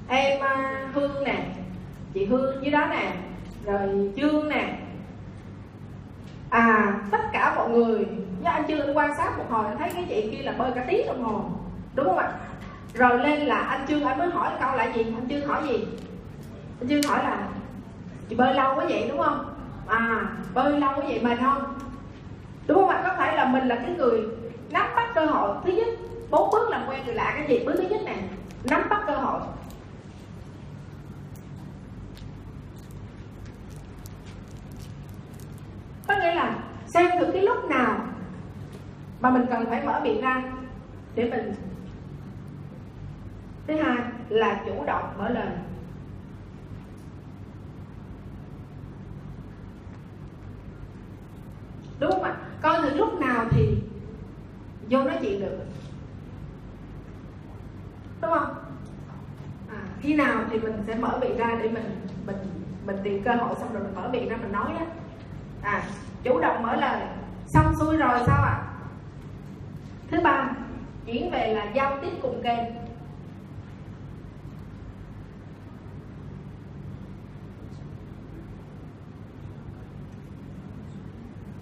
em 0.08 0.44
à, 0.44 0.84
hương 0.94 1.24
nè. 1.24 1.46
Chị 2.14 2.26
hương 2.26 2.64
dưới 2.64 2.72
đó 2.72 2.88
nè. 2.90 3.14
Rồi 3.66 4.12
trương 4.18 4.50
nè. 4.50 4.78
À 6.50 6.94
tất 7.12 7.22
cả 7.34 7.54
mọi 7.56 7.70
người, 7.70 8.06
nhớ 8.42 8.52
anh 8.52 8.68
trương 8.68 8.98
quan 8.98 9.18
sát 9.18 9.38
một 9.38 9.46
hồi, 9.50 9.66
anh 9.66 9.78
thấy 9.78 9.92
cái 9.94 10.06
chị 10.10 10.30
kia 10.32 10.44
là 10.44 10.52
bơi 10.52 10.72
cả 10.76 10.86
tiếng 10.88 11.08
đồng 11.08 11.24
hồ, 11.24 11.42
đúng 11.94 12.06
không 12.06 12.18
ạ? 12.18 12.32
Rồi 12.94 13.20
lên 13.20 13.40
là 13.40 13.58
anh 13.58 13.86
trương, 13.88 14.06
anh 14.06 14.18
mới 14.18 14.30
hỏi 14.30 14.50
câu 14.60 14.76
lại 14.76 14.92
gì? 14.96 15.04
Anh 15.04 15.30
trương 15.30 15.48
hỏi 15.48 15.62
gì? 15.68 15.86
Anh 16.80 16.90
trương 16.90 17.04
hỏi 17.04 17.24
là, 17.24 17.48
chị 18.30 18.36
bơi 18.36 18.54
lâu 18.54 18.76
quá 18.76 18.86
vậy, 18.90 19.06
đúng 19.10 19.18
không? 19.18 19.56
À 19.88 20.28
bơi 20.54 20.80
lâu 20.80 20.90
quá 20.96 21.04
vậy 21.08 21.20
mà 21.24 21.38
không 21.42 21.64
đúng 22.68 22.78
không 22.78 22.90
ạ? 22.90 23.02
Có 23.04 23.14
phải 23.18 23.36
là 23.36 23.46
mình 23.46 23.68
là 23.68 23.76
cái 23.76 23.96
người 23.98 24.22
nắm 24.70 24.86
bắt 24.96 25.12
cơ 25.16 25.26
hội 25.26 25.58
thứ 25.66 25.72
nhất 25.72 25.88
bốn 26.36 26.50
bước 26.52 26.70
làm 26.70 26.90
quen 26.90 27.06
người 27.06 27.16
lạ 27.16 27.34
cái 27.36 27.48
gì 27.48 27.66
bước 27.66 27.74
thứ 27.78 27.84
nhất 27.90 28.02
này? 28.06 28.24
Nắm 28.64 28.90
bắt 28.90 29.04
cơ 29.08 29.16
hội. 29.16 29.42
Có 36.08 36.16
nghĩa 36.16 36.36
là 36.36 36.60
xem 36.88 37.12
thử 37.20 37.32
cái 37.32 37.42
lúc 37.42 37.70
nào 37.70 38.08
mà 39.20 39.30
mình 39.30 39.46
cần 39.50 39.66
phải 39.66 39.86
mở 39.86 40.00
miệng 40.04 40.22
ra 40.22 40.44
để 41.16 41.30
mình 41.30 41.54
thứ 43.68 43.76
hai 43.76 43.98
là 44.30 44.64
chủ 44.66 44.84
động 44.86 45.14
mở 45.18 45.30
lời. 45.30 45.50
Đúng 52.00 52.12
không 52.12 52.24
ạ? 52.24 52.36
Coi 52.62 52.82
thử 52.82 52.98
lúc 52.98 53.20
nào 53.20 53.46
thì 53.50 53.78
vô 54.90 55.04
nói 55.04 55.18
chuyện 55.22 55.40
được 55.40 55.66
đúng 58.26 58.40
không? 58.40 58.56
À, 59.70 59.80
khi 60.02 60.16
nào 60.16 60.44
thì 60.50 60.60
mình 60.60 60.84
sẽ 60.88 60.96
mở 60.96 61.18
miệng 61.22 61.38
ra 61.38 61.58
để 61.62 61.70
mình 61.70 62.08
mình 62.26 62.38
mình 62.86 62.98
tìm 63.04 63.24
cơ 63.24 63.32
hội 63.32 63.56
xong 63.60 63.74
rồi 63.74 63.84
mình 63.84 63.96
mở 63.96 64.10
miệng 64.12 64.30
ra 64.30 64.38
mình 64.38 64.52
nói 64.52 64.72
á. 64.80 64.86
À 65.62 65.84
chủ 66.24 66.40
động 66.40 66.64
mở 66.64 66.76
lời. 66.76 67.02
Xong 67.48 67.76
xuôi 67.80 67.98
rồi 67.98 68.20
sao 68.26 68.44
ạ? 68.44 68.52
À? 68.52 68.64
thứ 70.12 70.18
ba 70.24 70.52
chuyển 71.06 71.32
về 71.32 71.54
là 71.54 71.72
giao 71.74 71.98
tiếp 72.02 72.12
cùng 72.22 72.42
kênh. 72.44 72.60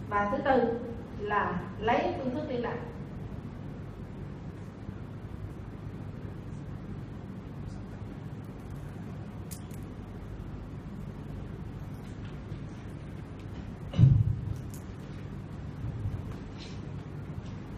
Và 0.10 0.30
thứ 0.32 0.38
tư 0.46 0.80
là 1.20 1.60
lấy 1.80 2.14
phương 2.18 2.34
thức 2.34 2.44
liên 2.50 2.62
lạc 2.62 2.78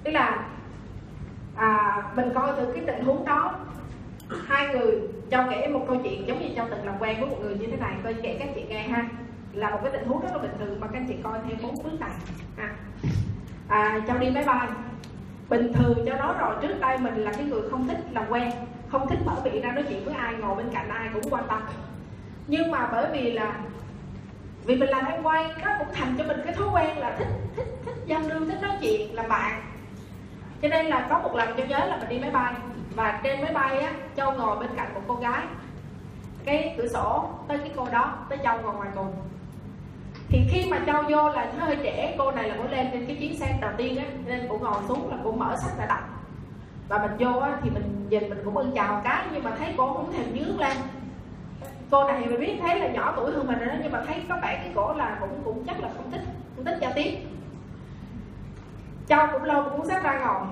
tức 0.06 0.12
là 0.12 0.48
à, 1.56 2.04
mình 2.16 2.30
coi 2.36 2.56
thử 2.58 2.72
cái 2.74 2.84
tình 2.88 3.06
huống 3.06 3.26
đó. 3.26 3.56
Hai 4.48 4.68
người 4.68 5.00
cho 5.32 5.48
kể 5.52 5.68
một 5.68 5.86
câu 5.88 5.98
chuyện 6.04 6.28
giống 6.28 6.40
như 6.40 6.48
cho 6.56 6.68
từng 6.72 6.86
làm 6.86 6.96
quen 7.00 7.20
với 7.20 7.30
một 7.30 7.38
người 7.42 7.56
như 7.56 7.68
thế 7.68 7.78
này. 7.78 7.94
Coi 8.04 8.14
kể 8.14 8.36
các 8.40 8.50
chị 8.56 8.64
nghe 8.70 8.88
ha. 8.88 9.10
Là 9.54 9.70
một 9.70 9.80
cái 9.84 9.92
tình 9.92 10.08
huống 10.08 10.22
rất 10.22 10.30
là 10.34 10.38
bình 10.38 10.52
thường 10.60 10.80
mà 10.80 10.88
các 10.88 11.04
chị 11.08 11.16
coi 11.24 11.40
theo 11.48 11.58
bốn 11.62 11.84
bước 11.84 12.00
này. 12.00 12.12
Ha 12.58 12.76
à, 13.68 14.02
cho 14.08 14.14
đi 14.14 14.30
máy 14.30 14.44
bay. 14.44 14.68
Bình 15.50 15.74
thường 15.74 16.06
cho 16.06 16.16
nó 16.16 16.34
rồi 16.40 16.56
trước 16.62 16.80
đây 16.80 16.98
mình 16.98 17.16
là 17.16 17.32
cái 17.32 17.44
người 17.44 17.70
không 17.72 17.88
thích 17.88 17.98
làm 18.12 18.24
quen 18.30 18.52
không 18.92 19.10
thích 19.10 19.20
mở 19.26 19.36
miệng 19.44 19.62
ra 19.62 19.72
nói 19.72 19.84
chuyện 19.90 20.06
với 20.06 20.14
ai 20.14 20.34
ngồi 20.34 20.56
bên 20.56 20.70
cạnh 20.74 20.90
ai 20.90 21.10
cũng 21.14 21.30
quan 21.30 21.44
tâm. 21.48 21.62
Nhưng 22.48 22.72
mà 22.72 22.90
bởi 22.92 23.08
vì 23.12 23.32
là 23.32 23.60
vì 24.66 24.76
mình 24.76 24.90
làm 24.90 25.06
em 25.06 25.24
quay 25.24 25.46
nó 25.64 25.72
cũng 25.80 25.88
thành 25.94 26.16
cho 26.18 26.24
mình 26.24 26.42
cái 26.46 26.54
thói 26.54 26.68
quen 26.74 26.98
là 26.98 27.16
thích 27.20 27.28
thích 27.56 27.68
thích 27.86 27.96
giao 28.06 28.22
lưu 28.22 28.46
thích 28.46 28.62
nói 28.62 28.72
chuyện 28.82 29.16
làm 29.16 29.30
bạn 29.30 29.62
cho 30.66 30.70
nên 30.70 30.86
là 30.86 31.08
có 31.10 31.20
một 31.20 31.36
lần 31.36 31.50
cho 31.58 31.64
nhớ 31.64 31.86
là 31.86 31.98
mình 31.98 32.10
đi 32.10 32.20
máy 32.20 32.32
bay, 32.32 32.54
và 32.96 33.20
trên 33.24 33.42
máy 33.42 33.54
bay 33.54 33.80
á, 33.80 33.94
châu 34.18 34.32
ngồi 34.32 34.60
bên 34.60 34.70
cạnh 34.76 34.94
một 34.94 35.02
cô 35.08 35.16
gái. 35.16 35.42
Cái 36.46 36.76
cửa 36.78 36.88
sổ 36.88 37.30
tới 37.48 37.58
cái 37.58 37.72
cô 37.76 37.88
đó, 37.92 38.14
tới 38.30 38.38
châu 38.44 38.62
ngồi 38.62 38.74
ngoài 38.74 38.90
cùng 38.96 39.14
thì 40.30 40.40
khi 40.50 40.70
mà 40.72 40.80
châu 40.86 41.04
vô 41.10 41.30
là 41.30 41.52
nó 41.60 41.66
hơi 41.66 41.78
trẻ 41.84 42.16
cô 42.18 42.32
này 42.32 42.50
là 42.50 42.56
cũng 42.58 42.72
lên 42.72 42.88
trên 42.92 43.06
cái 43.06 43.16
chuyến 43.16 43.38
xe 43.38 43.58
đầu 43.62 43.72
tiên 43.78 43.98
á, 43.98 44.06
nên 44.26 44.48
cũng 44.50 44.64
ngồi 44.64 44.82
xuống 44.88 45.12
là 45.12 45.18
cũng 45.24 45.40
mở 45.40 45.56
sách 45.58 45.78
ra 45.78 45.86
đọc. 45.86 46.00
Và 46.90 46.98
mình 46.98 47.12
vô 47.20 47.40
á, 47.40 47.58
thì 47.62 47.70
mình 47.70 48.08
nhìn 48.10 48.30
mình 48.30 48.42
cũng 48.46 48.58
ưng 48.58 48.72
chào 48.76 49.02
cái, 49.04 49.26
nhưng 49.34 49.44
mà 49.44 49.52
thấy 49.60 49.74
cô 49.78 49.94
cũng 49.94 50.14
thèm 50.14 50.34
nhướng 50.34 50.60
lên. 50.60 50.78
Cô 51.92 52.08
này 52.08 52.26
mình 52.26 52.40
biết 52.40 52.58
thấy 52.62 52.80
là 52.80 52.88
nhỏ 52.88 53.14
tuổi 53.16 53.32
hơn 53.32 53.48
mình 53.48 53.60
rồi 53.60 53.68
đó, 53.68 53.76
nhưng 53.84 53.92
mà 53.92 54.04
thấy 54.08 54.24
có 54.30 54.36
vẻ 54.36 54.60
cái 54.64 54.72
cổ 54.76 54.94
là 54.94 55.18
cũng 55.20 55.42
cũng 55.46 55.64
chắc 55.68 55.80
là 55.80 55.90
không 55.96 56.12
thích 56.12 56.22
không 56.56 56.66
thích 56.66 56.78
giao 56.82 56.92
tiếp 56.96 57.18
châu 59.08 59.28
cũng 59.32 59.44
lâu 59.44 59.64
cuốn 59.64 59.88
sách 59.88 60.04
ra 60.04 60.20
ngồi. 60.20 60.48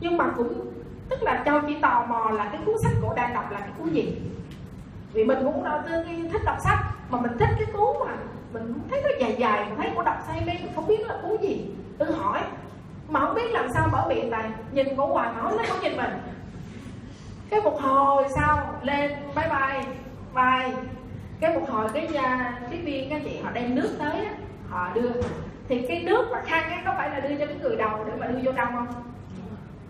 Nhưng 0.00 0.16
mà 0.16 0.24
cũng, 0.36 0.72
tức 1.08 1.22
là 1.22 1.42
châu 1.44 1.60
chỉ 1.66 1.76
tò 1.80 2.04
mò 2.08 2.30
là 2.30 2.48
cái 2.52 2.60
cuốn 2.66 2.74
sách 2.82 2.92
cổ 3.02 3.14
đang 3.14 3.34
đọc 3.34 3.50
là 3.50 3.58
cái 3.58 3.70
cuốn 3.78 3.90
gì? 3.90 4.18
Vì 5.12 5.24
mình 5.24 5.38
cũng 5.44 5.64
đã 5.64 5.82
thích 6.32 6.42
đọc 6.44 6.56
sách, 6.60 6.78
mà 7.10 7.20
mình 7.20 7.38
thích 7.38 7.48
cái 7.58 7.66
cuốn 7.72 7.96
mà 8.06 8.12
mình 8.52 8.74
thấy 8.90 9.02
nó 9.02 9.08
dài 9.20 9.36
dài, 9.38 9.64
mình 9.64 9.76
thấy 9.78 9.90
cổ 9.96 10.02
đọc 10.02 10.16
say 10.26 10.42
mê 10.46 10.52
mình 10.62 10.72
không 10.74 10.86
biết 10.86 11.06
là 11.06 11.14
cuốn 11.22 11.36
gì. 11.42 11.70
Tự 11.98 12.12
hỏi, 12.12 12.40
mà 13.08 13.20
không 13.20 13.34
biết 13.34 13.50
làm 13.50 13.72
sao 13.74 13.88
mở 13.92 14.06
miệng 14.08 14.30
này 14.30 14.50
nhìn 14.72 14.96
cổ 14.96 15.06
hoài 15.06 15.32
hỏi 15.34 15.52
nó 15.58 15.64
không 15.68 15.80
nhìn 15.82 15.96
mình. 15.96 16.10
Cái 17.50 17.60
một 17.60 17.80
hồi 17.80 18.24
sau, 18.36 18.74
lên 18.82 19.10
bye 19.36 19.48
bye 19.48 19.84
bye 20.34 20.74
cái 21.40 21.54
một 21.54 21.66
hồi 21.70 21.88
cái 21.94 22.08
nhà 22.08 22.58
tiếp 22.70 22.78
viên 22.84 23.10
các 23.10 23.22
chị 23.24 23.40
họ 23.44 23.50
đem 23.50 23.74
nước 23.74 23.96
tới 23.98 24.26
họ 24.68 24.88
đưa 24.94 25.10
thì 25.68 25.86
cái 25.88 26.02
nước 26.02 26.26
và 26.30 26.42
khăn 26.46 26.70
á, 26.70 26.82
có 26.86 26.94
phải 26.96 27.10
là 27.10 27.20
đưa 27.20 27.36
cho 27.36 27.46
cái 27.46 27.56
người 27.62 27.76
đầu 27.76 28.04
để 28.04 28.12
mà 28.18 28.26
đưa 28.26 28.38
vô 28.44 28.52
trong 28.56 28.68
không? 28.76 28.86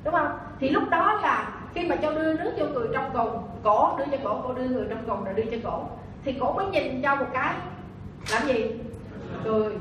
Đúng 0.04 0.14
không? 0.14 0.38
Thì 0.60 0.68
lúc 0.68 0.82
đó 0.90 1.20
là 1.22 1.52
khi 1.74 1.88
mà 1.88 1.96
cho 1.96 2.12
đưa 2.12 2.34
nước 2.34 2.52
vô 2.58 2.66
người 2.66 2.88
trong 2.92 3.10
cùng 3.12 3.48
cổ, 3.62 3.98
đưa 3.98 4.04
cho 4.10 4.18
cổ 4.24 4.40
cô 4.42 4.54
đưa 4.54 4.68
người 4.68 4.86
trong 4.90 4.98
cùng 5.06 5.24
rồi 5.24 5.34
đưa 5.34 5.44
cho 5.44 5.56
cổ, 5.64 5.84
thì 6.24 6.32
cổ 6.40 6.52
mới 6.52 6.66
nhìn 6.66 7.02
cho 7.02 7.16
một 7.16 7.26
cái. 7.32 7.54
Làm 8.32 8.46
gì? 8.46 8.80
Cười. 9.44 9.74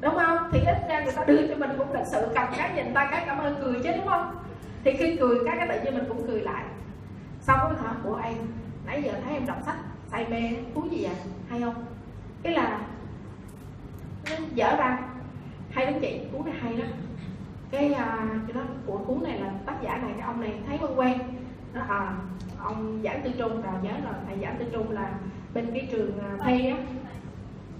Đúng 0.00 0.14
không? 0.14 0.38
Thì 0.52 0.60
ít 0.66 0.76
ra 0.88 1.00
người 1.00 1.12
ta 1.12 1.24
đưa 1.24 1.46
cho 1.46 1.54
mình 1.54 1.70
cũng 1.78 1.92
lịch 1.92 2.06
sự 2.06 2.28
cầm 2.34 2.46
cái 2.56 2.72
nhìn 2.74 2.94
ta, 2.94 3.08
cái 3.10 3.22
cảm 3.26 3.38
ơn 3.38 3.56
cười 3.64 3.80
chứ, 3.84 3.90
đúng 3.96 4.06
không? 4.06 4.36
Thì 4.84 4.92
khi 4.96 5.16
cười 5.20 5.38
cái 5.44 5.56
cái 5.56 5.68
tự 5.68 5.84
nhiên 5.84 5.94
mình 5.94 6.04
cũng 6.08 6.26
cười 6.26 6.40
lại. 6.40 6.64
Xong 7.40 7.58
rồi 7.58 7.78
hả? 7.84 7.92
Của 8.02 8.20
em, 8.24 8.34
nãy 8.86 9.02
giờ 9.02 9.12
thấy 9.24 9.34
em 9.34 9.46
đọc 9.46 9.56
sách, 9.66 9.76
say 10.10 10.26
mê 10.28 10.50
cuốn 10.74 10.88
gì 10.88 11.02
vậy 11.02 11.14
hay 11.50 11.60
không? 11.60 11.74
Cái 12.42 12.52
là 12.52 12.78
dở 14.54 14.76
ra 14.76 14.98
hay 15.74 15.86
lắm 15.86 15.94
chị 16.00 16.20
cuốn 16.32 16.44
này 16.44 16.54
hay 16.62 16.76
lắm. 16.76 16.88
Cái 17.70 17.90
uh, 17.92 17.98
cái 18.46 18.52
đó 18.54 18.60
của 18.86 18.98
cuốn 18.98 19.22
này 19.22 19.38
là 19.38 19.50
tác 19.66 19.82
giả 19.82 19.96
này 19.96 20.10
cái 20.16 20.26
ông 20.26 20.40
này 20.40 20.54
thấy 20.66 20.78
quen 20.78 20.98
quen. 20.98 21.18
Nó 21.72 21.80
à 21.88 22.12
ông 22.62 23.00
giảng 23.04 23.22
tư 23.22 23.30
trung 23.38 23.62
rồi 23.62 23.74
nhớ 23.82 23.90
rồi 24.04 24.14
thầy 24.26 24.38
giảng 24.42 24.56
tư 24.58 24.64
trung 24.72 24.90
là 24.90 25.10
bên 25.54 25.70
cái 25.74 25.88
trường 25.92 26.18
à, 26.18 26.28
uh, 26.34 26.40
thi 26.44 26.70
á. 26.70 26.76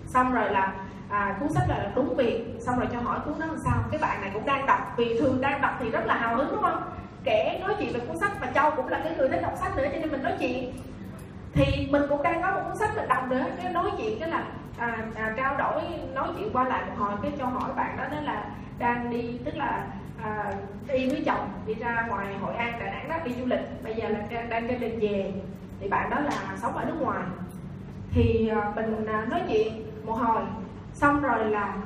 Xong 0.07 0.33
rồi 0.33 0.50
là 0.50 0.74
à, 1.09 1.37
cuốn 1.40 1.52
sách 1.52 1.68
là 1.68 1.92
đúng 1.94 2.14
việc. 2.16 2.57
Xong 2.61 2.78
rồi 2.78 2.88
cho 2.92 3.00
hỏi 3.00 3.18
cuốn 3.24 3.38
đó 3.38 3.46
làm 3.46 3.59
sao? 3.64 3.83
Cái 3.90 4.00
bạn 4.00 4.20
này 4.20 4.30
cũng 4.35 4.46
đang 4.46 4.66
đọc 4.66 4.78
vì 4.96 5.18
thường 5.20 5.40
đang 5.40 5.61
đọc 5.61 5.72
thì 5.80 5.90
rất 5.90 6.07
là 6.07 6.14
hào 6.14 6.37
hứng 6.37 6.48
đúng 6.50 6.62
không? 6.62 6.83
Kể 7.24 7.61
nói 7.62 7.74
chuyện 7.78 7.92
về 7.92 8.00
cuốn 8.00 8.18
sách 8.18 8.33
và 8.40 8.46
châu 8.54 8.70
cũng 8.70 8.88
là 8.88 9.00
cái 9.04 9.16
người 9.16 9.28
thích 9.28 9.42
đọc 9.42 9.52
sách 9.61 9.76
nữa 9.76 9.87
cho 9.92 9.98
nên 9.98 10.11
mình 10.11 10.22
nói 10.22 10.33
chuyện. 10.40 10.72
Thì 11.52 11.88
mình 11.90 12.02
cũng 12.09 12.22
đang 12.22 12.42
có 12.42 12.50
một 12.50 12.61
cuốn 12.68 12.76
sách 12.76 12.90
mình 12.96 13.09
đọc 13.09 13.28
nữa 13.28 13.44
cái 13.62 13.72
nói 13.72 13.90
chuyện 13.98 14.20
cái 14.20 14.30
là 14.30 14.44
à, 14.78 14.96
à, 15.14 15.34
trao 15.37 15.56
đổi 15.56 15.82
nói 16.14 16.28
chuyện 16.37 16.52
qua 16.52 16.64
lại 16.64 16.82
một 16.88 16.94
hồi 16.98 17.12
cái 17.22 17.32
cho 17.38 17.46
hỏi 17.46 17.70
bạn 17.76 17.96
đó 17.96 18.04
đó 18.10 18.20
là 18.20 18.44
đang 18.78 19.10
đi 19.10 19.38
tức 19.44 19.56
là 19.56 19.87
à, 20.22 20.52
đi 20.88 21.08
với 21.08 21.22
chồng 21.26 21.48
đi 21.66 21.74
ra 21.74 22.06
ngoài 22.08 22.26
hội 22.40 22.54
an 22.54 22.78
đà 22.80 22.87
nẵng 22.87 23.08
đó 23.08 23.16
đi 23.24 23.34
du 23.40 23.46
lịch. 23.46 23.82
Bây 23.84 23.94
giờ 23.94 24.08
là 24.08 24.18
đang, 24.30 24.48
đang 24.48 24.68
trên 24.68 24.80
đường 24.80 24.98
về. 25.00 25.32
Thì 25.80 25.88
bạn 25.88 26.10
đó 26.10 26.16
là 26.20 26.56
sống 26.62 26.76
ở 26.76 26.84
nước 26.84 27.00
ngoài. 27.00 27.22
Thì 28.10 28.48
à, 28.48 28.72
mình 28.76 29.06
à, 29.06 29.26
nói 29.30 29.42
chuyện 29.48 29.87
một 30.04 30.12
hồi. 30.12 30.42
Xong 30.92 31.22
rồi 31.22 31.44
là 31.44 31.76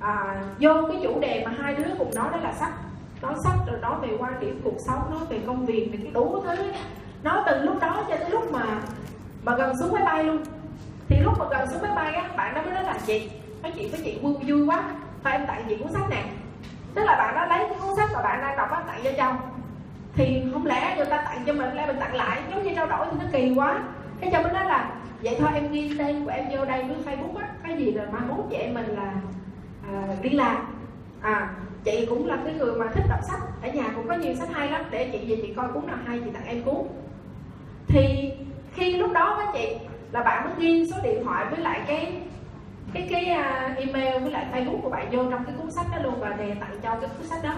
à, 0.00 0.42
vô 0.60 0.70
cái 0.88 1.00
chủ 1.02 1.20
đề 1.20 1.42
mà 1.44 1.52
hai 1.62 1.74
đứa 1.74 1.94
cùng 1.98 2.14
nói 2.14 2.28
đó 2.32 2.38
là 2.42 2.52
sách. 2.52 2.72
Nói 3.22 3.34
sách 3.44 3.56
rồi 3.66 3.80
nói 3.80 3.94
về 4.02 4.16
quan 4.18 4.40
điểm 4.40 4.60
cuộc 4.64 4.76
sống 4.86 5.10
nói 5.10 5.20
về 5.30 5.40
công 5.46 5.66
việc 5.66 5.88
về 5.92 5.98
cái 6.02 6.12
đủ 6.12 6.42
thứ 6.44 6.72
nói 7.22 7.42
từ 7.46 7.62
lúc 7.62 7.80
đó 7.80 8.04
cho 8.08 8.16
tới 8.16 8.30
lúc 8.30 8.52
mà 8.52 8.64
mà 9.42 9.56
gần 9.56 9.76
xuống 9.80 9.92
máy 9.92 10.04
bay 10.04 10.24
luôn 10.24 10.42
thì 11.10 11.18
lúc 11.18 11.38
mà 11.38 11.44
gần 11.50 11.68
xuống 11.70 11.82
máy 11.82 11.90
bay 11.96 12.14
á 12.14 12.28
bạn 12.36 12.54
đó 12.54 12.62
mới 12.62 12.74
nói 12.74 12.84
là 12.84 12.98
chị 13.06 13.30
nói 13.62 13.72
chuyện 13.76 13.90
với 13.90 14.00
chị 14.04 14.18
vui 14.22 14.34
vui 14.46 14.66
quá 14.66 14.84
thôi 15.24 15.32
em 15.32 15.46
tặng 15.46 15.64
chị 15.68 15.76
cuốn 15.76 15.92
sách 15.92 16.10
này 16.10 16.24
tức 16.94 17.04
là 17.04 17.16
bạn 17.16 17.34
đó 17.34 17.46
lấy 17.46 17.58
cái 17.68 17.78
cuốn 17.80 17.96
sách 17.96 18.10
mà 18.14 18.22
bạn 18.22 18.40
đang 18.40 18.56
đọc 18.56 18.70
á 18.70 18.82
tặng 18.86 19.00
cho 19.04 19.10
chồng. 19.16 19.36
Thì 20.14 20.42
không 20.52 20.66
lẽ 20.66 20.94
người 20.96 21.06
ta 21.06 21.16
tặng 21.16 21.42
cho 21.46 21.52
mình 21.52 21.74
lại 21.74 21.86
mình 21.86 21.96
tặng 22.00 22.14
lại 22.14 22.42
giống 22.50 22.62
như 22.62 22.74
trao 22.74 22.86
đổi 22.86 23.06
thì 23.10 23.18
nó 23.18 23.24
kỳ 23.32 23.54
quá. 23.56 23.82
Cái 24.20 24.30
chồng 24.32 24.42
mới 24.42 24.52
nói 24.52 24.64
là 24.64 24.90
vậy 25.22 25.36
thôi 25.38 25.50
em 25.54 25.72
ghi 25.72 25.94
tên 25.98 26.24
của 26.24 26.30
em 26.30 26.44
vô 26.52 26.64
đây 26.64 26.84
với 26.84 26.96
facebook 27.04 27.36
á 27.36 27.48
cái 27.62 27.76
gì 27.76 27.92
rồi 27.92 28.06
mai 28.12 28.22
mốt 28.28 28.44
chị 28.50 28.56
em 28.56 28.74
mình 28.74 28.86
là 28.86 29.12
à, 29.92 30.06
liên 30.22 30.36
lạc 30.36 30.62
à 31.20 31.50
chị 31.84 32.06
cũng 32.10 32.26
là 32.26 32.38
cái 32.44 32.54
người 32.54 32.74
mà 32.74 32.86
thích 32.94 33.04
đọc 33.08 33.20
sách 33.22 33.40
ở 33.62 33.68
nhà 33.68 33.84
cũng 33.96 34.08
có 34.08 34.14
nhiều 34.14 34.34
sách 34.34 34.48
hay 34.52 34.68
lắm 34.68 34.84
để 34.90 35.08
chị 35.12 35.18
về 35.18 35.42
chị 35.42 35.54
coi 35.54 35.68
cuốn 35.68 35.86
nào 35.86 35.96
hay 36.06 36.20
chị 36.24 36.30
tặng 36.34 36.46
em 36.46 36.62
cuốn. 36.62 36.86
Thì 37.86 38.32
khi 38.72 38.96
lúc 38.96 39.12
đó 39.12 39.36
á 39.38 39.46
chị 39.52 39.76
là 40.12 40.22
bạn 40.22 40.44
mới 40.44 40.52
ghi 40.58 40.90
số 40.90 40.96
điện 41.02 41.24
thoại 41.24 41.46
với 41.50 41.60
lại 41.60 41.80
cái 41.86 42.12
cái 42.94 43.08
cái 43.10 43.38
uh, 43.38 43.78
email 43.78 44.22
với 44.22 44.30
lại 44.30 44.46
facebook 44.52 44.80
của 44.80 44.90
bạn 44.90 45.08
vô 45.10 45.30
trong 45.30 45.44
cái 45.44 45.54
cuốn 45.58 45.70
sách 45.70 45.86
đó 45.92 45.98
luôn 46.02 46.20
và 46.20 46.28
đề 46.28 46.54
tặng 46.60 46.80
cho 46.82 46.90
cái 47.00 47.10
cuốn 47.18 47.26
sách 47.26 47.42
đó. 47.42 47.54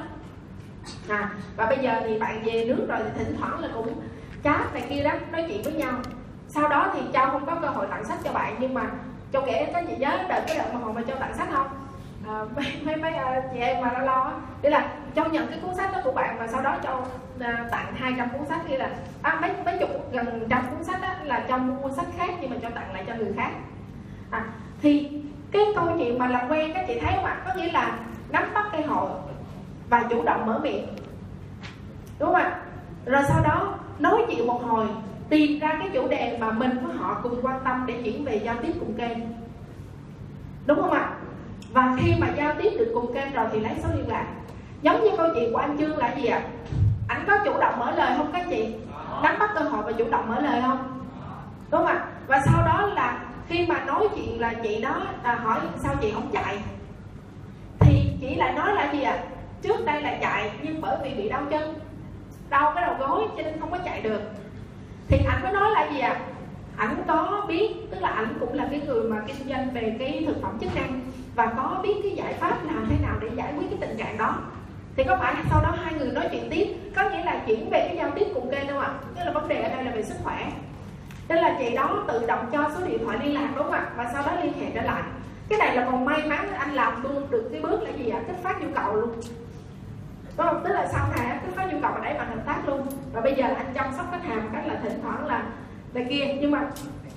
À 1.09 1.31
và 1.57 1.67
bây 1.67 1.79
giờ 1.79 2.01
thì 2.07 2.19
bạn 2.19 2.43
về 2.45 2.65
nước 2.65 2.87
rồi 2.88 2.99
thì 3.05 3.25
thỉnh 3.25 3.37
thoảng 3.41 3.59
là 3.59 3.69
cũng 3.75 4.01
chat 4.45 4.75
này 4.75 4.87
kia 4.88 5.03
đó 5.03 5.12
nói 5.33 5.45
chuyện 5.49 5.62
với 5.62 5.73
nhau. 5.73 5.95
Sau 6.49 6.69
đó 6.69 6.91
thì 6.95 7.01
châu 7.12 7.31
không 7.31 7.47
có 7.47 7.55
cơ 7.55 7.69
hội 7.69 7.87
tặng 7.91 8.05
sách 8.05 8.19
cho 8.25 8.33
bạn 8.33 8.57
nhưng 8.61 8.75
mà 8.75 8.91
châu 9.33 9.43
kể 9.47 9.71
có 9.75 9.83
chị 9.88 9.97
nhớ 9.97 10.25
đợi 10.29 10.41
cái 10.47 10.59
đợt 10.59 10.75
mà 10.75 10.79
hồi 10.79 10.93
mà 10.93 11.03
châu 11.07 11.17
tặng 11.17 11.35
sách 11.37 11.49
không? 11.53 11.67
À, 12.28 12.44
mấy 12.56 12.66
mấy, 12.85 12.96
mấy 12.96 13.12
uh, 13.12 13.44
chị 13.52 13.58
em 13.58 13.80
mà 13.80 13.92
lo 13.92 13.98
lo 13.98 14.22
á. 14.22 14.32
Là 14.62 14.92
châu 15.14 15.28
nhận 15.28 15.46
cái 15.48 15.58
cuốn 15.62 15.74
sách 15.74 15.92
đó 15.92 16.00
của 16.04 16.12
bạn 16.12 16.37
và 16.38 16.46
sau 16.46 16.62
đó 16.62 16.76
châu 16.82 16.98
uh, 16.98 17.06
à, 17.40 17.66
tặng 17.70 17.94
200 17.94 18.28
cuốn 18.28 18.46
sách 18.48 18.61
kia 18.68 18.76
là 18.76 18.90
à, 19.22 19.38
mấy 19.40 19.50
mấy 19.64 19.78
chục 19.78 19.90
gần 20.12 20.46
trăm 20.50 20.62
cuốn 20.70 20.85
sách 20.85 21.02
đó 21.02 21.08
là 21.24 21.44
châu 21.48 21.58
mua 21.58 21.90
sách 21.96 22.06
khác 22.16 22.30
nhưng 22.40 22.50
mà 22.50 22.56
châu 22.62 22.70
tặng 22.70 22.92
lại 22.92 23.04
cho 23.06 23.14
người 23.14 23.32
khác. 23.37 23.50
À, 24.30 24.44
thì 24.82 25.11
cái 25.52 25.62
câu 25.76 25.88
chuyện 25.98 26.18
mà 26.18 26.26
làm 26.26 26.50
quen 26.50 26.70
các 26.74 26.85
chị 26.88 26.98
thấy 27.00 27.12
không 27.16 27.24
ạ? 27.24 27.42
Có 27.46 27.54
nghĩa 27.54 27.72
là 27.72 27.98
nắm 28.30 28.44
bắt 28.54 28.66
cơ 28.72 28.78
hội 28.87 29.11
và 29.88 30.04
chủ 30.11 30.22
động 30.22 30.46
mở 30.46 30.61
miệng. 30.62 30.87
Đúng 32.18 32.28
không 32.28 32.42
ạ? 32.42 32.61
Rồi 33.06 33.22
sau 33.28 33.42
đó 33.44 33.74
nói 33.98 34.22
chuyện 34.28 34.46
một 34.46 34.62
hồi 34.64 34.87
tìm 35.28 35.58
ra 35.58 35.76
cái 35.78 35.90
chủ 35.94 36.08
đề 36.08 36.38
mà 36.40 36.50
mình 36.50 36.78
với 36.82 36.96
họ 36.96 37.20
cùng 37.22 37.38
quan 37.42 37.61
tâm 37.64 37.85
để 37.87 38.02
chuyển 38.04 38.24
về 38.24 38.37
giao 38.37 38.56
tiếp 38.62 38.72
cùng 38.80 38.94
kênh. 38.94 39.18
Đúng 40.66 40.80
không 40.80 40.90
ạ? 40.90 41.12
Và 41.72 41.96
khi 42.00 42.14
mà 42.18 42.28
giao 42.37 42.54
tiếp 42.62 42.70
được 42.78 42.90
cùng 42.94 43.14
kênh 43.14 43.32
rồi 43.32 43.46
thì 43.52 43.61
lấy 43.61 43.72
số 43.82 43.88
liên 43.96 44.08
lạc. 44.08 44.26
Giống 44.82 45.04
như 45.04 45.11
câu 45.16 45.28
chuyện 45.35 45.52
của 45.52 45.58
anh 45.58 45.78
trương 45.78 45.98
là 45.98 46.14
gì 46.16 46.26
ạ? 46.26 46.42
Anh 47.08 47.24
có 47.26 47.38
chủ 47.44 47.58
động 47.61 47.78
mở 47.78 47.90
lời 47.90 48.12
không 48.16 48.32
các 48.32 48.46
chị? 48.50 48.74
Nắm 49.22 49.38
bắt 49.38 49.50
cơ 49.54 49.61
hội 49.61 49.82
và 49.87 49.92
chủ 49.92 50.04
động 50.11 50.28
mở 50.28 50.40
lời 50.40 50.62
không? 50.62 51.00
Đúng 51.70 51.80
không 51.80 51.87
ạ? 51.87 52.06
Và 52.26 52.42
sau 52.46 52.62
đó 52.66 52.87
là 52.94 53.24
khi 53.48 53.66
mà 53.66 53.85
nói 53.85 54.08
chuyện 54.14 54.40
là 54.40 54.54
chị 54.62 54.80
đó 54.80 55.06
à, 55.22 55.35
hỏi 55.35 55.61
sao 55.78 55.94
chị 56.00 56.11
không 56.14 56.30
chạy? 56.32 56.58
Thì 57.80 58.12
chị 58.20 58.35
lại 58.35 58.52
nói 58.52 58.74
là 58.74 58.92
gì 58.92 59.02
ạ? 59.02 59.12
À? 59.12 59.24
trước 59.62 59.85
đây 59.85 60.02
là 60.02 60.18
chạy 60.20 60.50
nhưng 60.62 60.80
bởi 60.80 60.96
vì 61.02 61.14
bị 61.14 61.28
đau 61.28 61.42
chân 61.50 61.74
đau 62.50 62.72
cái 62.74 62.85
đầu 62.87 62.94
gối 62.98 63.24
cho 63.37 63.42
nên 63.42 63.61
không 63.61 63.70
có 63.70 63.78
chạy 63.85 64.00
được. 64.00 64.20
Thì 65.08 65.18
ảnh 65.26 65.42
mới 65.42 65.52
nói 65.52 65.70
là 65.70 65.88
gì 65.92 66.00
ạ? 66.00 66.08
À? 66.08 66.20
ảnh 66.76 67.02
có 67.08 67.44
biết 67.48 67.74
tức 67.90 68.00
là 68.00 68.08
ảnh 68.08 68.37
cũng 68.40 68.54
là 68.54 68.66
cái 68.70 68.80
người 68.87 69.02
mà 69.02 69.16
kinh 69.26 69.48
doanh 69.48 69.70
về 69.74 69.96
cái 69.98 70.24
thực 70.26 70.42
phẩm 70.42 70.58
chức 70.61 70.74
năng 70.74 71.00
và 71.35 71.53
có 71.57 71.81
biết 71.83 71.95
cái 72.03 72.12
giải 72.12 72.35
pháp 72.35 72.59
làm 72.64 72.87
thế 72.90 72.97
nào 73.03 73.16
để 73.21 73.29
giải 73.35 73.53
quyết 73.57 73.66
cái 73.71 73.79
tình 73.81 73.99
trạng 73.99 74.18
đó? 74.18 74.38
Thì 74.97 75.05
có 75.05 75.16
phải 75.21 75.35
sau 75.51 75.62
đó 75.62 75.75
hai 75.85 75.95
người 75.95 76.12
nói 76.12 76.29
chuyện 76.31 76.49
tiếp, 76.51 76.66
có 76.97 77.11
nghĩa 77.11 77.25
là 77.25 77.42
chuyển 77.47 77.71
về 77.71 77.85
cái 77.88 77.97
giao 77.97 78.11
tiếp 78.11 78.27
cùng 78.35 78.51
kênh 78.51 78.66
đâu 78.66 78.79
ạ? 78.79 78.90
Tức 79.14 79.25
là 79.25 79.33
vấn 79.33 79.49
đề 79.49 79.62
ở 79.62 79.68
đây 79.68 79.85
là 79.85 79.90
về 79.90 80.03
sức 80.03 80.14
khỏe. 80.25 80.53
Nên 81.29 81.38
là 81.38 81.57
chị 81.59 81.77
đó 81.77 82.05
tự 82.09 82.27
động 82.27 82.47
cho 82.53 82.71
số 82.75 82.87
điện 82.87 83.05
thoại 83.05 83.18
liên 83.23 83.35
lạc, 83.35 83.49
đúng 83.55 83.64
không 83.64 83.73
ạ? 83.73 83.87
Và 83.97 84.11
sau 84.12 84.23
đó 84.27 84.33
liên 84.42 84.53
hệ 84.61 84.71
trở 84.75 84.83
lại. 84.83 85.03
Cái 85.49 85.59
này 85.59 85.77
là 85.77 85.85
còn 85.85 86.05
may 86.05 86.23
mắn 86.27 86.53
anh 86.55 86.75
làm 86.75 87.03
luôn 87.03 87.27
được 87.31 87.49
cái 87.53 87.61
bước 87.61 87.83
là 87.83 87.90
gì 87.90 88.11
ạ? 88.11 88.21
Kích 88.27 88.37
phát 88.42 88.62
nhu 88.62 88.68
cầu 88.75 88.95
luôn. 88.95 89.11
Đúng 90.37 90.47
không? 90.47 90.61
Tức 90.64 90.73
là 90.73 90.87
sau 90.92 91.07
này 91.16 91.38
kích 91.47 91.57
phát 91.57 91.73
nhu 91.73 91.81
cầu 91.83 91.92
và 91.95 92.01
đẩy 92.05 92.14
mạnh 92.14 92.29
hợp 92.29 92.42
tác 92.47 92.68
luôn. 92.68 92.87
Và 93.12 93.21
bây 93.21 93.35
giờ 93.35 93.49
là 93.49 93.55
anh 93.55 93.73
chăm 93.75 93.87
sóc 93.97 94.07
khách 94.11 94.25
hàng 94.25 94.51
cách 94.53 94.66
là 94.66 94.75
thỉnh 94.83 95.01
thoảng 95.03 95.27
là 95.27 95.42
này 95.95 96.07
kia. 96.11 96.37
Nhưng 96.40 96.51
mà 96.51 96.61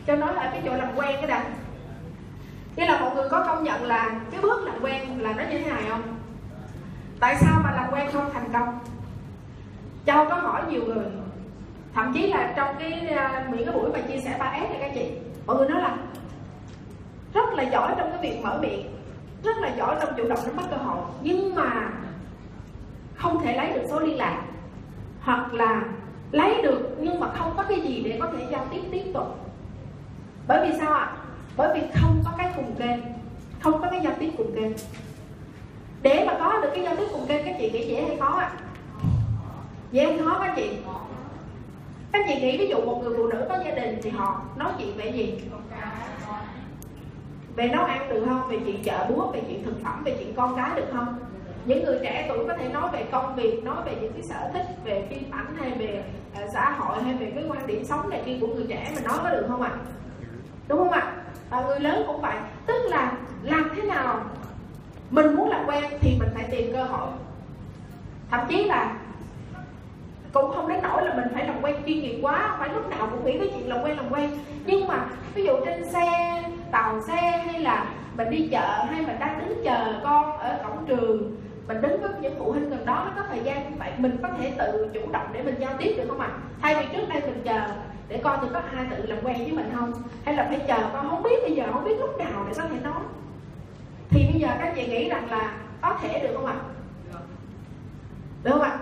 cho 0.08 0.15
nói 0.15 0.34
là 0.34 0.49
cái 0.51 0.62
chỗ 0.65 0.73
làm 0.73 0.89
quen 0.95 1.15
cái 1.17 1.28
đã 1.28 1.43
nghĩa 2.75 2.85
là 2.85 2.99
mọi 2.99 3.15
người 3.15 3.29
có 3.29 3.43
công 3.47 3.63
nhận 3.63 3.83
là 3.83 4.11
cái 4.31 4.41
bước 4.41 4.63
làm 4.65 4.75
quen 4.81 5.21
là 5.21 5.33
nó 5.33 5.43
như 5.43 5.57
thế 5.57 5.69
này 5.71 5.83
không? 5.89 6.01
Tại 7.19 7.35
sao 7.39 7.61
mà 7.63 7.71
làm 7.71 7.91
quen 7.91 8.09
không 8.13 8.33
thành 8.33 8.49
công? 8.53 8.79
Châu 10.05 10.25
có 10.29 10.35
hỏi 10.35 10.61
nhiều 10.69 10.81
người. 10.85 11.05
Thậm 11.93 12.13
chí 12.13 12.27
là 12.27 12.53
trong 12.55 12.75
cái 12.79 12.91
uh, 12.91 13.55
những 13.55 13.65
cái 13.65 13.75
buổi 13.75 13.89
mà 13.93 13.99
chia 13.99 14.19
sẻ 14.19 14.38
3S 14.39 14.69
này 14.69 14.77
các 14.79 14.91
chị 14.95 15.11
mọi 15.45 15.57
người 15.57 15.69
nói 15.69 15.81
là 15.81 15.97
rất 17.33 17.53
là 17.53 17.63
giỏi 17.63 17.93
trong 17.97 18.11
cái 18.11 18.19
việc 18.21 18.39
mở 18.43 18.59
miệng 18.61 18.95
rất 19.43 19.57
là 19.57 19.75
giỏi 19.77 19.95
trong 20.01 20.13
chủ 20.17 20.27
động 20.27 20.39
nắm 20.45 20.55
bắt 20.55 20.65
cơ 20.69 20.77
hội 20.77 20.97
nhưng 21.21 21.55
mà 21.55 21.89
không 23.15 23.43
thể 23.43 23.57
lấy 23.57 23.73
được 23.73 23.81
số 23.89 23.99
liên 23.99 24.17
lạc. 24.17 24.41
Hoặc 25.21 25.53
là 25.53 25.83
lấy 26.31 26.61
được 26.61 26.95
nhưng 26.99 27.19
mà 27.19 27.27
không 27.27 27.53
có 27.57 27.63
cái 27.63 27.81
gì 27.81 28.01
để 28.05 28.17
có 28.21 28.31
thể 28.38 28.45
giao 28.51 28.65
tiếp 28.71 28.81
tiếp 28.91 29.03
tục. 29.13 29.39
Bởi 30.47 30.67
vì 30.67 30.77
sao 30.79 30.93
ạ? 30.93 31.11
Bởi 31.57 31.69
vì 31.73 31.87
không 32.01 32.21
có 32.25 32.31
cái 32.37 32.51
cùng 32.55 32.75
kênh 32.79 32.99
không 33.59 33.81
có 33.81 33.87
cái 33.91 34.01
giao 34.03 34.13
tiếp 34.19 34.31
cùng 34.37 34.55
kênh 34.55 34.71
để 36.01 36.23
mà 36.27 36.37
có 36.39 36.59
được 36.61 36.69
cái 36.75 36.83
giao 36.83 36.95
tiếp 36.95 37.07
cùng 37.11 37.25
kênh 37.27 37.45
các 37.45 37.55
chị 37.59 37.71
nghĩ 37.71 37.87
dễ 37.87 38.01
hay 38.01 38.17
khó 38.17 38.37
ạ? 38.37 38.51
Dễ 39.91 40.05
hay 40.05 40.17
khó 40.17 40.39
các 40.39 40.53
chị? 40.55 40.77
Các 42.11 42.25
chị 42.27 42.41
nghĩ 42.41 42.57
ví 42.57 42.67
dụ 42.67 42.81
một 42.81 43.01
người 43.03 43.17
phụ 43.17 43.27
nữ 43.27 43.45
có 43.49 43.57
gia 43.65 43.71
đình 43.71 43.99
thì 44.03 44.09
họ 44.09 44.41
nói 44.57 44.71
chuyện 44.77 44.97
về 44.97 45.11
gì? 45.11 45.41
Về 47.55 47.67
nấu 47.67 47.85
ăn 47.85 48.09
được 48.09 48.25
không? 48.27 48.47
Về 48.49 48.57
chuyện 48.65 48.83
chợ 48.83 49.05
búa 49.09 49.31
về 49.31 49.41
chuyện 49.47 49.63
thực 49.63 49.83
phẩm 49.83 50.03
về 50.03 50.15
chuyện 50.19 50.33
con 50.35 50.55
cái 50.55 50.69
được 50.75 50.87
không? 50.93 51.17
Những 51.65 51.85
người 51.85 51.99
trẻ 52.03 52.25
tuổi 52.29 52.47
có 52.47 52.53
thể 52.57 52.69
nói 52.69 52.89
về 52.93 53.05
công 53.11 53.35
việc 53.35 53.63
nói 53.63 53.77
về 53.85 53.95
những 54.01 54.13
cái 54.13 54.21
sở 54.29 54.49
thích 54.53 54.65
về 54.83 55.07
phim 55.09 55.31
ảnh 55.31 55.55
hay 55.59 55.71
về 55.71 56.03
uh, 56.43 56.49
xã 56.53 56.71
hội 56.71 57.03
hay 57.03 57.13
về 57.13 57.31
cái 57.35 57.43
quan 57.49 57.67
điểm 57.67 57.85
sống 57.85 58.09
này 58.09 58.21
kia 58.25 58.37
của 58.41 58.47
người 58.47 58.65
trẻ 58.69 58.91
mình 58.95 59.03
nói 59.03 59.17
có 59.23 59.29
được 59.29 59.45
không 59.49 59.61
ạ? 59.61 59.71
À? 59.73 59.79
đúng 60.67 60.79
không 60.79 60.91
ạ? 60.91 60.99
à? 60.99 61.24
À, 61.49 61.62
người 61.62 61.79
lớn 61.79 62.03
cũng 62.08 62.21
vậy. 62.21 62.36
Tức 62.65 62.86
là 62.86 63.12
làm 63.43 63.69
thế 63.75 63.81
nào 63.81 64.21
mình 65.10 65.36
muốn 65.36 65.49
làm 65.49 65.65
quen 65.67 65.84
thì 66.01 66.17
mình 66.19 66.29
phải 66.34 66.43
tìm 66.51 66.73
cơ 66.73 66.84
hội. 66.84 67.08
Thậm 68.31 68.39
chí 68.49 68.63
là 68.63 68.95
cũng 70.34 70.51
không 70.55 70.67
đến 70.67 70.79
nỗi 70.84 71.05
là 71.05 71.13
mình 71.13 71.27
phải 71.34 71.45
làm 71.45 71.62
quen 71.62 71.75
chuyên 71.86 72.01
nghiệp 72.01 72.19
quá 72.21 72.55
phải 72.60 72.69
lúc 72.69 72.89
nào 72.89 73.08
cũng 73.12 73.25
nghĩ 73.25 73.38
cái 73.39 73.49
chuyện 73.53 73.69
làm 73.69 73.84
quen 73.84 73.97
làm 73.97 74.10
quen. 74.10 74.31
Nhưng 74.65 74.88
mà 74.88 75.05
ví 75.34 75.43
dụ 75.43 75.53
trên 75.65 75.91
xe 75.91 76.43
tàu 76.71 77.01
xe 77.01 77.43
hay 77.47 77.60
là 77.60 77.86
mình 78.17 78.29
đi 78.29 78.47
chợ 78.51 78.86
hay 78.89 79.01
mình 79.01 79.19
đang 79.19 79.39
đứng 79.39 79.63
chờ 79.65 79.99
con 80.03 80.38
ở 80.38 80.60
cổng 80.63 80.86
trường 80.88 81.36
mình 81.67 81.81
đứng 81.81 82.01
với 82.01 82.10
những 82.21 82.36
phụ 82.39 82.51
huynh 82.51 82.69
gần 82.69 82.86
đó 82.86 83.03
nó 83.05 83.12
có 83.15 83.27
thời 83.29 83.39
gian 83.43 83.69
như 83.69 83.75
vậy 83.79 83.91
mình 83.97 84.17
có 84.21 84.29
thể 84.39 84.51
tự 84.58 84.89
chủ 84.93 85.12
động 85.12 85.27
để 85.34 85.43
mình 85.43 85.55
giao 85.60 85.71
tiếp 85.79 85.93
được 85.97 86.05
không 86.08 86.19
ạ? 86.19 86.27
À? 86.27 86.39
thay 86.62 86.75
vì 86.75 86.86
trước 86.93 87.10
đây 87.10 87.21
mình 87.21 87.41
chờ 87.45 87.62
để 88.07 88.19
con 88.23 88.39
thì 88.41 88.47
có 88.53 88.59
ai 88.75 88.85
tự 88.89 89.05
làm 89.05 89.17
quen 89.23 89.37
với 89.37 89.51
mình 89.51 89.71
không? 89.75 89.93
Hay 90.23 90.35
là 90.35 90.45
phải 90.49 90.59
chờ 90.67 90.89
con 90.93 91.09
không 91.09 91.23
biết 91.23 91.41
bây 91.41 91.51
giờ 91.51 91.65
không 91.73 91.83
biết 91.83 91.99
lúc 91.99 92.17
nào 92.17 92.45
để 92.47 92.53
có 92.57 92.63
thể 92.63 92.79
nói. 92.83 93.01
Thì 94.09 94.25
bây 94.31 94.41
giờ 94.41 94.47
các 94.59 94.73
chị 94.75 94.87
nghĩ 94.87 95.09
rằng 95.09 95.31
là 95.31 95.57
có 95.81 95.97
thể 96.01 96.19
được 96.19 96.33
không 96.33 96.45
ạ? 96.45 96.56
Được. 98.43 98.51
Không 98.51 98.62
ạ? 98.62 98.79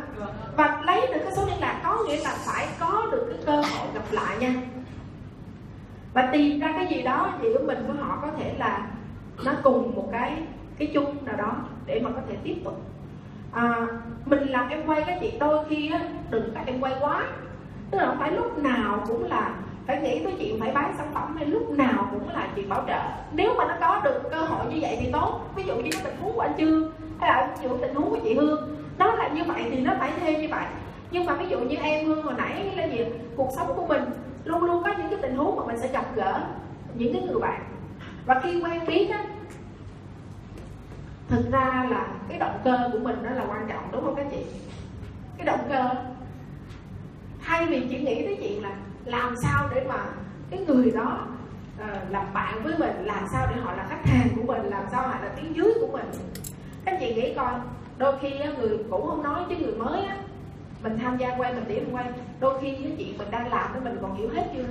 Và 0.57 0.82
lấy 0.86 1.01
được 1.01 1.19
cái 1.24 1.34
số 1.36 1.45
liên 1.45 1.59
lạc 1.59 1.82
có 1.84 2.03
nghĩa 2.07 2.24
là 2.24 2.36
phải 2.45 2.67
có 2.80 3.07
được 3.11 3.26
cái 3.30 3.39
cơ 3.45 3.55
hội 3.55 3.88
gặp 3.93 4.03
lại 4.11 4.38
nha. 4.38 4.53
Và 6.13 6.30
tìm 6.32 6.59
ra 6.59 6.74
cái 6.76 6.88
gì 6.88 7.01
đó 7.01 7.34
giữa 7.41 7.63
mình 7.65 7.84
với 7.88 7.97
họ 7.97 8.19
có 8.21 8.28
thể 8.38 8.53
là 8.57 8.88
nó 9.45 9.51
cùng 9.63 9.95
một 9.95 10.09
cái 10.11 10.38
cái 10.78 10.91
chung 10.93 11.26
nào 11.26 11.36
đó 11.38 11.55
để 11.86 11.99
mà 11.99 12.09
có 12.15 12.21
thể 12.30 12.36
tiếp 12.43 12.55
tục. 12.63 12.82
À, 13.51 13.88
mình 14.26 14.47
làm 14.47 14.69
em 14.69 14.86
quay 14.86 15.03
các 15.07 15.17
chị 15.21 15.34
đôi 15.39 15.65
khi 15.69 15.91
á 15.91 15.99
đừng 16.30 16.51
tại 16.53 16.63
em 16.67 16.80
quay 16.80 16.93
quá 16.99 17.26
tức 17.94 18.00
là 18.00 18.06
không 18.06 18.20
phải 18.20 18.32
lúc 18.32 18.58
nào 18.58 19.04
cũng 19.08 19.24
là 19.24 19.56
phải 19.86 20.02
nghĩ 20.02 20.24
tới 20.24 20.34
chuyện 20.39 20.60
phải 20.60 20.72
bán 20.72 20.94
sản 20.98 21.08
phẩm 21.14 21.36
hay 21.38 21.46
lúc 21.46 21.70
nào 21.70 22.08
cũng 22.12 22.30
là 22.30 22.48
chuyện 22.56 22.70
bảo 22.70 22.84
trợ. 22.88 23.00
Nếu 23.32 23.54
mà 23.58 23.66
nó 23.66 23.74
có 23.80 24.02
được 24.04 24.22
cơ 24.32 24.41
hội 24.41 24.66
như 24.66 24.78
vậy 24.82 24.98
thì 25.02 25.12
tốt. 25.12 25.39
Ví 25.56 25.64
dụ 25.64 25.76
như 25.76 25.89
cái 25.91 26.02
tình 26.04 26.16
huống 26.22 26.34
của 26.34 26.41
anh 26.41 26.54
trương, 26.58 26.91
hay 27.20 27.30
là 27.30 27.56
ví 27.62 27.70
dụ 27.70 27.78
tình 27.78 27.96
huống 27.96 28.10
của 28.10 28.18
chị 28.24 28.34
hương. 28.34 28.76
Nó 28.98 29.16
là 29.16 29.28
như 29.28 29.44
vậy 29.44 29.64
thì 29.72 29.80
nó 29.80 29.94
phải 30.00 30.12
thêm 30.20 30.41
như 30.41 30.48
vậy. 30.52 30.66
Nhưng 31.12 31.26
mà 31.26 31.34
ví 31.34 31.48
dụ 31.50 31.60
như 31.60 31.76
em 31.76 32.06
hương 32.06 32.24
hồi 32.24 32.34
nãy 32.38 32.72
là 32.76 32.84
gì? 32.84 33.06
Cuộc 33.36 33.50
sống 33.56 33.74
của 33.76 33.86
mình, 33.88 34.04
luôn 34.44 34.64
luôn 34.64 34.84
có 34.84 34.94
những 34.98 35.10
cái 35.10 35.20
tình 35.22 35.36
huống 35.36 35.56
mà 35.56 35.64
mình 35.66 35.78
sẽ 35.78 35.88
gặp 35.88 36.06
gỡ 36.16 36.39
những 36.94 37.14
cái 37.14 37.22
người 37.22 37.39
bạn. 37.39 37.64
Và 38.26 38.39
khi 38.44 38.62
quen 38.62 38.86
biết 38.88 39.10
á, 39.12 39.24
thực 41.28 41.52
ra 41.52 41.86
là 41.89 42.08
cái 42.30 42.39
động 42.39 42.60
cơ 42.64 42.89
của 42.94 43.00
mình 43.00 43.24
đó 43.24 43.30
là 43.36 43.44
quan 43.50 43.68
trọng, 43.70 43.84
đúng 43.91 44.06
không 44.06 44.16
các 44.16 44.26
chị? 44.32 44.46
Cái 45.38 45.46
động 45.46 45.60
cơ 45.70 45.89
thay 47.46 47.66
vì 47.66 47.88
chỉ 47.89 48.00
nghĩ 48.00 48.24
tới 48.24 48.38
chuyện 48.41 48.64
là 48.64 48.72
làm 49.06 49.36
sao 49.36 49.70
để 49.76 49.86
mà 49.89 50.06
cái 50.50 50.60
người 50.68 50.91
đó 50.91 51.28
uh, 51.82 52.12
làm 52.12 52.34
bạn 52.34 52.64
với 52.64 52.74
mình 52.78 53.06
làm 53.06 53.28
sao 53.32 53.48
để 53.50 53.62
họ 53.62 53.76
là 53.76 53.86
khách 53.89 54.06
hàng 54.06 54.28
của 54.36 54.54
mình 54.54 54.70
làm 54.70 54.84
sao 54.91 55.02
họ 55.02 55.16
là 55.22 55.30
tiếng 55.36 55.56
dưới 55.56 55.74
của 55.82 55.88
mình. 55.88 56.06
Các 56.86 56.98
chị 57.00 57.16
nghĩ 57.16 57.34
coi 57.34 57.54
đôi 57.98 58.14
khi 58.22 58.39
á, 58.39 58.52
người 58.60 58.78
cũ 58.89 59.06
không 59.08 59.24
nói 59.24 59.41
chứ 59.50 59.56
người 59.56 59.76
mới 59.76 60.06
á 60.06 60.18
mình 60.84 60.98
tham 61.02 61.18
gia 61.18 61.36
quay 61.38 61.54
mình 61.54 61.68
điểm 61.68 61.89
quay 61.91 62.06
đôi 62.39 62.62
khi 62.62 62.72
cái 62.72 62.96
chuyện 62.98 63.18
mình 63.18 63.32
đang 63.32 63.50
làm 63.50 63.72
thì 63.74 63.80
mình 63.84 63.98
còn 64.02 64.16
hiểu 64.16 64.30
hết 64.30 64.44
chưa? 64.56 64.66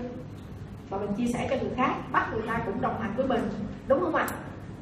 Và 0.91 0.99
mình 0.99 1.15
chia 1.15 1.27
sẻ 1.27 1.47
cho 1.51 1.57
người 1.57 1.75
khác 1.77 1.95
bắt 2.13 2.29
người 2.33 2.43
ta 2.47 2.61
cũng 2.67 2.81
đồng 2.81 3.01
hành 3.01 3.13
với 3.17 3.27
mình 3.27 3.51
đúng 3.89 4.01
không 4.01 4.15
ạ? 4.15 4.27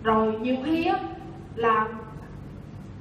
Rồi 0.03 0.39
nhiều 0.41 0.57
khi 0.65 0.85
á 0.85 0.99
là 1.55 1.89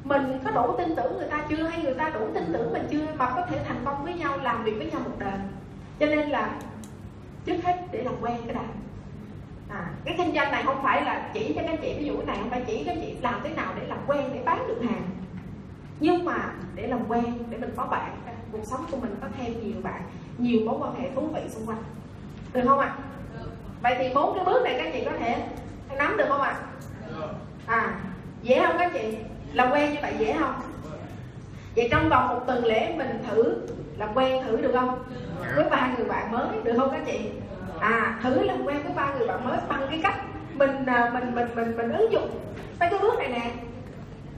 mình 0.10 0.40
có 0.46 0.52
đủ 0.52 0.76
tin 0.78 0.96
tưởng 0.96 1.18
người 1.18 1.28
ta 1.28 1.42
chưa? 1.50 1.64
Hay 1.64 1.84
người 1.84 1.94
ta 1.94 2.10
đủ 2.10 2.20
tin 2.34 2.54
tưởng 2.54 2.74
mình 2.74 2.88
chưa? 2.92 3.06
Mà 3.18 3.34
có 3.36 3.46
thể 3.50 3.60
thành 3.68 3.82
công 3.86 4.04
với 4.04 4.14
nhau 4.14 4.38
làm 4.38 4.64
việc 4.64 4.74
với 4.78 4.92
nhau 4.92 5.02
một 5.06 5.16
đời. 5.18 5.40
Cho 6.00 6.06
nên 6.06 6.30
là 6.30 6.52
trước 7.46 7.56
hết 7.64 7.76
để 7.92 8.04
làm 8.04 8.14
quen 8.22 8.38
cái 8.46 8.56
đã. 8.56 8.64
À, 9.70 9.86
cái 10.06 10.16
kinh 10.18 10.36
doanh 10.36 10.52
này 10.52 10.64
không 10.64 10.84
phải 10.84 11.02
là 11.02 11.30
chỉ 11.34 11.54
cho 11.56 11.62
các 11.68 11.80
chị 11.82 11.96
ví 12.00 12.06
dụ 12.06 12.18
cái 12.18 12.26
này 12.26 12.38
không 12.40 12.50
phải 12.50 12.64
chỉ 12.68 12.84
các 12.84 12.98
chị 13.02 13.16
làm 13.22 13.42
thế 13.44 13.50
nào 13.50 13.74
để 13.80 13.88
làm 13.88 13.98
quen 14.08 14.30
để 14.34 14.42
bán 14.46 14.68
được 14.68 14.82
hàng. 14.90 15.04
Nhưng 16.00 16.26
mà 16.26 16.54
để 16.76 16.88
làm 16.88 17.00
quen 17.08 17.26
để 17.50 17.58
mình 17.58 17.74
có 17.76 17.86
bạn 17.86 18.12
cuộc 18.52 18.64
sống 18.64 18.86
của 18.92 18.98
mình 18.98 19.16
có 19.22 19.28
thêm 19.38 19.54
nhiều 19.64 19.82
bạn 19.84 20.02
nhiều 20.38 20.60
mối 20.66 20.76
quan 20.80 21.02
hệ 21.02 21.10
thú 21.16 21.22
vị 21.34 21.42
xung 21.50 21.66
quanh. 21.66 21.84
Được 22.54 22.62
không 22.68 22.80
ạ? 22.80 22.96
Vậy 23.82 23.96
thì 24.00 24.10
bốn 24.16 24.36
cái 24.36 24.46
bước 24.46 24.64
này 24.64 24.76
các 24.78 24.90
chị 24.94 25.04
có 25.06 25.12
thể 25.20 25.48
nắm 25.98 26.18
được 26.18 26.26
không 26.28 26.42
ạ? 26.42 26.56
À 27.66 28.00
dễ 28.42 28.66
không 28.66 28.76
các 28.80 28.92
chị 28.94 29.18
làm 29.54 29.72
quen 29.72 29.94
như 29.94 29.98
vậy 30.02 30.14
dễ 30.20 30.36
không? 30.40 30.54
Vậy 31.76 31.88
trong 31.92 32.10
vòng 32.10 32.28
một 32.28 32.40
tuần 32.48 32.66
lễ 32.66 32.96
mình 32.98 33.24
thử 33.30 33.56
làm 33.98 34.10
quen 34.14 34.44
thử 34.44 34.58
được 34.58 34.72
không? 34.74 35.04
Với 35.56 35.70
ba 35.70 35.90
người 35.98 36.08
bạn 36.08 36.32
mới 36.32 36.48
được 36.64 36.74
không 36.78 36.90
các 36.92 37.02
chị? 37.06 37.30
À 37.80 38.20
thử 38.24 38.42
làm 38.44 38.66
quen 38.66 38.84
với 38.84 38.92
ba 38.96 39.14
người 39.14 39.28
bạn 39.28 39.44
mới 39.44 39.58
bằng 39.70 39.88
cái 39.90 40.00
cách 40.04 40.22
mình 40.54 40.86
à, 40.86 41.10
mình 41.14 41.36
mình 41.36 41.48
mình 41.56 41.78
mình 41.78 41.92
ứng 41.92 42.12
dụng 42.12 42.30
mấy 42.80 42.90
cái 42.90 43.00
bước 43.02 43.20
này 43.20 43.28
nè. 43.28 43.52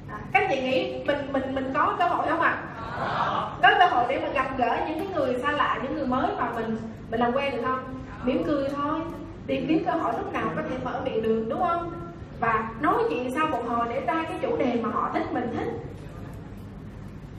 À, 0.10 0.18
các 0.34 0.48
chị 0.50 0.62
nghĩ 0.62 1.04
mình 1.06 1.18
mình 1.32 1.56
mình 1.56 1.72
có 1.74 1.96
cơ 2.00 2.08
hội 2.08 2.28
không 2.30 2.42
ạ? 2.42 2.50
À? 2.50 2.72
có 3.62 3.76
cơ 3.80 3.86
hội 3.86 4.06
để 4.10 4.20
mình 4.20 4.34
gặp 4.34 4.58
gỡ 4.58 4.78
những 4.88 5.00
cái 5.00 5.08
người 5.16 5.40
xa 5.44 5.52
lạ 5.52 5.80
những 5.84 5.96
người 5.96 6.08
mới 6.08 6.28
mà 6.38 6.50
mình 6.56 6.78
mình 7.12 7.20
làm 7.20 7.32
quen 7.34 7.56
được 7.56 7.62
không? 7.66 7.80
Mỉm 8.24 8.44
cười 8.44 8.70
thôi. 8.70 9.00
Tìm 9.48 9.66
kiếm 9.68 9.86
cơ 9.86 9.92
hội 9.92 10.14
lúc 10.18 10.34
nào 10.34 10.46
có 10.56 10.62
thể 10.70 10.76
mở 10.84 11.02
miệng 11.06 11.22
được 11.22 11.46
đúng 11.50 11.60
không? 11.60 11.92
Và 12.42 12.70
nói 12.82 13.04
chuyện 13.10 13.32
sau 13.36 13.48
một 13.48 13.64
hồi 13.68 13.88
để 13.90 14.02
ra 14.08 14.24
cái 14.24 14.40
chủ 14.42 14.58
đề 14.58 14.80
mà 14.84 14.90
họ 14.90 15.12
thích 15.14 15.34
mình 15.34 15.50
thích. 15.58 15.68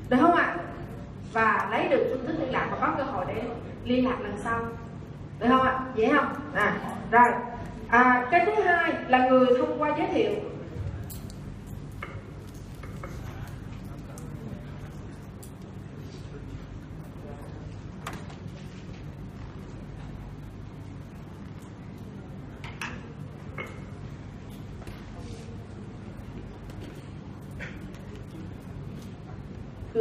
Được 0.09 0.16
không 0.20 0.34
ạ? 0.34 0.57
Và 1.32 1.68
lấy 1.70 1.88
được 1.88 2.07
phương 2.11 2.26
thức 2.26 2.36
liên 2.40 2.53
lạc 2.53 2.68
và 2.70 2.76
có 2.80 2.94
cơ 2.98 3.03
hội 3.03 3.24
để 3.28 3.42
liên 3.84 4.09
lạc 4.09 4.20
lần 4.20 4.36
sau. 4.44 4.61
Được 5.40 5.46
không 5.48 5.62
ạ? 5.62 5.80
Dễ 5.94 6.12
không? 6.16 6.28
À 6.55 6.74
rồi. 7.11 7.32
À, 7.88 8.26
cái 8.30 8.46
thứ 8.46 8.62
hai 8.62 8.92
là 9.09 9.28
người 9.28 9.46
thông 9.59 9.82
qua 9.82 9.94
giới 9.98 10.07
thiệu. 10.07 10.32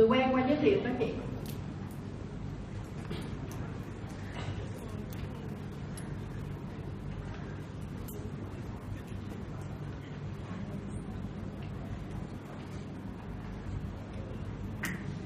Người 0.01 0.09
quen 0.09 0.35
qua 0.35 0.43
giới 0.47 0.57
thiệu 0.57 0.79
các 0.83 0.93
chị. 0.99 1.13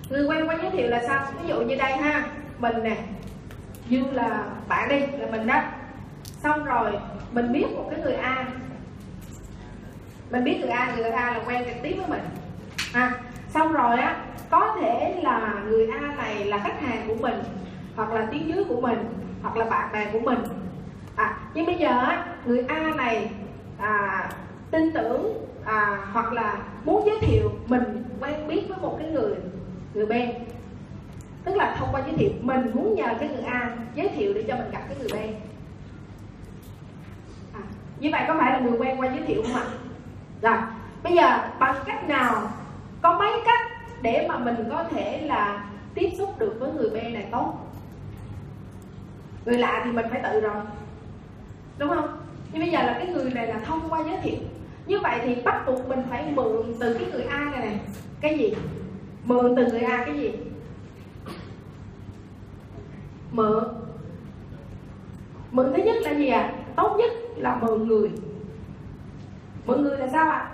Người 0.10 0.26
quen 0.26 0.48
qua 0.48 0.58
giới 0.62 0.72
thiệu 0.72 0.90
là 0.90 1.04
sao? 1.08 1.26
Ví 1.42 1.48
dụ 1.48 1.62
như 1.62 1.76
đây 1.76 1.98
ha, 1.98 2.28
mình 2.60 2.84
nè, 2.84 2.98
như 3.90 4.04
là 4.12 4.48
bạn 4.68 4.90
đi, 4.90 5.00
là 5.00 5.28
mình 5.32 5.48
đó. 5.48 5.64
Xong 6.24 6.64
rồi, 6.64 6.92
mình 7.32 7.52
biết 7.52 7.66
một 7.76 7.88
cái 7.92 8.00
người 8.00 8.14
a. 8.14 8.48
Mình 10.32 10.44
biết 10.44 10.58
người 10.60 10.70
a 10.70 10.96
người 10.96 11.10
a 11.10 11.32
là 11.32 11.44
quen 11.46 11.64
trực 11.66 11.84
tiếp 11.84 11.96
với 11.98 12.08
mình. 12.08 12.24
Ha, 12.94 13.12
xong 13.50 13.74
rồi 13.74 13.98
á 13.98 14.25
thể 14.82 15.20
là 15.24 15.64
người 15.70 15.88
a 15.88 16.16
này 16.16 16.46
là 16.46 16.58
khách 16.58 16.82
hàng 16.82 17.08
của 17.08 17.16
mình 17.16 17.36
hoặc 17.96 18.12
là 18.12 18.28
tiếng 18.32 18.50
dưới 18.50 18.64
của 18.64 18.82
mình 18.82 19.00
hoặc 19.42 19.58
là 19.58 19.66
bạn 19.66 19.90
bè 19.94 20.10
của 20.14 20.20
mình. 20.20 20.40
À 21.16 21.38
nhưng 21.54 21.66
bây 21.66 21.76
giờ 21.76 22.08
người 22.46 22.66
a 22.68 22.92
này 22.96 23.30
à, 23.80 24.30
tin 24.72 24.92
tưởng 24.92 25.48
à, 25.66 25.98
hoặc 26.14 26.34
là 26.34 26.58
muốn 26.86 27.04
giới 27.06 27.20
thiệu 27.22 27.52
mình 27.68 28.04
quen 28.20 28.48
biết 28.48 28.66
với 28.70 28.78
một 28.82 28.96
cái 29.00 29.10
người 29.10 29.36
người 29.94 30.06
B. 30.06 30.12
Tức 31.44 31.56
là 31.56 31.76
thông 31.78 31.90
qua 31.92 32.02
giới 32.06 32.16
thiệu 32.18 32.32
mình 32.42 32.72
muốn 32.74 32.96
nhờ 32.96 33.08
cái 33.20 33.30
người 33.30 33.44
A 33.44 33.76
giới 33.96 34.10
thiệu 34.10 34.34
để 34.34 34.44
cho 34.48 34.56
mình 34.56 34.72
gặp 34.72 34.82
cái 34.88 34.98
người 35.00 35.10
B. 35.14 35.16
À, 37.56 37.62
như 38.00 38.10
vậy 38.12 38.24
có 38.28 38.36
phải 38.40 38.52
là 38.52 38.60
người 38.60 38.78
quen 38.80 39.00
qua 39.00 39.08
giới 39.08 39.26
thiệu 39.28 39.44
không 39.44 39.56
ạ? 39.56 39.66
Rồi 40.42 40.58
bây 41.04 41.14
giờ 41.14 41.40
bằng 41.60 41.76
cách 41.86 42.10
nào 42.10 42.50
có 43.02 43.20
mấy 43.20 43.32
cách 43.46 43.65
để 44.06 44.26
mà 44.28 44.38
mình 44.38 44.56
có 44.70 44.84
thể 44.84 45.22
là 45.22 45.70
tiếp 45.94 46.10
xúc 46.18 46.40
được 46.40 46.56
với 46.60 46.72
người 46.72 46.90
B 46.90 46.94
này 46.94 47.28
tốt. 47.32 47.54
Người 49.46 49.58
lạ 49.58 49.82
thì 49.86 49.92
mình 49.92 50.06
phải 50.10 50.22
tự 50.24 50.40
rồi. 50.40 50.62
Đúng 51.78 51.90
không? 51.90 52.18
Nhưng 52.52 52.62
bây 52.62 52.72
giờ 52.72 52.84
là 52.84 52.96
cái 53.00 53.08
người 53.08 53.32
này 53.32 53.48
là 53.48 53.60
thông 53.60 53.90
qua 53.90 54.04
giới 54.06 54.18
thiệu. 54.24 54.38
Như 54.88 55.00
vậy 55.00 55.20
thì 55.24 55.36
bắt 55.36 55.64
buộc 55.68 55.90
mình 55.90 56.00
phải 56.10 56.32
mượn 56.32 56.74
từ 56.80 56.94
cái 56.94 57.08
người 57.12 57.24
A 57.24 57.40
này 57.40 57.60
này 57.60 57.80
cái 58.22 58.38
gì? 58.38 58.54
Mượn 59.24 59.56
từ 59.56 59.72
người 59.72 59.82
A 59.82 60.04
cái 60.06 60.20
gì? 60.20 60.32
Mượn. 63.32 63.64
Mượn 65.52 65.74
thứ 65.76 65.84
nhất 65.84 65.96
là 66.02 66.14
gì 66.14 66.28
ạ? 66.28 66.42
À? 66.42 66.54
tốt 66.76 66.96
nhất 66.98 67.12
là 67.36 67.56
mượn 67.62 67.88
người. 67.88 68.12
Mượn 69.66 69.84
người 69.84 69.98
là 69.98 70.08
sao 70.08 70.30
ạ? 70.30 70.38
À? 70.38 70.52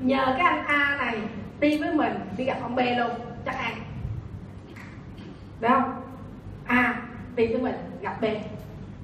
nhờ 0.00 0.24
cái 0.26 0.46
anh 0.46 0.64
A 0.66 0.96
này 0.98 1.20
đi 1.60 1.78
với 1.78 1.92
mình, 1.92 2.12
đi 2.36 2.44
gặp 2.44 2.58
ông 2.62 2.74
B 2.74 2.80
luôn, 2.98 3.10
chắc 3.44 3.56
ăn 3.58 3.74
được 5.60 5.68
không? 5.70 6.02
À, 6.66 6.76
A 6.76 7.02
đi 7.36 7.46
với 7.46 7.62
mình, 7.62 7.74
gặp 8.00 8.20
B. 8.20 8.24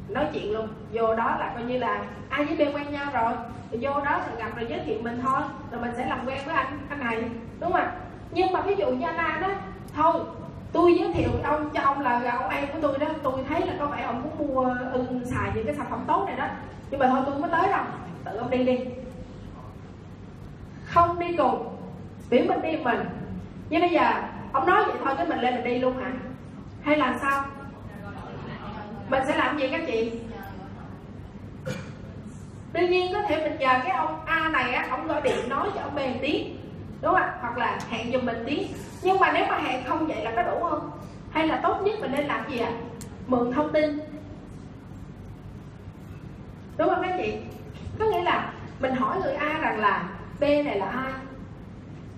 Nói 0.09 0.27
chuyện 0.33 0.53
luôn, 0.53 0.69
vô 0.93 1.15
đó 1.15 1.37
là 1.39 1.53
coi 1.55 1.65
như 1.65 1.79
là 1.79 2.05
A 2.29 2.37
với 2.37 2.57
B 2.57 2.75
quen 2.75 2.93
nhau 2.93 3.07
rồi. 3.13 3.33
Vô 3.73 3.91
đó 4.05 4.21
thì 4.27 4.33
gặp 4.39 4.57
rồi 4.57 4.67
giới 4.69 4.81
thiệu 4.81 4.99
mình 5.03 5.21
thôi, 5.23 5.41
rồi 5.71 5.81
mình 5.81 5.93
sẽ 5.97 6.07
làm 6.07 6.27
quen 6.27 6.39
với 6.47 6.55
anh 6.55 6.79
anh 6.89 7.01
này, 7.01 7.23
đúng 7.61 7.73
không 7.73 7.81
ạ? 7.81 7.93
Nhưng 8.31 8.53
mà 8.53 8.61
ví 8.61 8.75
dụ 8.75 8.91
như 8.91 9.07
anh 9.07 9.17
A 9.17 9.39
đó 9.41 9.49
thôi, 9.95 10.23
tôi 10.73 10.95
giới 10.99 11.13
thiệu 11.13 11.31
ông 11.45 11.71
cho 11.75 11.81
ông 11.81 12.01
là 12.01 12.37
ông 12.41 12.51
em 12.51 12.67
của 12.73 12.79
tôi 12.83 12.99
đó, 12.99 13.07
tôi 13.23 13.45
thấy 13.49 13.67
là 13.67 13.73
có 13.79 13.87
vẻ 13.87 14.03
ông 14.03 14.23
muốn 14.23 14.49
mua 14.49 14.75
ưng 14.93 15.23
xài 15.25 15.51
những 15.55 15.67
cái 15.67 15.75
sản 15.75 15.87
phẩm 15.91 16.05
tốt 16.07 16.25
này 16.27 16.37
đó. 16.37 16.47
Nhưng 16.91 17.01
mà 17.01 17.09
thôi 17.09 17.21
tôi 17.25 17.33
không 17.33 17.43
có 17.43 17.49
tới 17.49 17.69
đâu, 17.71 17.85
tự 18.25 18.37
ông 18.37 18.51
đi 18.51 18.65
đi. 18.65 18.79
Không 20.85 21.19
đi 21.19 21.37
cùng 21.37 21.70
biểu 22.31 22.45
mình 22.49 22.63
đi 22.63 22.77
mình. 22.77 23.01
Nhưng 23.71 23.81
bây 23.81 23.91
giờ, 23.91 24.13
ông 24.53 24.67
nói 24.67 24.85
vậy 24.85 24.95
thôi 25.05 25.15
cái 25.17 25.27
mình 25.27 25.41
lên 25.41 25.55
mình 25.55 25.65
đi 25.65 25.79
luôn 25.79 25.99
hả? 25.99 26.13
Hay 26.83 26.97
là 26.97 27.19
sao? 27.21 27.45
Mình 29.09 29.23
sẽ 29.27 29.37
làm 29.37 29.59
gì 29.59 29.69
các 29.69 29.81
chị? 29.87 30.13
Đương 32.73 32.91
nhiên 32.91 33.13
có 33.13 33.23
thể 33.23 33.37
mình 33.37 33.59
nhờ 33.59 33.81
cái 33.85 33.91
ông 33.91 34.21
A 34.27 34.49
này 34.49 34.73
á, 34.73 34.87
ông 34.91 35.09
gọi 35.09 35.23
điện 35.23 35.49
nói 35.49 35.69
cho 35.75 35.81
ông 35.81 35.95
B 35.95 35.99
một 35.99 36.19
tiếng 36.23 36.57
đúng 37.03 37.15
không 37.15 37.31
hoặc 37.41 37.59
là 37.59 37.79
hẹn 37.91 38.13
dùm 38.13 38.27
mình 38.27 38.45
tiếng 38.47 38.73
nhưng 39.03 39.19
mà 39.19 39.33
nếu 39.33 39.47
mà 39.47 39.59
hẹn 39.59 39.85
không 39.85 40.07
vậy 40.07 40.25
là 40.25 40.33
có 40.37 40.43
đủ 40.43 40.61
không? 40.61 40.91
Hay 41.31 41.47
là 41.47 41.61
tốt 41.63 41.81
nhất 41.85 42.01
mình 42.01 42.13
nên 42.13 42.27
làm 42.27 42.51
gì 42.51 42.59
ạ? 42.59 42.73
Mượn 43.27 43.53
thông 43.53 43.73
tin. 43.73 44.01
Đúng 46.77 46.89
không 46.89 47.03
các 47.03 47.15
chị? 47.19 47.37
Có 47.99 48.05
nghĩa 48.05 48.23
là 48.23 48.53
mình 48.81 48.95
hỏi 48.95 49.17
người 49.23 49.35
A 49.35 49.59
rằng 49.59 49.81
là 49.81 50.09
B 50.41 50.43
này 50.43 50.79
là 50.79 50.87
ai? 50.87 51.13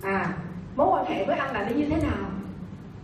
À 0.03 0.35
mối 0.77 0.89
quan 0.91 1.07
hệ 1.07 1.25
với 1.25 1.37
anh 1.37 1.55
là 1.55 1.65
nó 1.65 1.77
như 1.77 1.87
thế 1.91 1.97
nào? 1.97 2.31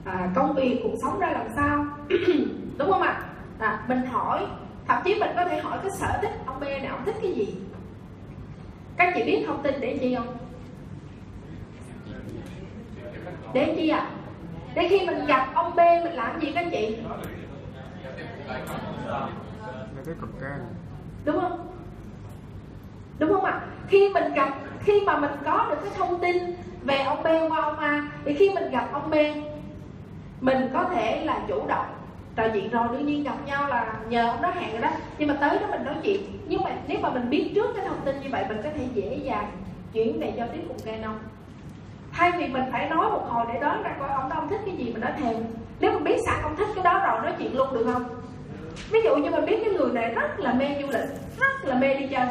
À, 0.05 0.29
công 0.35 0.55
việc 0.55 0.81
cuộc 0.83 0.95
sống 1.03 1.19
ra 1.19 1.31
làm 1.31 1.47
sao? 1.57 1.85
Đúng 2.79 2.91
không 2.91 3.03
ạ? 3.03 3.23
À, 3.59 3.85
mình 3.89 4.07
hỏi 4.07 4.47
thậm 4.87 5.03
chí 5.05 5.15
mình 5.15 5.31
có 5.37 5.45
thể 5.45 5.61
hỏi 5.61 5.79
cái 5.83 5.91
sở 5.91 6.19
thích 6.23 6.31
ông 6.47 6.61
B 6.61 6.63
này 6.63 6.87
ông 6.87 7.05
thích 7.07 7.17
cái 7.23 7.33
gì? 7.33 7.55
Các 8.97 9.13
chị 9.17 9.23
biết 9.25 9.45
thông 9.47 9.63
tin 9.63 9.75
để 9.81 9.99
chi 10.01 10.15
không? 10.15 10.37
Để 13.53 13.75
chi 13.77 13.89
ạ. 13.89 13.99
À? 13.99 14.11
để 14.75 14.89
khi 14.89 15.07
mình 15.07 15.27
gặp 15.27 15.49
ông 15.55 15.77
B 15.77 15.79
mình 15.79 16.13
làm 16.13 16.41
gì 16.41 16.53
các 16.55 16.67
chị? 16.71 16.97
Đúng 21.25 21.41
không? 21.41 21.69
Đúng 23.19 23.33
không 23.33 23.45
ạ? 23.45 23.61
Khi 23.89 24.09
mình 24.15 24.35
gặp 24.35 24.55
khi 24.81 25.01
mà 25.07 25.19
mình 25.19 25.31
có 25.45 25.67
được 25.71 25.77
cái 25.83 25.93
thông 25.97 26.21
tin 26.21 26.37
về 26.85 26.97
ông 26.97 27.23
B 27.23 27.27
qua 27.49 27.61
ông 27.61 27.79
A. 27.79 28.03
Thì 28.25 28.35
khi 28.35 28.51
mình 28.51 28.71
gặp 28.71 28.89
ông 28.93 29.11
B 29.11 29.15
mình 30.41 30.69
có 30.73 30.85
thể 30.85 31.25
là 31.25 31.41
chủ 31.49 31.67
động 31.67 31.87
trò 32.37 32.49
chuyện 32.53 32.71
rồi. 32.71 32.89
Đương 32.93 33.07
nhiên 33.07 33.25
gặp 33.25 33.37
nhau 33.47 33.69
là 33.69 33.93
nhờ 34.09 34.31
ông 34.31 34.43
đó 34.43 34.51
hẹn 34.55 34.73
rồi 34.73 34.81
đó. 34.81 34.91
Nhưng 35.19 35.29
mà 35.29 35.35
tới 35.41 35.59
đó 35.59 35.67
mình 35.71 35.85
nói 35.85 35.95
chuyện. 36.03 36.21
Nhưng 36.49 36.63
mà 36.65 36.71
nếu 36.87 36.99
mà 37.03 37.11
mình 37.11 37.31
biết 37.31 37.53
trước 37.55 37.71
cái 37.77 37.85
thông 37.89 38.01
tin 38.05 38.21
như 38.21 38.29
vậy, 38.33 38.45
mình 38.49 38.61
có 38.65 38.71
thể 38.77 38.85
dễ 38.95 39.19
dàng 39.23 39.51
chuyển 39.93 40.21
về 40.21 40.33
giao 40.37 40.49
tiếp 40.53 40.61
cùng 40.69 40.79
kênh 40.85 41.03
ông 41.03 41.19
thay 42.19 42.33
vì 42.33 42.49
mình 42.49 42.63
phải 42.73 42.89
nói 42.91 43.11
một 43.11 43.23
hồi 43.29 43.47
để 43.53 43.61
đoán 43.61 43.83
ra 43.83 43.97
coi 44.01 44.09
ông 44.09 44.29
đó 44.29 44.37
ông 44.37 44.49
thích 44.49 44.61
cái 44.67 44.77
gì, 44.77 44.85
mình 44.93 45.01
nói 45.01 45.13
thêm. 45.19 45.37
Nếu 45.81 45.93
mình 45.93 46.05
biết 46.05 46.17
sẵn 46.27 46.43
ông 46.43 46.57
thích 46.57 46.69
cái 46.75 46.85
đó 46.85 46.99
rồi, 47.07 47.21
nói 47.23 47.33
chuyện 47.39 47.57
luôn 47.57 47.75
được 47.75 47.87
không? 47.93 48.05
Ví 48.91 49.01
dụ 49.05 49.17
như 49.17 49.31
mình 49.31 49.47
biết 49.47 49.59
cái 49.65 49.75
người 49.75 49.93
này 49.93 50.15
rất 50.15 50.41
là 50.41 50.53
mê 50.53 50.67
du 50.83 50.87
lịch, 50.87 51.09
rất 51.39 51.65
là 51.65 51.75
mê 51.75 51.95
đi 51.95 52.07
chơi. 52.07 52.27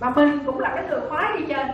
Mà 0.00 0.10
mình 0.10 0.38
cũng 0.46 0.60
là 0.60 0.72
cái 0.74 0.84
người 0.88 1.00
khoái 1.08 1.38
đi 1.38 1.44
chơi 1.48 1.64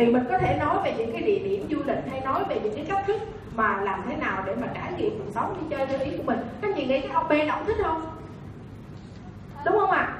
thì 0.00 0.06
mình 0.06 0.24
có 0.28 0.38
thể 0.38 0.56
nói 0.56 0.76
về 0.84 0.94
những 0.98 1.12
cái 1.12 1.22
địa 1.22 1.38
điểm 1.38 1.66
du 1.70 1.76
lịch 1.86 1.98
hay 2.10 2.20
nói 2.20 2.44
về 2.48 2.60
những 2.64 2.74
cái 2.74 2.84
cách 2.88 3.04
thức 3.06 3.20
mà 3.54 3.80
làm 3.80 4.02
thế 4.08 4.16
nào 4.16 4.42
để 4.46 4.54
mà 4.54 4.66
trải 4.74 4.92
nghiệm 4.98 5.18
cuộc 5.18 5.30
sống 5.34 5.56
đi 5.60 5.76
chơi 5.76 5.86
theo 5.86 5.98
ý 5.98 6.16
của 6.16 6.22
mình. 6.22 6.38
Các 6.60 6.70
chị 6.76 6.86
nghĩ 6.86 7.00
cái 7.00 7.10
ông 7.12 7.28
B 7.28 7.32
ông 7.50 7.66
thích 7.66 7.76
không? 7.82 8.02
Đúng 9.64 9.78
không 9.78 9.90
ạ? 9.90 10.18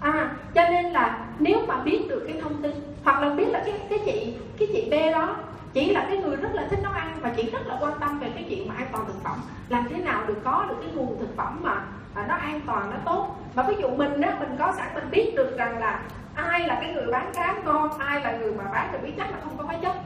À? 0.00 0.12
à 0.12 0.30
cho 0.54 0.62
nên 0.70 0.86
là 0.86 1.26
nếu 1.38 1.66
mà 1.66 1.82
biết 1.82 2.06
được 2.08 2.24
cái 2.26 2.40
thông 2.42 2.62
tin, 2.62 2.72
hoặc 3.04 3.22
là 3.22 3.34
biết 3.34 3.46
là 3.48 3.62
cái 3.66 3.74
cái 3.90 3.98
chị 4.06 4.34
cái 4.58 4.68
chị 4.72 4.88
B 4.90 5.12
đó 5.12 5.36
chỉ 5.72 5.92
là 5.92 6.06
cái 6.08 6.16
người 6.16 6.36
rất 6.36 6.54
là 6.54 6.66
thích 6.70 6.78
nấu 6.82 6.92
ăn 6.92 7.18
và 7.20 7.32
chị 7.36 7.50
rất 7.50 7.66
là 7.66 7.78
quan 7.80 7.92
tâm 8.00 8.18
về 8.18 8.30
cái 8.34 8.46
chuyện 8.48 8.68
mà 8.68 8.74
an 8.74 8.86
toàn 8.92 9.04
thực 9.06 9.22
phẩm, 9.24 9.40
làm 9.68 9.88
thế 9.90 9.96
nào 9.98 10.22
được 10.26 10.40
có 10.44 10.66
được 10.68 10.76
cái 10.80 10.90
nguồn 10.94 11.18
thực 11.20 11.36
phẩm 11.36 11.60
mà 11.62 11.82
à, 12.14 12.26
nó 12.28 12.34
an 12.34 12.60
toàn, 12.66 12.90
nó 12.90 12.96
tốt. 13.04 13.36
Mà 13.54 13.62
ví 13.62 13.74
dụ 13.80 13.88
mình 13.88 14.20
đó 14.20 14.28
mình 14.40 14.56
có 14.58 14.74
sẵn, 14.76 14.94
mình 14.94 15.10
biết 15.10 15.32
được 15.36 15.58
rằng 15.58 15.78
là 15.78 16.00
ai 16.34 16.66
là 16.66 16.78
cái 16.80 16.92
người 16.92 17.06
bán 17.12 17.30
cá 17.34 17.56
ngon 17.64 17.98
ai 17.98 18.20
là 18.20 18.32
người 18.32 18.52
mà 18.54 18.64
bán 18.64 18.92
được 18.92 18.98
biết 19.02 19.12
chắc 19.16 19.30
là 19.30 19.36
không 19.44 19.56
có 19.58 19.64
hóa 19.64 19.76
chất? 19.82 19.96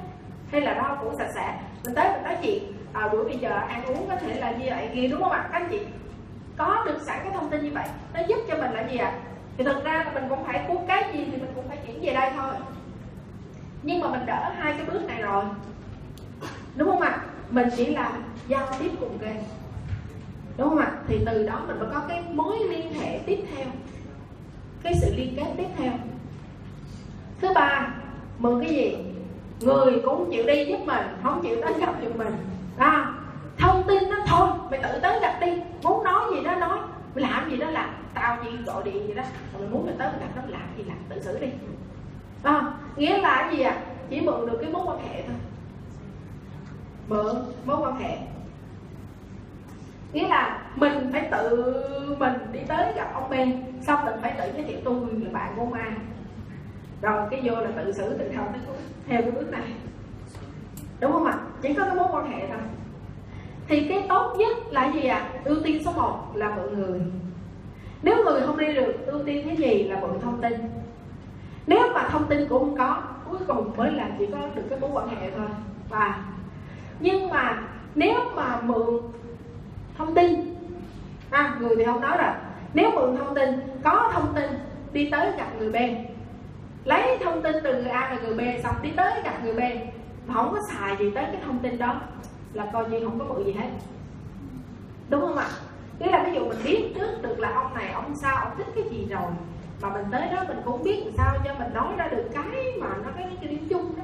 Hay 0.53 0.61
là 0.61 0.75
rau 0.75 0.97
củ 0.97 1.19
sạch 1.19 1.31
sẽ? 1.35 1.59
Mình 1.85 1.95
tới 1.95 2.13
mình 2.13 2.23
nói 2.23 2.37
chuyện 2.43 2.73
à, 2.93 3.09
buổi 3.09 3.25
bây 3.25 3.39
giờ 3.39 3.51
ăn 3.69 3.85
uống 3.85 4.09
có 4.09 4.17
thể 4.17 4.41
là 4.41 4.51
như 4.51 4.67
vậy 4.71 4.89
kia 4.95 5.09
đúng 5.09 5.23
không 5.23 5.33
ạ? 5.33 5.49
Các 5.53 5.59
anh 5.59 5.69
chị 5.71 5.81
có 6.57 6.85
được 6.87 6.99
sẵn 7.03 7.19
cái 7.25 7.33
thông 7.35 7.51
tin 7.51 7.65
như 7.65 7.71
vậy 7.75 7.89
nó 8.15 8.21
giúp 8.29 8.39
cho 8.49 8.57
mình 8.57 8.73
là 8.73 8.83
gì 8.83 8.97
ạ? 8.97 9.09
À? 9.09 9.19
thì 9.59 9.65
thực 9.65 9.85
ra 9.85 10.05
là 10.05 10.13
mình 10.15 10.25
cũng 10.29 10.45
phải 10.45 10.65
cuốn 10.69 10.77
cái 10.89 11.05
gì 11.13 11.25
thì 11.25 11.37
mình 11.37 11.53
cũng 11.55 11.69
phải 11.69 11.79
chuyển 11.87 12.01
về 12.03 12.15
đây 12.15 12.31
thôi. 12.37 12.55
Nhưng 13.83 14.01
mà 14.01 14.09
mình 14.09 14.27
đỡ 14.27 14.53
hai 14.57 14.73
cái 14.73 14.87
bước 14.87 15.05
này 15.09 15.23
rồi. 15.23 15.45
Đúng 16.77 16.89
không 16.89 17.01
ạ? 17.01 17.21
Mình 17.51 17.69
chỉ 17.77 17.87
là 17.87 18.13
giao 18.49 18.67
tiếp 18.79 18.91
cùng 19.01 19.19
kênh 19.19 19.37
đúng 20.57 20.69
không 20.69 20.79
ạ? 20.79 20.93
Thì 21.09 21.19
từ 21.27 21.47
đó 21.47 21.61
mình 21.67 21.79
mới 21.79 21.89
có 21.95 22.03
cái 22.09 22.23
mối 22.33 22.59
liên 22.69 22.95
hệ 22.95 23.21
tiếp 23.27 23.45
theo. 23.55 23.67
Cái 24.83 24.95
sự 25.01 25.15
liên 25.17 25.35
kết 25.37 25.47
tiếp 25.57 25.69
theo 25.79 25.93
thứ 27.41 27.53
ba 27.55 27.89
mừng 28.39 28.61
cái 28.61 28.71
gì? 28.71 28.97
Người 29.61 30.01
cũng 30.05 30.31
chịu 30.31 30.47
đi 30.47 30.65
giúp 30.65 30.79
mình 30.85 31.07
không 31.23 31.43
chịu 31.43 31.57
tới 31.63 31.75
gặp 31.81 31.95
giùm 32.03 32.19
mình. 32.19 32.37
À, 32.79 33.13
thông 33.59 33.83
tin 33.87 34.09
nó 34.11 34.17
thôi 34.27 34.49
mày 34.71 34.81
tự 34.83 34.99
tới 35.03 35.21
gặp 35.21 35.39
đi. 35.41 35.53
Muốn 35.83 36.05
nói 36.05 36.21
gì 36.35 36.45
đó 36.45 36.55
nói 36.55 36.79
mày 37.15 37.25
làm 37.25 37.51
gì 37.51 37.57
đó 37.57 37.71
làm. 37.71 37.91
Tao 38.15 38.39
chỉ 38.45 38.51
gọi 38.67 38.83
điện 38.85 39.09
gì 39.09 39.15
đó. 39.15 39.23
Mà 39.53 39.59
mày 39.59 39.69
muốn 39.69 39.87
mày 39.87 39.95
tới 39.99 40.09
mày 40.09 40.21
gặp 40.21 40.29
nó 40.37 40.43
làm 40.49 40.69
gì 40.77 40.85
làm 40.85 40.97
tự 41.09 41.23
xử 41.23 41.39
đi. 41.39 41.49
À, 42.43 42.73
nghĩa 42.97 43.19
là 43.19 43.37
cái 43.37 43.57
gì 43.57 43.63
à 43.63 43.79
chỉ 44.11 44.21
mượn 44.21 44.47
được 44.47 44.59
cái 44.61 44.71
mối 44.71 44.83
quan 44.87 44.99
hệ 44.99 45.23
thôi. 45.23 45.37
Mượn 47.09 47.37
mối 47.65 47.77
quan 47.81 47.97
hệ. 47.97 48.19
Nghĩa 50.13 50.29
là 50.29 50.63
mình 50.77 51.11
phải 51.13 51.29
tự 51.31 51.67
mình 52.19 52.33
đi 52.53 52.61
tới 52.69 52.93
gặp 52.97 53.11
ông 53.15 53.31
B 53.31 53.35
xong 53.87 54.05
mình 54.05 54.15
phải 54.23 54.35
tự 54.39 54.53
giới 54.55 54.65
thiệu 54.65 54.79
tôi 54.85 54.95
là 55.13 55.31
bạn 55.33 55.53
của 55.57 55.63
ông 55.63 55.73
A 55.73 55.93
rồi 57.03 57.29
cái 57.31 57.41
vô 57.45 57.55
là 57.55 57.71
tự 57.77 57.93
xử 57.93 58.19
tự 58.19 58.29
cuối 58.29 58.47
theo 59.07 59.23
cái 59.23 59.31
bước 59.31 59.51
này. 59.51 59.73
Đúng 61.01 61.13
không 61.13 61.25
ạ? 61.25 61.39
Chỉ 61.63 61.75
có 61.75 61.85
cái 61.85 61.95
mối 61.95 62.09
quan 62.13 62.31
hệ 62.31 62.47
thôi 62.49 62.59
thì 63.69 63.89
cái 63.89 64.07
tốt 64.09 64.35
nhất 64.39 64.57
là 64.71 64.93
gì 64.93 65.07
ạ? 65.07 65.19
À? 65.19 65.41
ưu 65.45 65.57
tiên 65.65 65.85
số 65.85 65.93
1 65.93 66.33
là 66.35 66.57
mọi 66.57 66.69
người. 66.69 67.01
Nếu 68.03 68.25
người 68.25 68.41
không 68.41 68.59
đi 68.59 68.75
được 68.75 69.07
ưu 69.07 69.23
tiên 69.23 69.47
cái 69.47 69.57
gì 69.57 69.85
là 69.85 70.01
mượn 70.01 70.21
thông 70.21 70.41
tin. 70.41 70.53
Nếu 71.67 71.93
mà 71.95 72.09
thông 72.09 72.27
tin 72.29 72.49
cũng 72.49 72.59
không 72.59 72.79
có 72.79 73.03
cuối 73.31 73.39
cùng 73.47 73.77
mới 73.77 73.93
là 73.93 74.11
chỉ 74.19 74.27
có 74.27 74.39
được 74.55 74.63
cái 74.71 74.81
mối 74.81 74.91
quan 74.93 75.09
hệ 75.09 75.31
thôi. 75.31 75.47
Và 75.89 76.25
nhưng 77.01 77.29
mà 77.29 77.63
nếu 77.95 78.15
mà 78.35 78.61
mượn 78.61 79.01
thông 79.99 80.15
tin 80.15 80.55
à, 81.31 81.57
người 81.61 81.77
thì 81.77 81.85
không 81.85 82.01
nói 82.01 82.17
rồi. 82.19 82.33
Nếu 82.75 82.91
mượn 82.91 83.17
thông 83.17 83.35
tin 83.35 83.61
có 83.85 84.11
thông 84.15 84.35
tin 84.35 84.51
đi 84.93 85.11
tới 85.11 85.33
gặp 85.37 85.49
người 85.59 85.71
bên 85.71 86.07
lấy 86.87 87.19
thông 87.25 87.43
tin 87.43 87.57
từ 87.65 87.83
người 87.83 87.91
A 87.91 88.09
và 88.11 88.17
người 88.23 88.35
B 88.35 88.63
xong 88.63 88.75
tiến 88.83 88.97
tới 88.97 89.23
gặp 89.25 89.45
người 89.45 89.55
B. 89.55 89.61
Mà 90.27 90.35
không 90.35 90.53
có 90.53 90.61
xài 90.71 90.97
gì 90.97 91.11
tới 91.11 91.25
cái 91.25 91.41
thông 91.45 91.59
tin 91.59 91.79
đó 91.79 92.01
là 92.53 92.67
coi 92.73 92.89
như 92.89 93.01
không 93.05 93.19
có 93.19 93.25
bự 93.25 93.45
gì 93.45 93.53
hết. 93.53 93.69
Đúng 95.09 95.21
không 95.21 95.37
ạ? 95.37 95.49
Nghĩa 95.99 96.11
là 96.11 96.25
ví 96.27 96.35
dụ 96.35 96.49
mình 96.49 96.59
biết 96.65 96.93
trước 96.95 97.23
được 97.23 97.39
là 97.39 97.53
ông 97.55 97.75
này 97.75 97.93
ông 97.93 98.15
sao 98.23 98.37
ông 98.37 98.53
thích 98.57 98.67
cái 98.75 98.85
gì 98.91 99.07
rồi 99.11 99.31
mà 99.81 99.89
mình 99.89 100.05
tới 100.13 100.29
đó 100.35 100.45
mình 100.49 100.61
cũng 100.65 100.83
biết 100.83 101.03
làm 101.05 101.15
sao 101.17 101.39
cho 101.45 101.55
mình 101.59 101.75
nói 101.75 101.95
ra 101.97 102.09
được 102.09 102.29
cái 102.35 102.73
mà 102.81 102.89
nó 103.05 103.11
cái, 103.17 103.29
cái 103.41 103.51
điểm 103.51 103.67
chung 103.71 103.97
đó. 103.97 104.03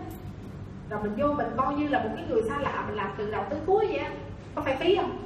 Rồi 0.91 1.01
mình 1.03 1.15
vô 1.17 1.33
mình 1.33 1.47
coi 1.57 1.75
như 1.75 1.89
là 1.89 2.03
một 2.03 2.11
cái 2.17 2.25
người 2.29 2.43
xa 2.49 2.59
lạ 2.59 2.85
mình 2.87 2.97
làm 2.97 3.11
từ 3.17 3.31
đầu 3.31 3.45
tới 3.51 3.59
cuối 3.67 3.87
vậy 3.87 3.97
á. 3.97 4.11
Có 4.55 4.63
phải 4.63 4.77
phí 4.77 4.97
không? 4.97 5.19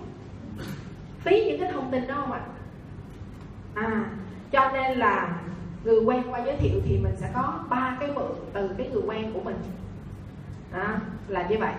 Phí 1.18 1.44
những 1.44 1.60
cái 1.60 1.72
thông 1.72 1.90
tin 1.90 2.06
đó 2.06 2.14
không 2.20 2.32
ạ? 2.32 2.40
À 3.74 4.04
cho 4.52 4.70
nên 4.72 4.98
là 4.98 5.28
người 5.86 6.00
quen 6.04 6.22
qua 6.30 6.40
giới 6.46 6.56
thiệu 6.56 6.80
thì 6.84 6.98
mình 6.98 7.16
sẽ 7.16 7.30
có 7.34 7.54
ba 7.68 7.96
cái 8.00 8.08
mượn 8.14 8.32
từ 8.52 8.70
cái 8.78 8.88
người 8.92 9.02
quen 9.06 9.32
của 9.34 9.40
mình. 9.40 9.56
À, 10.72 11.00
là 11.28 11.46
như 11.48 11.56
vậy. 11.58 11.72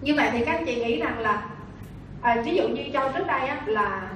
Như 0.00 0.14
vậy 0.16 0.28
thì 0.32 0.44
các 0.44 0.52
anh 0.52 0.66
chị 0.66 0.74
nghĩ 0.74 1.00
rằng 1.00 1.18
là 1.18 1.42
à, 2.22 2.42
ví 2.44 2.56
dụ 2.56 2.68
như 2.68 2.82
cho 2.92 3.08
trước 3.08 3.26
đây 3.26 3.48
á, 3.48 3.60
là 3.66 4.10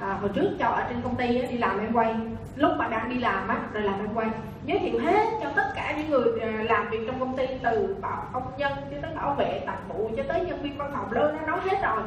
à, 0.00 0.18
hồi 0.20 0.30
trước 0.34 0.50
cho 0.58 0.66
ở 0.66 0.86
trên 0.88 1.02
công 1.02 1.16
ty 1.16 1.40
á, 1.40 1.46
đi 1.50 1.58
làm 1.58 1.80
em 1.80 1.92
quay. 1.92 2.14
Lúc 2.56 2.72
mà 2.78 2.88
đang 2.88 3.08
đi 3.08 3.18
làm 3.18 3.48
á 3.48 3.56
rồi 3.72 3.82
làm 3.82 3.98
em 3.98 4.14
quay. 4.14 4.28
Giới 4.64 4.78
thiệu 4.78 5.00
hết 5.00 5.26
cho 5.42 5.50
tất 5.56 5.72
cả 5.74 5.94
những 5.96 6.10
người 6.10 6.40
à, 6.40 6.64
làm 6.68 6.90
việc 6.90 7.00
trong 7.06 7.20
công 7.20 7.36
ty 7.36 7.46
từ 7.62 7.96
bảo 8.00 8.24
công 8.32 8.52
nhân 8.58 8.72
cho 8.90 8.96
tới 9.02 9.14
bảo 9.16 9.34
vệ 9.34 9.60
tạp 9.66 9.88
vụ 9.88 10.10
cho 10.16 10.22
tới 10.28 10.40
nhân 10.40 10.62
viên 10.62 10.78
văn 10.78 10.90
phòng 10.94 11.12
lớn 11.12 11.36
nó 11.40 11.46
nói 11.46 11.60
hết 11.70 11.82
rồi. 11.82 12.02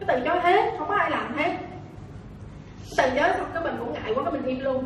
Cái 0.00 0.06
từ 0.18 0.24
chối 0.24 0.40
hết 0.40 0.74
không 0.78 0.88
có 0.88 0.94
ai 0.94 1.10
làm 1.10 1.36
hết. 1.36 1.56
Từ 2.96 3.04
chối 3.16 3.28
xong 3.38 3.50
cái 3.54 3.62
mình 3.62 3.76
cũng 3.78 3.92
ngại 3.92 4.12
quá 4.14 4.24
cái 4.24 4.32
mình 4.32 4.44
im 4.44 4.60
luôn 4.60 4.84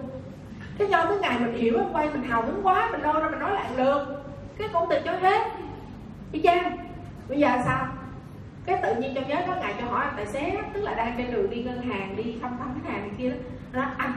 cái 0.83 0.91
do 0.91 1.07
cái 1.07 1.19
ngày 1.19 1.39
mình 1.41 1.55
hiểu 1.55 1.79
em 1.79 1.93
quay 1.93 2.09
mình 2.09 2.23
hào 2.23 2.43
hứng 2.43 2.67
quá, 2.67 2.89
mình 2.93 3.03
lôi 3.03 3.21
ra 3.21 3.29
mình 3.29 3.39
nói 3.39 3.55
lại 3.55 3.67
được 3.77 4.07
cái 4.59 4.69
cũng 4.73 4.87
từ 4.91 5.01
chối 5.05 5.17
hết. 5.17 5.43
Đi 6.33 6.41
chang 6.45 6.77
bây 7.29 7.39
giờ 7.39 7.49
sao? 7.65 7.87
Cái 8.67 8.79
tự 8.83 8.95
nhiên 8.95 9.15
trong 9.15 9.25
giới 9.29 9.43
có 9.47 9.55
ngày 9.55 9.75
cho 9.81 9.87
hỏi 9.87 10.05
anh 10.05 10.15
tài 10.17 10.27
xế, 10.27 10.59
tức 10.73 10.81
là 10.81 10.95
đang 10.95 11.15
trên 11.19 11.33
đường 11.33 11.51
đi 11.51 11.63
ngân 11.63 11.83
hàng, 11.83 12.17
đi 12.17 12.39
thăm 12.43 12.51
thăm 12.59 12.75
khách 12.75 12.93
hàng 12.93 13.01
này 13.01 13.11
kia 13.19 13.33
đó. 13.73 13.83
Anh, 13.97 14.13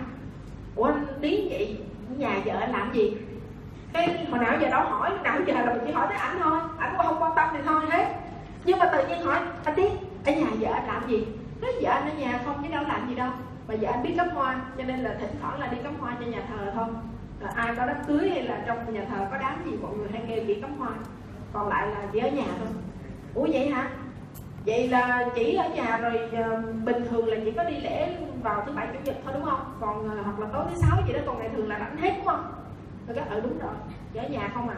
ủa, 0.75 0.85
anh 0.85 1.05
tiến 1.21 1.47
vậy? 1.49 1.77
Nhà 2.17 2.39
vợ 2.45 2.53
anh 2.59 2.71
làm 2.71 2.93
gì? 2.93 3.17
Cái 3.93 4.25
hồi 4.31 4.39
nào 4.39 4.57
giờ 4.61 4.69
đâu 4.69 4.81
hỏi 4.81 5.11
nào 5.23 5.39
giờ 5.45 5.53
là 5.53 5.73
mình 5.73 5.83
chỉ 5.85 5.91
hỏi 5.91 6.07
tới 6.09 6.17
ảnh 6.17 6.39
thôi. 6.43 6.59
Ảnh 6.77 6.93
cũng 6.97 7.05
không 7.05 7.23
quan 7.23 7.31
tâm 7.35 7.49
thì 7.53 7.59
thôi 7.65 7.81
hết. 7.89 8.05
Nhưng 8.65 8.79
mà 8.79 8.85
tự 8.85 9.07
nhiên 9.07 9.25
hỏi, 9.25 9.39
anh 9.63 9.75
tiến 9.75 9.91
ở 10.25 10.31
nhà 10.31 10.47
vợ 10.59 10.71
anh 10.73 10.87
làm 10.87 11.07
gì? 11.07 11.27
Nói 11.61 11.71
vợ 11.81 11.91
anh 11.91 12.09
ở 12.09 12.13
nhà 12.19 12.39
không, 12.45 12.63
chứ 12.63 12.69
đâu 12.71 12.83
làm 12.87 13.09
gì 13.09 13.15
đâu 13.15 13.29
và 13.67 13.73
giờ 13.73 13.89
anh 13.91 14.03
biết 14.03 14.13
cắm 14.17 14.29
hoa 14.29 14.61
cho 14.77 14.83
nên 14.83 14.99
là 14.99 15.15
thỉnh 15.19 15.35
thoảng 15.41 15.59
là 15.59 15.67
đi 15.67 15.77
cắm 15.83 15.95
hoa 15.99 16.17
cho 16.19 16.25
nhà 16.25 16.41
thờ 16.49 16.71
thôi. 16.75 16.87
Rồi 17.41 17.49
ai 17.55 17.75
có 17.75 17.85
đám 17.85 17.97
cưới 18.07 18.29
hay 18.29 18.43
là 18.43 18.63
trong 18.67 18.93
nhà 18.93 19.05
thờ 19.09 19.27
có 19.31 19.37
đám 19.37 19.63
gì 19.65 19.77
mọi 19.81 19.93
người 19.97 20.07
hay 20.11 20.23
kêu 20.27 20.43
chị 20.47 20.61
cắm 20.61 20.79
hoa. 20.79 20.89
Còn 21.53 21.69
lại 21.69 21.87
là 21.87 22.03
chỉ 22.13 22.19
ở 22.19 22.29
nhà 22.29 22.45
thôi. 22.59 22.67
Ủa 23.33 23.47
vậy 23.51 23.69
hả? 23.69 23.89
Vậy 24.65 24.87
là 24.87 25.29
chỉ 25.35 25.55
ở 25.55 25.69
nhà 25.69 25.97
rồi 25.97 26.29
uh, 26.31 26.85
bình 26.85 27.05
thường 27.09 27.27
là 27.27 27.37
chỉ 27.45 27.51
có 27.51 27.63
đi 27.63 27.79
lễ 27.79 28.15
vào 28.43 28.63
thứ 28.65 28.71
bảy 28.71 28.87
chủ 28.93 28.99
nhật 29.03 29.15
thôi 29.23 29.33
đúng 29.35 29.45
không? 29.45 29.77
Còn 29.79 30.19
uh, 30.19 30.25
hoặc 30.25 30.39
là 30.39 30.47
tối 30.53 30.65
thứ 30.69 30.75
sáu 30.75 30.97
gì 31.07 31.13
đó 31.13 31.19
còn 31.25 31.39
ngày 31.39 31.49
thường 31.55 31.69
là 31.69 31.79
rảnh 31.79 31.97
hết 31.97 32.13
đúng 32.17 32.25
không? 32.25 32.53
Tôi 33.07 33.15
nói 33.15 33.25
ừ 33.29 33.35
ờ, 33.35 33.41
đúng 33.41 33.59
rồi. 33.59 33.73
Chỉ 34.13 34.19
ở 34.19 34.27
nhà 34.27 34.51
không 34.53 34.69
à. 34.69 34.75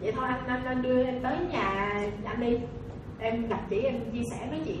Vậy 0.00 0.12
thôi 0.12 0.24
anh 0.28 0.46
anh, 0.46 0.64
anh 0.64 0.82
đưa 0.82 1.04
em 1.04 1.22
tới 1.22 1.36
nhà 1.50 1.94
anh 2.24 2.40
đi. 2.40 2.58
Em 3.18 3.48
gặp 3.48 3.60
chị 3.70 3.80
em 3.80 3.94
chia 4.12 4.22
sẻ 4.30 4.46
với 4.50 4.60
chị 4.64 4.80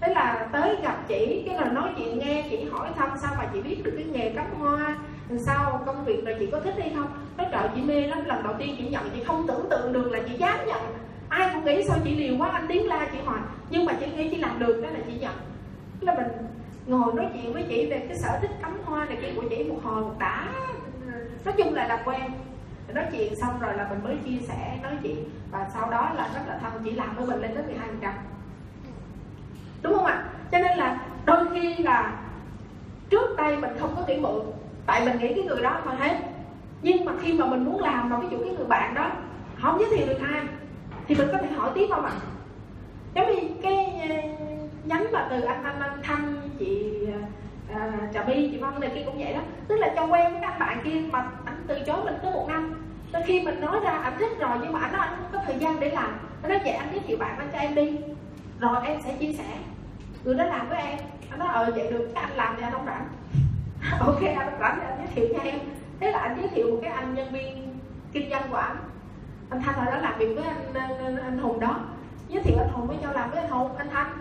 thế 0.00 0.14
là 0.14 0.48
tới 0.52 0.76
gặp 0.82 0.96
chị, 1.08 1.42
cái 1.46 1.54
là 1.54 1.72
nói 1.72 1.90
chuyện 1.98 2.18
nghe, 2.18 2.46
chị 2.50 2.64
hỏi 2.70 2.88
thăm 2.96 3.10
sao 3.22 3.34
mà 3.38 3.44
chị 3.52 3.60
biết 3.60 3.82
được 3.84 3.92
cái 3.96 4.04
nghề 4.04 4.30
cắm 4.30 4.46
hoa 4.58 4.96
sao 5.46 5.82
công 5.86 6.04
việc 6.04 6.26
rồi 6.26 6.36
chị 6.38 6.48
có 6.52 6.60
thích 6.60 6.74
hay 6.78 6.92
không. 6.96 7.08
Nói 7.36 7.46
trời, 7.52 7.68
chị 7.74 7.82
mê 7.82 8.06
lắm. 8.06 8.24
Lần 8.24 8.42
đầu 8.42 8.54
tiên 8.58 8.74
chị 8.78 8.88
nhận, 8.88 9.10
chị 9.14 9.24
không 9.24 9.46
tưởng 9.46 9.66
tượng 9.70 9.92
được 9.92 10.12
là 10.12 10.18
chị 10.28 10.34
dám 10.36 10.66
nhận. 10.66 10.80
Ai 11.28 11.50
cũng 11.54 11.64
nghĩ 11.64 11.84
sao 11.88 11.98
chị 12.04 12.16
liều 12.16 12.36
quá, 12.38 12.48
anh 12.48 12.66
tiếng 12.68 12.88
la 12.88 13.08
chị 13.12 13.18
hỏi 13.24 13.38
nhưng 13.70 13.84
mà 13.84 13.92
chị 14.00 14.06
nghĩ 14.06 14.28
chị 14.30 14.36
làm 14.36 14.58
được 14.58 14.80
đó 14.82 14.90
là 14.90 14.98
chị 15.06 15.12
nhận. 15.20 15.34
Là 16.00 16.14
mình 16.14 16.26
ngồi 16.86 17.14
nói 17.14 17.26
chuyện 17.34 17.52
với 17.52 17.64
chị 17.68 17.86
về 17.90 18.04
cái 18.08 18.16
sở 18.16 18.38
thích 18.40 18.50
cắm 18.62 18.78
hoa 18.84 19.04
này 19.04 19.18
kia 19.22 19.32
của 19.36 19.48
chị 19.50 19.64
một 19.64 19.78
hồi 19.82 20.02
một 20.02 20.14
đã. 20.18 20.46
Nói 21.44 21.54
chung 21.58 21.74
là 21.74 21.88
làm 21.88 21.98
quen. 22.04 22.22
Nói 22.94 23.04
chuyện 23.12 23.36
xong 23.36 23.60
rồi 23.60 23.74
là 23.76 23.86
mình 23.90 24.04
mới 24.04 24.16
chia 24.24 24.46
sẻ, 24.48 24.78
nói 24.82 24.92
chuyện. 25.02 25.24
Và 25.50 25.70
sau 25.74 25.90
đó 25.90 26.10
là 26.16 26.28
rất 26.34 26.40
là 26.46 26.58
thân, 26.62 26.72
chị 26.84 26.90
làm 26.90 27.16
với 27.16 27.26
mình 27.26 27.40
lên 27.40 27.54
tới 27.54 27.64
12 27.66 27.88
phần 27.88 27.98
trăm 28.00 28.14
đúng 29.82 29.94
không 29.94 30.06
ạ? 30.06 30.24
Cho 30.52 30.58
nên 30.58 30.78
là 30.78 30.98
đôi 31.26 31.46
khi 31.52 31.76
là 31.76 32.12
trước 33.10 33.36
đây 33.36 33.56
mình 33.56 33.70
không 33.80 33.94
có 33.96 34.02
nghĩ 34.06 34.16
mượn 34.20 34.42
tại 34.86 35.04
mình 35.04 35.18
nghĩ 35.18 35.34
cái 35.34 35.44
người 35.44 35.62
đó 35.62 35.80
mà 35.84 35.92
hết. 35.92 36.16
Nhưng 36.82 37.04
mà 37.04 37.12
khi 37.22 37.32
mà 37.32 37.46
mình 37.46 37.64
muốn 37.64 37.82
làm 37.82 38.10
mà 38.10 38.18
ví 38.18 38.28
dụ 38.30 38.38
cái 38.38 38.54
người 38.56 38.66
bạn 38.66 38.94
đó 38.94 39.10
không 39.62 39.78
giới 39.80 39.88
thiệu 39.90 40.06
được 40.06 40.18
ai 40.32 40.42
thì 41.06 41.14
mình 41.14 41.28
có 41.32 41.38
thể 41.38 41.46
hỏi 41.56 41.70
tiếp 41.74 41.86
không 41.90 42.04
ạ? 42.04 42.12
Giống 43.14 43.26
như 43.26 43.48
cái 43.62 44.00
ờ, 44.08 44.16
nhánh 44.84 45.12
mà 45.12 45.26
từ 45.30 45.40
anh 45.40 45.64
anh 45.64 45.80
anh 45.80 45.98
thanh 46.02 46.34
chị 46.58 46.92
à, 47.74 47.90
trà 48.14 48.24
my 48.24 48.48
chị 48.52 48.58
vân 48.58 48.80
này 48.80 48.90
kia 48.94 49.02
cũng 49.06 49.18
vậy 49.18 49.32
đó. 49.32 49.40
Tức 49.68 49.76
là 49.76 49.92
cho 49.96 50.06
quen 50.06 50.32
với 50.32 50.40
các 50.40 50.58
bạn 50.58 50.80
kia 50.84 51.00
mà 51.12 51.26
anh 51.44 51.64
từ 51.66 51.80
chối 51.86 52.04
mình 52.04 52.14
tới 52.22 52.32
một 52.32 52.48
năm. 52.48 52.74
Tới 53.12 53.22
khi 53.26 53.40
mình 53.42 53.60
nói 53.60 53.80
ra 53.82 53.90
anh 53.90 54.12
thích 54.18 54.38
rồi 54.38 54.58
nhưng 54.62 54.72
mà 54.72 54.80
anh 54.80 54.92
nói 54.92 55.06
anh 55.06 55.16
không 55.16 55.28
có 55.32 55.38
thời 55.46 55.58
gian 55.58 55.80
để 55.80 55.90
làm. 55.90 56.18
Anh 56.42 56.50
nói 56.50 56.60
vậy 56.64 56.72
anh 56.72 56.88
giới 56.92 57.00
thiệu 57.06 57.16
bạn 57.18 57.38
anh 57.38 57.48
cho 57.52 57.58
em 57.58 57.74
đi 57.74 57.98
rồi 58.60 58.86
em 58.86 59.00
sẽ 59.04 59.16
chia 59.20 59.32
sẻ. 59.32 59.58
Người 60.24 60.34
đó 60.34 60.44
làm 60.44 60.68
với 60.68 60.78
em. 60.78 60.98
Anh 61.30 61.38
nói 61.38 61.48
ờ 61.52 61.72
vậy 61.76 61.90
được 61.90 62.10
cái 62.14 62.24
anh 62.24 62.36
làm 62.36 62.54
thì 62.56 62.62
anh 62.62 62.72
không 62.72 62.86
rảnh. 62.86 63.08
Ok 64.00 64.22
anh 64.22 64.50
không 64.50 64.60
rảnh 64.60 64.78
thì 64.80 64.86
anh 64.86 64.98
giới 64.98 65.06
thiệu 65.14 65.26
cho 65.34 65.50
em. 65.50 65.58
Thế 66.00 66.10
là 66.10 66.18
anh 66.18 66.36
giới 66.40 66.48
thiệu 66.48 66.70
một 66.70 66.78
cái 66.82 66.92
anh 66.92 67.14
nhân 67.14 67.32
viên 67.32 67.78
kinh 68.12 68.30
doanh 68.30 68.50
của 68.50 68.56
anh 68.56 68.76
anh 69.50 69.62
thanh 69.62 69.74
hồi 69.74 69.86
đó 69.86 69.98
làm 70.00 70.18
việc 70.18 70.34
với 70.34 70.44
anh, 70.44 70.74
anh, 70.74 71.16
anh 71.16 71.38
hùng 71.38 71.60
đó. 71.60 71.80
Giới 72.28 72.42
thiệu 72.42 72.56
anh 72.58 72.68
hùng 72.68 72.86
mới 72.86 72.96
cho 73.02 73.12
làm 73.12 73.30
với 73.30 73.40
anh 73.40 73.50
hùng 73.50 73.76
anh 73.76 73.88
thanh. 73.90 74.12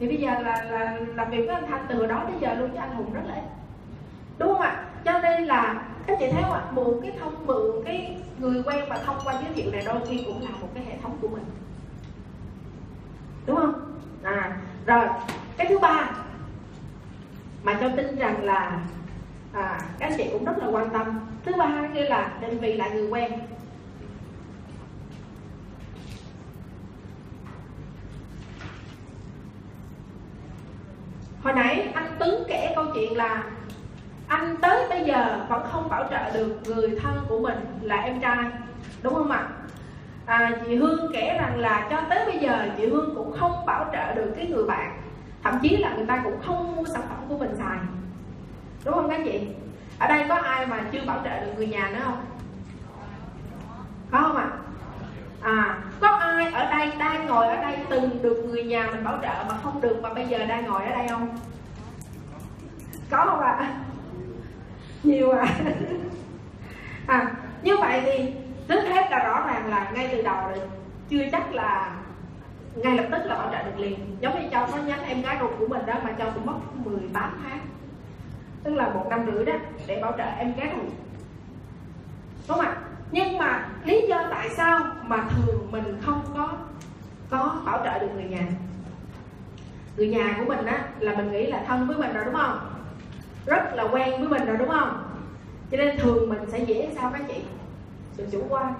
Thì 0.00 0.08
bây 0.08 0.16
giờ 0.16 0.30
là, 0.30 0.64
là 0.70 0.98
làm 1.14 1.30
việc 1.30 1.46
với 1.46 1.54
anh 1.54 1.66
thanh 1.68 1.86
từ 1.88 2.06
đó 2.06 2.24
tới 2.26 2.36
giờ 2.40 2.54
luôn 2.54 2.70
với 2.70 2.78
anh 2.78 2.96
hùng 2.96 3.12
rất 3.12 3.22
là 3.28 3.42
đúng 4.38 4.48
không 4.48 4.60
ạ? 4.60 4.84
Cho 5.04 5.18
nên 5.18 5.44
là 5.44 5.82
các 6.06 6.16
chị 6.20 6.26
thấy 6.32 6.42
không 6.42 6.52
ạ? 6.52 6.62
Mượn 6.72 7.00
cái 7.02 7.12
thông 7.20 7.46
mượn 7.46 7.84
cái 7.84 8.16
người 8.38 8.62
quen 8.66 8.88
mà 8.88 8.96
thông 9.06 9.16
qua 9.24 9.32
giới 9.32 9.52
thiệu 9.54 9.72
này 9.72 9.82
đôi 9.86 9.96
khi 10.08 10.22
cũng 10.26 10.42
là 10.42 10.50
một 10.60 10.68
cái 10.74 10.84
hệ 10.84 10.96
thống 11.02 11.18
của 11.20 11.28
mình 11.28 11.44
đúng 13.46 13.56
không? 13.56 13.98
À 14.22 14.56
rồi. 14.86 15.06
Cái 15.56 15.66
thứ 15.70 15.78
ba 15.78 16.10
mà 17.62 17.78
cho 17.80 17.88
tin 17.96 18.16
rằng 18.16 18.44
là 18.44 18.80
à, 19.52 19.80
các 19.98 20.12
chị 20.16 20.28
cũng 20.32 20.44
rất 20.44 20.58
là 20.58 20.66
quan 20.66 20.90
tâm. 20.90 21.20
Thứ 21.44 21.52
ba 21.58 21.88
như 21.94 22.00
là 22.00 22.32
định 22.40 22.58
vị 22.58 22.72
lại 22.72 22.90
người 22.90 23.08
quen. 23.08 23.32
Hồi 31.42 31.52
nãy 31.52 31.92
anh 31.94 32.16
tứ 32.18 32.44
kể 32.48 32.72
câu 32.74 32.84
chuyện 32.94 33.16
là 33.16 33.44
anh 34.28 34.56
tới 34.56 34.88
bây 34.88 35.04
giờ 35.04 35.46
vẫn 35.48 35.66
không 35.72 35.88
bảo 35.88 36.04
trợ 36.10 36.30
được 36.30 36.56
người 36.64 36.98
thân 37.02 37.24
của 37.28 37.38
mình 37.40 37.58
là 37.82 37.96
em 37.96 38.20
trai. 38.20 38.44
Đúng 39.02 39.14
không 39.14 39.30
ạ? 39.30 39.48
À, 40.26 40.52
chị 40.66 40.76
hương 40.76 41.12
kể 41.12 41.38
rằng 41.40 41.58
là 41.58 41.86
cho 41.90 42.00
tới 42.10 42.26
bây 42.26 42.38
giờ 42.38 42.68
chị 42.76 42.86
hương 42.86 43.14
cũng 43.14 43.32
không 43.38 43.66
bảo 43.66 43.90
trợ 43.92 44.14
được 44.14 44.32
cái 44.36 44.46
người 44.46 44.64
bạn. 44.64 45.02
Thậm 45.42 45.58
chí 45.62 45.76
là 45.76 45.94
người 45.96 46.06
ta 46.06 46.20
cũng 46.24 46.40
không 46.46 46.76
mua 46.76 46.84
sản 46.84 47.02
phẩm 47.08 47.18
của 47.28 47.38
mình 47.38 47.56
xài. 47.58 47.78
Đúng 48.84 48.94
không 48.94 49.10
các 49.10 49.20
chị? 49.24 49.40
Ở 49.98 50.08
đây 50.08 50.24
có 50.28 50.34
ai 50.34 50.66
mà 50.66 50.84
chưa 50.92 51.00
bảo 51.06 51.20
trợ 51.24 51.40
được 51.40 51.52
người 51.56 51.66
nhà 51.66 51.90
nữa 51.92 52.00
không? 52.04 52.24
Có 54.10 54.20
không 54.20 54.36
ạ? 54.36 54.50
À 55.42 55.78
có 56.00 56.08
ai 56.08 56.46
ở 56.52 56.70
đây 56.70 56.92
đang 56.98 57.26
ngồi 57.26 57.46
ở 57.46 57.56
đây 57.56 57.76
từng 57.88 58.22
được 58.22 58.44
người 58.48 58.62
nhà 58.62 58.88
mình 58.92 59.04
bảo 59.04 59.18
trợ 59.22 59.44
mà 59.48 59.54
không 59.62 59.80
được 59.80 59.98
mà 60.02 60.14
bây 60.14 60.26
giờ 60.26 60.46
đang 60.46 60.64
ngồi 60.64 60.84
ở 60.84 60.90
đây 60.90 61.08
không? 61.08 61.38
Có 63.10 63.24
không 63.24 63.40
ạ? 63.40 63.74
Nhiều 65.02 65.30
à. 65.30 65.46
À 67.06 67.30
như 67.62 67.76
vậy 67.76 68.00
thì 68.04 68.34
trước 68.68 68.80
hết 68.80 69.10
là 69.10 69.18
rõ 69.18 69.46
ràng 69.46 69.70
là 69.70 69.90
ngay 69.94 70.08
từ 70.12 70.22
đầu 70.22 70.36
rồi, 70.48 70.60
chưa 71.08 71.24
chắc 71.32 71.54
là 71.54 71.96
ngay 72.74 72.96
lập 72.96 73.04
tức 73.10 73.18
là 73.24 73.34
bảo 73.34 73.52
trợ 73.52 73.62
được 73.62 73.78
liền. 73.78 74.16
Giống 74.20 74.42
như 74.42 74.48
châu 74.50 74.66
có 74.72 74.78
nhắn 74.78 74.98
em 75.02 75.22
gái 75.22 75.36
ruột 75.40 75.50
của 75.58 75.66
mình 75.66 75.86
đó, 75.86 75.94
mà 76.04 76.12
châu 76.18 76.30
cũng 76.34 76.46
mất 76.46 76.54
18 76.84 77.40
tháng, 77.42 77.60
tức 78.62 78.74
là 78.74 78.88
một 78.88 79.06
năm 79.10 79.26
rưỡi 79.32 79.44
đó, 79.44 79.54
để 79.86 80.00
bảo 80.02 80.12
trợ 80.18 80.24
em 80.24 80.54
gái 80.56 80.70
ruột. 80.74 80.92
Đúng 82.48 82.56
không 82.56 82.66
ạ? 82.66 82.76
Nhưng 83.10 83.38
mà 83.38 83.68
lý 83.84 84.06
do 84.08 84.26
tại 84.30 84.48
sao 84.50 84.80
mà 85.06 85.24
thường 85.30 85.68
mình 85.70 86.00
không 86.04 86.22
có 86.36 86.52
có 87.30 87.62
bảo 87.66 87.80
trợ 87.84 87.98
được 87.98 88.08
người 88.14 88.24
nhà? 88.24 88.46
Người 89.96 90.08
nhà 90.08 90.36
của 90.38 90.44
mình 90.44 90.66
á, 90.66 90.84
là 90.98 91.14
mình 91.14 91.32
nghĩ 91.32 91.46
là 91.46 91.64
thân 91.66 91.86
với 91.86 91.96
mình 91.96 92.12
rồi, 92.12 92.24
đúng 92.24 92.34
không? 92.34 92.58
Rất 93.46 93.74
là 93.74 93.82
quen 93.82 94.10
với 94.20 94.28
mình 94.28 94.46
rồi, 94.46 94.56
đúng 94.56 94.68
không? 94.68 95.04
Cho 95.70 95.76
nên 95.76 95.98
thường 95.98 96.28
mình 96.28 96.38
sẽ 96.48 96.58
dễ 96.58 96.90
sao 96.94 97.10
các 97.12 97.22
chị? 97.28 97.42
Sự 98.16 98.26
chủ 98.32 98.42
quan. 98.48 98.74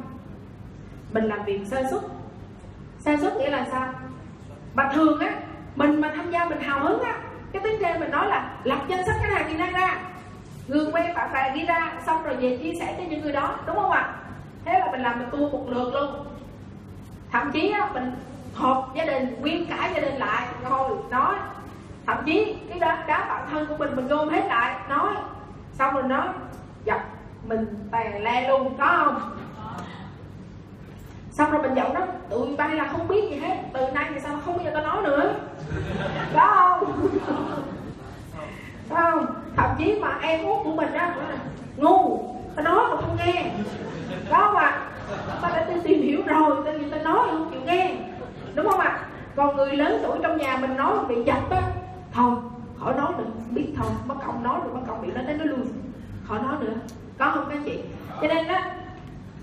Mình 1.12 1.24
làm 1.24 1.44
việc 1.44 1.60
sơ 1.70 1.82
xuất 1.90 2.02
sơ 3.00 3.16
xuất 3.20 3.36
nghĩa 3.36 3.50
là 3.50 3.66
sao? 3.70 3.92
Mà 4.74 4.90
thường 4.94 5.20
á 5.20 5.34
mình 5.76 6.00
mà 6.00 6.12
tham 6.16 6.30
gia 6.30 6.44
mình 6.44 6.60
hào 6.60 6.80
hứng 6.80 7.02
á 7.02 7.18
cái 7.52 7.62
tiếng 7.64 7.80
trên 7.80 8.00
mình 8.00 8.10
nói 8.10 8.28
là 8.28 8.50
lập 8.64 8.78
danh 8.88 9.06
sách 9.06 9.16
khách 9.22 9.34
hàng 9.34 9.48
tiềm 9.48 9.58
năng 9.58 9.72
ra. 9.72 9.98
Người 10.68 10.86
quen 10.92 11.14
bạn 11.14 11.32
bè 11.32 11.52
ghi 11.54 11.66
ra 11.66 11.92
xong 12.06 12.22
rồi 12.22 12.36
về 12.36 12.58
chia 12.62 12.74
sẻ 12.80 12.94
cho 12.98 13.04
những 13.08 13.22
người 13.22 13.32
đó 13.32 13.58
đúng 13.66 13.76
không 13.76 13.90
ạ? 13.90 14.14
Thế 14.64 14.78
là 14.78 14.90
mình 14.92 15.02
làm 15.02 15.18
mình 15.18 15.28
tua 15.30 15.48
một 15.48 15.64
lượt 15.68 15.94
luôn. 15.94 16.26
Thậm 17.32 17.50
chí 17.52 17.70
á, 17.70 17.90
mình 17.94 18.12
họp 18.54 18.94
gia 18.94 19.04
đình 19.04 19.40
nguyên 19.40 19.66
cả 19.66 19.90
gia 19.94 20.00
đình 20.00 20.16
lại 20.16 20.46
ngồi 20.62 20.96
nói. 21.10 21.34
Thậm 22.06 22.16
chí 22.26 22.56
cái 22.68 22.78
đó 22.78 22.96
đám 23.06 23.28
bạn 23.28 23.46
thân 23.50 23.66
của 23.66 23.76
mình 23.76 23.96
mình 23.96 24.08
gom 24.08 24.28
hết 24.28 24.46
lại 24.48 24.74
nói. 24.88 25.14
Xong 25.72 25.94
rồi 25.94 26.02
nói 26.02 26.28
dập 26.84 27.00
mình 27.48 27.66
tè 27.92 28.18
le 28.20 28.48
luôn, 28.48 28.74
có 28.78 29.02
không? 29.04 29.30
Xong 31.30 31.50
rồi 31.50 31.62
mình 31.62 31.74
giọng 31.74 31.94
đó, 31.94 32.00
tụi 32.30 32.56
bay 32.56 32.74
là 32.74 32.88
không 32.92 33.08
biết 33.08 33.30
gì 33.30 33.36
hết, 33.36 33.56
từ 33.72 33.86
nay 33.94 34.10
thì 34.14 34.20
sao 34.20 34.38
không 34.44 34.56
bao 34.56 34.64
giờ 34.64 34.70
tao 34.74 34.82
nói 34.82 35.02
nữa? 35.02 35.34
Có 36.34 36.54
không? 36.54 37.08
Có 38.90 38.96
không? 38.96 39.26
Thậm 39.56 39.70
chí 39.78 39.98
mà 40.00 40.18
em 40.22 40.46
út 40.46 40.64
của 40.64 40.74
mình 40.74 40.92
á, 40.92 41.14
ngu, 41.76 42.24
tao 42.56 42.64
nói 42.64 42.84
mà 42.90 42.96
không 42.96 43.16
nghe. 43.18 43.52
Có 44.30 44.38
không 44.38 44.56
ạ? 44.56 44.88
Tao 45.42 45.50
đã 45.50 45.66
tìm 45.84 46.02
hiểu 46.02 46.22
rồi, 46.26 46.56
tao 46.64 46.74
tao 46.90 47.14
nói 47.14 47.28
không 47.30 47.50
chịu 47.50 47.60
nghe. 47.66 47.96
Đúng 48.54 48.68
không 48.70 48.80
ạ? 48.80 49.00
Còn 49.36 49.56
người 49.56 49.76
lớn 49.76 50.00
tuổi 50.02 50.18
trong 50.22 50.36
nhà 50.36 50.56
mình 50.60 50.76
nói 50.76 50.94
bị 51.08 51.22
dập 51.24 51.50
á, 51.50 51.62
thôi, 52.12 52.34
khỏi 52.80 52.94
nói 52.94 53.12
được 53.18 53.24
biết 53.50 53.74
thôi, 53.76 53.90
mất 54.06 54.14
công 54.26 54.42
nói 54.42 54.60
rồi, 54.64 54.74
mất 54.74 54.80
công 54.86 55.02
bị 55.02 55.08
nó 55.14 55.20
tới 55.26 55.34
nó 55.34 55.44
luôn 55.44 55.66
khỏi 56.28 56.38
nói 56.42 56.54
nữa. 56.60 56.74
Có 57.18 57.30
không 57.34 57.48
các 57.50 57.58
chị? 57.64 57.78
Cho 58.20 58.28
nên 58.28 58.48
đó 58.48 58.60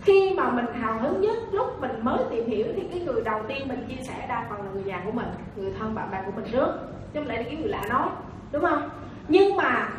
khi 0.02 0.34
mà 0.38 0.50
mình 0.50 0.66
hào 0.74 1.00
hứng 1.00 1.22
nhất, 1.22 1.38
lúc 1.52 1.82
mình 1.82 1.92
mới 2.04 2.18
tìm 2.30 2.50
hiểu 2.50 2.66
thì 2.76 2.82
cái 2.92 3.00
người 3.00 3.22
đầu 3.26 3.42
tiên 3.48 3.68
mình 3.68 3.86
chia 3.90 4.04
sẻ 4.04 4.26
đa 4.30 4.46
phần 4.50 4.66
là 4.66 4.72
người 4.74 4.84
nhà 4.84 5.02
của 5.06 5.12
mình, 5.12 5.28
người 5.56 5.74
thân 5.80 5.96
bạn 5.96 6.12
bè 6.12 6.18
của 6.26 6.32
mình 6.36 6.52
trước. 6.52 6.74
Chứ 7.14 7.20
không 7.20 7.28
lẽ 7.28 7.38
là 7.38 7.44
cái 7.44 7.56
người 7.56 7.70
lạ 7.70 7.86
nói, 7.90 8.10
đúng 8.52 8.62
không? 8.62 8.90
Nhưng 9.28 9.56
mà 9.56 9.90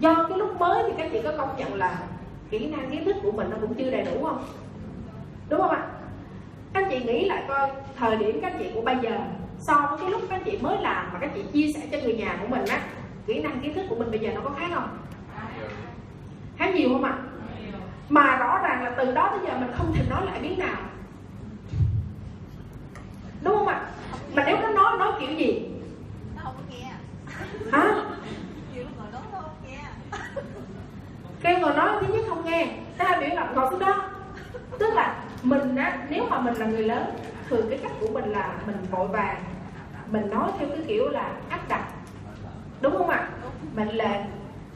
do 0.00 0.26
cái 0.28 0.38
lúc 0.38 0.60
mới 0.60 0.82
thì 0.86 0.92
các 0.98 1.08
chị 1.12 1.20
có 1.24 1.32
công 1.38 1.56
nhận 1.58 1.74
là 1.74 1.98
kỹ 2.50 2.66
năng, 2.66 2.90
kiến 2.90 3.04
thức 3.04 3.16
của 3.22 3.32
mình 3.32 3.50
nó 3.50 3.56
cũng 3.60 3.74
chưa 3.74 3.90
đầy 3.90 4.02
đủ 4.02 4.24
không? 4.24 4.44
Đúng 5.48 5.60
không 5.60 5.70
ạ? 5.70 5.86
Các 6.72 6.86
chị 6.90 7.04
nghĩ 7.04 7.28
lại 7.28 7.44
coi 7.48 7.70
thời 7.98 8.16
điểm 8.16 8.38
các 8.42 8.52
chị 8.58 8.70
của 8.74 8.82
bây 8.82 8.96
giờ, 9.02 9.18
so 9.58 9.86
với 9.90 9.98
cái 9.98 10.10
lúc 10.10 10.22
các 10.30 10.40
chị 10.44 10.58
mới 10.60 10.76
làm 10.80 11.08
mà 11.12 11.18
các 11.18 11.30
chị 11.34 11.42
chia 11.52 11.72
sẻ 11.72 11.80
cho 11.92 11.98
người 12.04 12.14
nhà 12.14 12.38
của 12.40 12.46
mình 12.48 12.64
á, 12.66 12.80
kỹ 13.26 13.42
năng, 13.42 13.60
kiến 13.60 13.74
thức 13.74 13.86
của 13.88 13.96
mình 13.96 14.10
bây 14.10 14.20
giờ 14.20 14.30
nó 14.34 14.40
có 14.44 14.50
khác 14.50 14.70
không? 14.74 14.88
Khác 16.62 16.74
nhiều 16.74 16.88
không 16.88 17.04
ạ? 17.04 17.18
Mà 18.08 18.36
rõ 18.36 18.58
ràng 18.62 18.84
là 18.84 18.90
từ 18.90 19.12
đó 19.12 19.28
tới 19.30 19.40
giờ 19.46 19.58
mình 19.58 19.70
không 19.76 19.92
thể 19.94 20.04
nói 20.10 20.26
lại 20.26 20.40
biến 20.42 20.58
nào. 20.58 20.76
Đúng 23.42 23.56
không 23.56 23.68
ạ? 23.68 23.80
Mà 24.34 24.42
nếu 24.46 24.58
nó 24.62 24.68
nói 24.68 24.98
nói 24.98 25.12
kiểu 25.20 25.30
gì? 25.38 25.68
Nó 26.36 26.42
không 26.44 26.54
nghe. 26.70 26.92
Hả? 27.72 27.94
Kêu 31.40 31.58
người 31.58 31.74
nói 31.74 31.88
thứ 32.00 32.14
nhất 32.14 32.24
không 32.28 32.44
nghe. 32.44 32.66
Thứ 32.98 33.04
hai 33.04 33.20
biểu 33.20 33.36
là 33.36 33.50
ngồi 33.54 33.70
xuống 33.70 33.80
đó. 33.80 34.04
Tức 34.78 34.94
là 34.94 35.24
mình 35.42 35.76
á 35.76 35.98
nếu 36.08 36.26
mà 36.30 36.40
mình 36.40 36.54
là 36.54 36.66
người 36.66 36.82
lớn 36.82 37.04
thường 37.48 37.66
cái 37.70 37.78
cách 37.82 37.92
của 38.00 38.08
mình 38.12 38.24
là 38.24 38.54
mình 38.66 38.76
vội 38.90 39.08
vàng. 39.08 39.42
Mình 40.10 40.30
nói 40.30 40.50
theo 40.58 40.68
cái 40.68 40.84
kiểu 40.86 41.08
là 41.08 41.32
áp 41.48 41.68
đặt. 41.68 41.84
Đúng 42.80 42.98
không 42.98 43.08
ạ? 43.08 43.28
Mình 43.74 43.88
là 43.88 44.24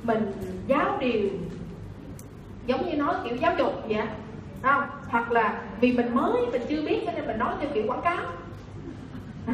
mình 0.03 0.33
giáo 0.67 0.97
điều 1.01 1.29
giống 2.67 2.87
như 2.87 2.97
nói 2.97 3.15
kiểu 3.25 3.37
giáo 3.37 3.53
dục 3.59 3.73
vậy 3.89 3.99
không? 4.63 4.83
Hoặc 5.09 5.33
là 5.33 5.55
vì 5.81 5.93
mình 5.93 6.15
mới 6.15 6.47
mình 6.53 6.63
chưa 6.69 6.83
biết 6.83 7.03
cho 7.07 7.13
nên 7.13 7.27
mình 7.27 7.39
nói 7.39 7.55
theo 7.61 7.71
kiểu 7.75 7.85
quảng 7.87 8.03
cáo. 8.03 8.19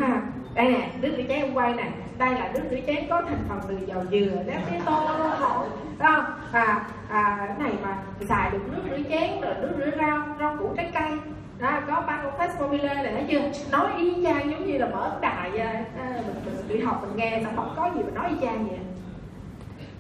À, 0.00 0.22
đây 0.54 0.68
nè 0.68 0.90
nước 1.00 1.14
rửa 1.16 1.22
chén 1.22 1.28
em 1.28 1.54
quay 1.54 1.74
nè 1.74 1.90
đây 2.18 2.30
là 2.30 2.50
nước 2.54 2.62
rửa 2.70 2.80
chén 2.86 3.08
có 3.10 3.22
thành 3.22 3.44
phần 3.48 3.60
từ 3.68 3.86
dầu 3.86 4.04
dừa 4.10 4.42
nếp 4.46 4.70
tía 4.70 4.76
tô 4.86 4.92
hổ 4.92 5.66
không? 5.98 6.24
À, 6.52 6.84
à 7.08 7.44
cái 7.48 7.56
này 7.58 7.72
mà 7.82 7.96
xài 8.28 8.50
được 8.50 8.58
nước 8.72 8.82
rửa 8.90 9.02
chén 9.10 9.40
rồi 9.40 9.54
nước 9.60 9.72
rửa 9.78 9.90
rau 9.98 10.18
rau 10.40 10.56
củ 10.56 10.74
trái 10.76 10.90
cây. 10.94 11.18
Đó, 11.58 11.80
có 11.86 12.04
ba 12.06 12.20
công 12.22 12.38
test 12.38 12.58
formula 12.58 13.02
này 13.02 13.12
thấy 13.12 13.24
chưa? 13.30 13.40
Nói 13.70 13.86
y 13.98 14.24
chang 14.24 14.50
giống 14.50 14.66
như 14.66 14.78
là 14.78 14.88
mở 14.88 15.12
đài 15.20 15.58
à, 15.58 15.84
à 15.98 16.22
mình, 16.26 16.56
mình 16.56 16.68
đi 16.68 16.84
học 16.84 17.02
mình 17.02 17.16
nghe 17.16 17.40
xong 17.44 17.56
không 17.56 17.72
có 17.76 17.90
gì 17.94 18.02
mình 18.02 18.14
nói 18.14 18.28
y 18.28 18.46
chang 18.46 18.68
vậy? 18.68 18.78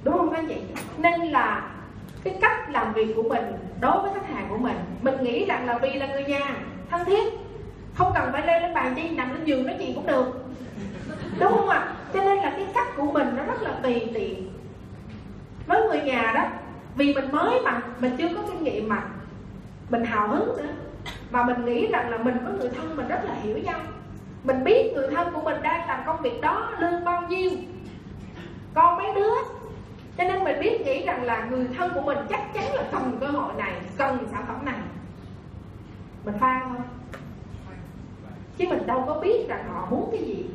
Đúng 0.04 0.18
không 0.18 0.32
anh 0.32 0.48
chị? 0.48 0.56
Nên 0.98 1.20
là 1.20 1.70
cái 2.24 2.38
cách 2.40 2.70
làm 2.70 2.92
việc 2.92 3.12
của 3.16 3.22
mình 3.22 3.44
đối 3.80 4.02
với 4.02 4.10
khách 4.14 4.28
hàng 4.28 4.46
của 4.48 4.58
mình. 4.58 4.76
Mình 5.02 5.22
nghĩ 5.22 5.44
rằng 5.44 5.66
là 5.66 5.78
vì 5.78 5.92
là 5.92 6.06
người 6.06 6.24
nhà, 6.24 6.56
thân 6.90 7.04
thiết, 7.04 7.32
không 7.94 8.12
cần 8.14 8.32
phải 8.32 8.46
lên 8.46 8.62
lên 8.62 8.74
bàn 8.74 8.94
chi, 8.96 9.10
nằm 9.10 9.34
lên 9.34 9.44
giường 9.44 9.66
nói 9.66 9.76
chuyện 9.78 9.94
cũng 9.94 10.06
được. 10.06 10.44
Đúng 11.40 11.52
không 11.52 11.68
ạ? 11.68 11.94
Cho 12.14 12.24
nên 12.24 12.38
là 12.38 12.50
cái 12.50 12.66
cách 12.74 12.96
của 12.96 13.12
mình 13.12 13.28
nó 13.36 13.42
rất 13.42 13.62
là 13.62 13.70
tùy 13.82 14.10
tiện. 14.14 14.48
Với 15.66 15.82
người 15.82 16.00
nhà 16.00 16.32
đó, 16.34 16.44
vì 16.96 17.14
mình 17.14 17.32
mới 17.32 17.60
mà, 17.60 17.80
mình 18.00 18.16
chưa 18.18 18.28
có 18.36 18.42
kinh 18.42 18.64
nghiệm 18.64 18.88
mà, 18.88 19.02
mình 19.90 20.04
hào 20.04 20.28
hứng 20.28 20.56
nữa. 20.56 20.72
Mà 21.30 21.44
mình 21.44 21.64
nghĩ 21.64 21.86
rằng 21.86 22.10
là 22.10 22.18
mình 22.18 22.36
với 22.44 22.52
người 22.52 22.68
thân 22.68 22.96
mình 22.96 23.08
rất 23.08 23.24
là 23.24 23.34
hiểu 23.42 23.58
nhau. 23.58 23.80
Mình 24.44 24.64
biết 24.64 24.92
người 24.94 25.08
thân 25.10 25.32
của 25.32 25.40
mình 25.40 25.62
đang 25.62 25.88
làm 25.88 26.00
công 26.06 26.22
việc 26.22 26.40
đó 26.40 26.70
lương 26.78 27.04
bao 27.04 27.22
nhiêu. 27.22 27.50
Con 28.74 28.96
mấy 28.96 29.14
đứa 29.14 29.34
cho 30.18 30.24
nên 30.24 30.44
mình 30.44 30.60
biết 30.60 30.80
nghĩ 30.80 31.06
rằng 31.06 31.22
là 31.22 31.44
người 31.50 31.66
thân 31.78 31.92
của 31.94 32.00
mình 32.00 32.18
chắc 32.28 32.54
chắn 32.54 32.74
là 32.74 32.82
cần 32.92 33.16
cơ 33.20 33.26
hội 33.26 33.54
này 33.58 33.72
cần 33.96 34.18
sản 34.32 34.44
phẩm 34.48 34.64
này. 34.64 34.78
Mình 36.24 36.34
pha 36.40 36.60
thôi. 36.68 36.78
Chứ 38.56 38.64
mình 38.68 38.86
đâu 38.86 39.04
có 39.06 39.20
biết 39.20 39.48
rằng 39.48 39.64
họ 39.72 39.86
muốn 39.90 40.08
cái 40.12 40.20
gì. 40.20 40.46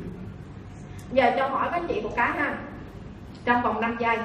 Giờ 1.12 1.30
cho 1.36 1.48
hỏi 1.48 1.68
các 1.72 1.82
chị 1.88 2.00
một 2.00 2.10
cái 2.16 2.30
ha 2.30 2.58
trong 3.44 3.62
vòng 3.62 3.80
5 3.80 3.96
giây 4.00 4.18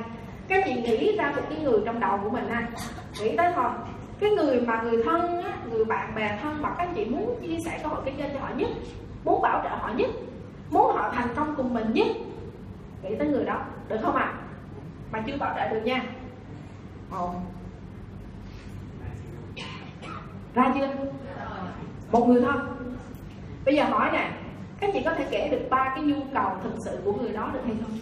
các 0.48 0.64
chị 0.66 0.74
nghĩ 0.74 1.18
ra 1.18 1.32
một 1.36 1.42
cái 1.50 1.60
người 1.60 1.80
trong 1.86 2.00
đầu 2.00 2.20
của 2.24 2.30
mình 2.30 2.50
ha 2.50 2.68
nghĩ 3.22 3.36
tới 3.38 3.52
thôi. 3.56 3.70
Cái 4.20 4.32
người 4.32 4.62
mà 4.62 4.82
người 4.82 5.04
thân 5.04 5.44
á, 5.44 5.54
người 5.70 5.86
bạn 5.86 6.16
bè 6.16 6.40
thân 6.42 6.62
mà 6.62 6.70
các 6.78 6.90
chị 6.96 7.06
muốn 7.06 7.40
chia 7.42 7.58
sẻ 7.66 7.80
cơ 7.84 7.90
hội 7.90 8.02
kinh 8.06 8.18
doanh 8.18 8.30
cho 8.34 8.40
họ 8.40 8.50
nhất 8.58 8.70
muốn 9.24 9.42
bảo 9.42 9.62
trợ 9.64 9.70
họ 9.70 9.92
nhất 9.96 10.10
muốn 10.70 10.96
họ 10.96 11.12
thành 11.16 11.28
công 11.36 11.56
cùng 11.56 11.74
mình 11.74 11.94
nhất. 11.94 12.08
Nghĩ 13.04 13.16
tới 13.16 13.28
người 13.28 13.46
đó 13.46 13.62
được 13.90 13.98
không 14.02 14.16
ạ? 14.16 14.24
à? 14.24 14.43
Mà 15.14 15.24
chưa 15.28 15.38
bảo 15.38 15.56
trợ 15.56 15.70
được 15.70 15.82
nha. 15.86 16.04
Một. 17.10 17.34
Ra 20.54 20.72
chưa? 20.76 20.90
Một 22.12 22.28
người 22.28 22.42
thôi. 22.42 22.54
Bây 23.66 23.76
giờ 23.76 23.84
hỏi 23.84 24.10
nè, 24.14 24.32
các 24.80 24.90
chị 24.94 25.02
có 25.06 25.14
thể 25.14 25.28
kể 25.32 25.50
được 25.52 25.68
ba 25.70 25.92
cái 25.96 26.04
nhu 26.04 26.16
cầu 26.34 26.58
thực 26.64 26.74
sự 26.86 27.00
của 27.06 27.14
người 27.14 27.30
đó 27.30 27.50
được 27.54 27.60
hay 27.66 27.76
không? 27.82 27.98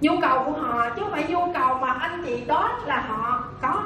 Nhu 0.00 0.12
cầu 0.20 0.44
của 0.44 0.52
họ 0.52 0.90
chứ 0.90 1.02
không 1.02 1.12
phải 1.12 1.24
nhu 1.28 1.52
cầu 1.54 1.74
mà 1.74 1.92
anh 1.92 2.22
chị 2.26 2.44
đó 2.44 2.80
là 2.86 3.00
họ 3.00 3.44
có. 3.62 3.84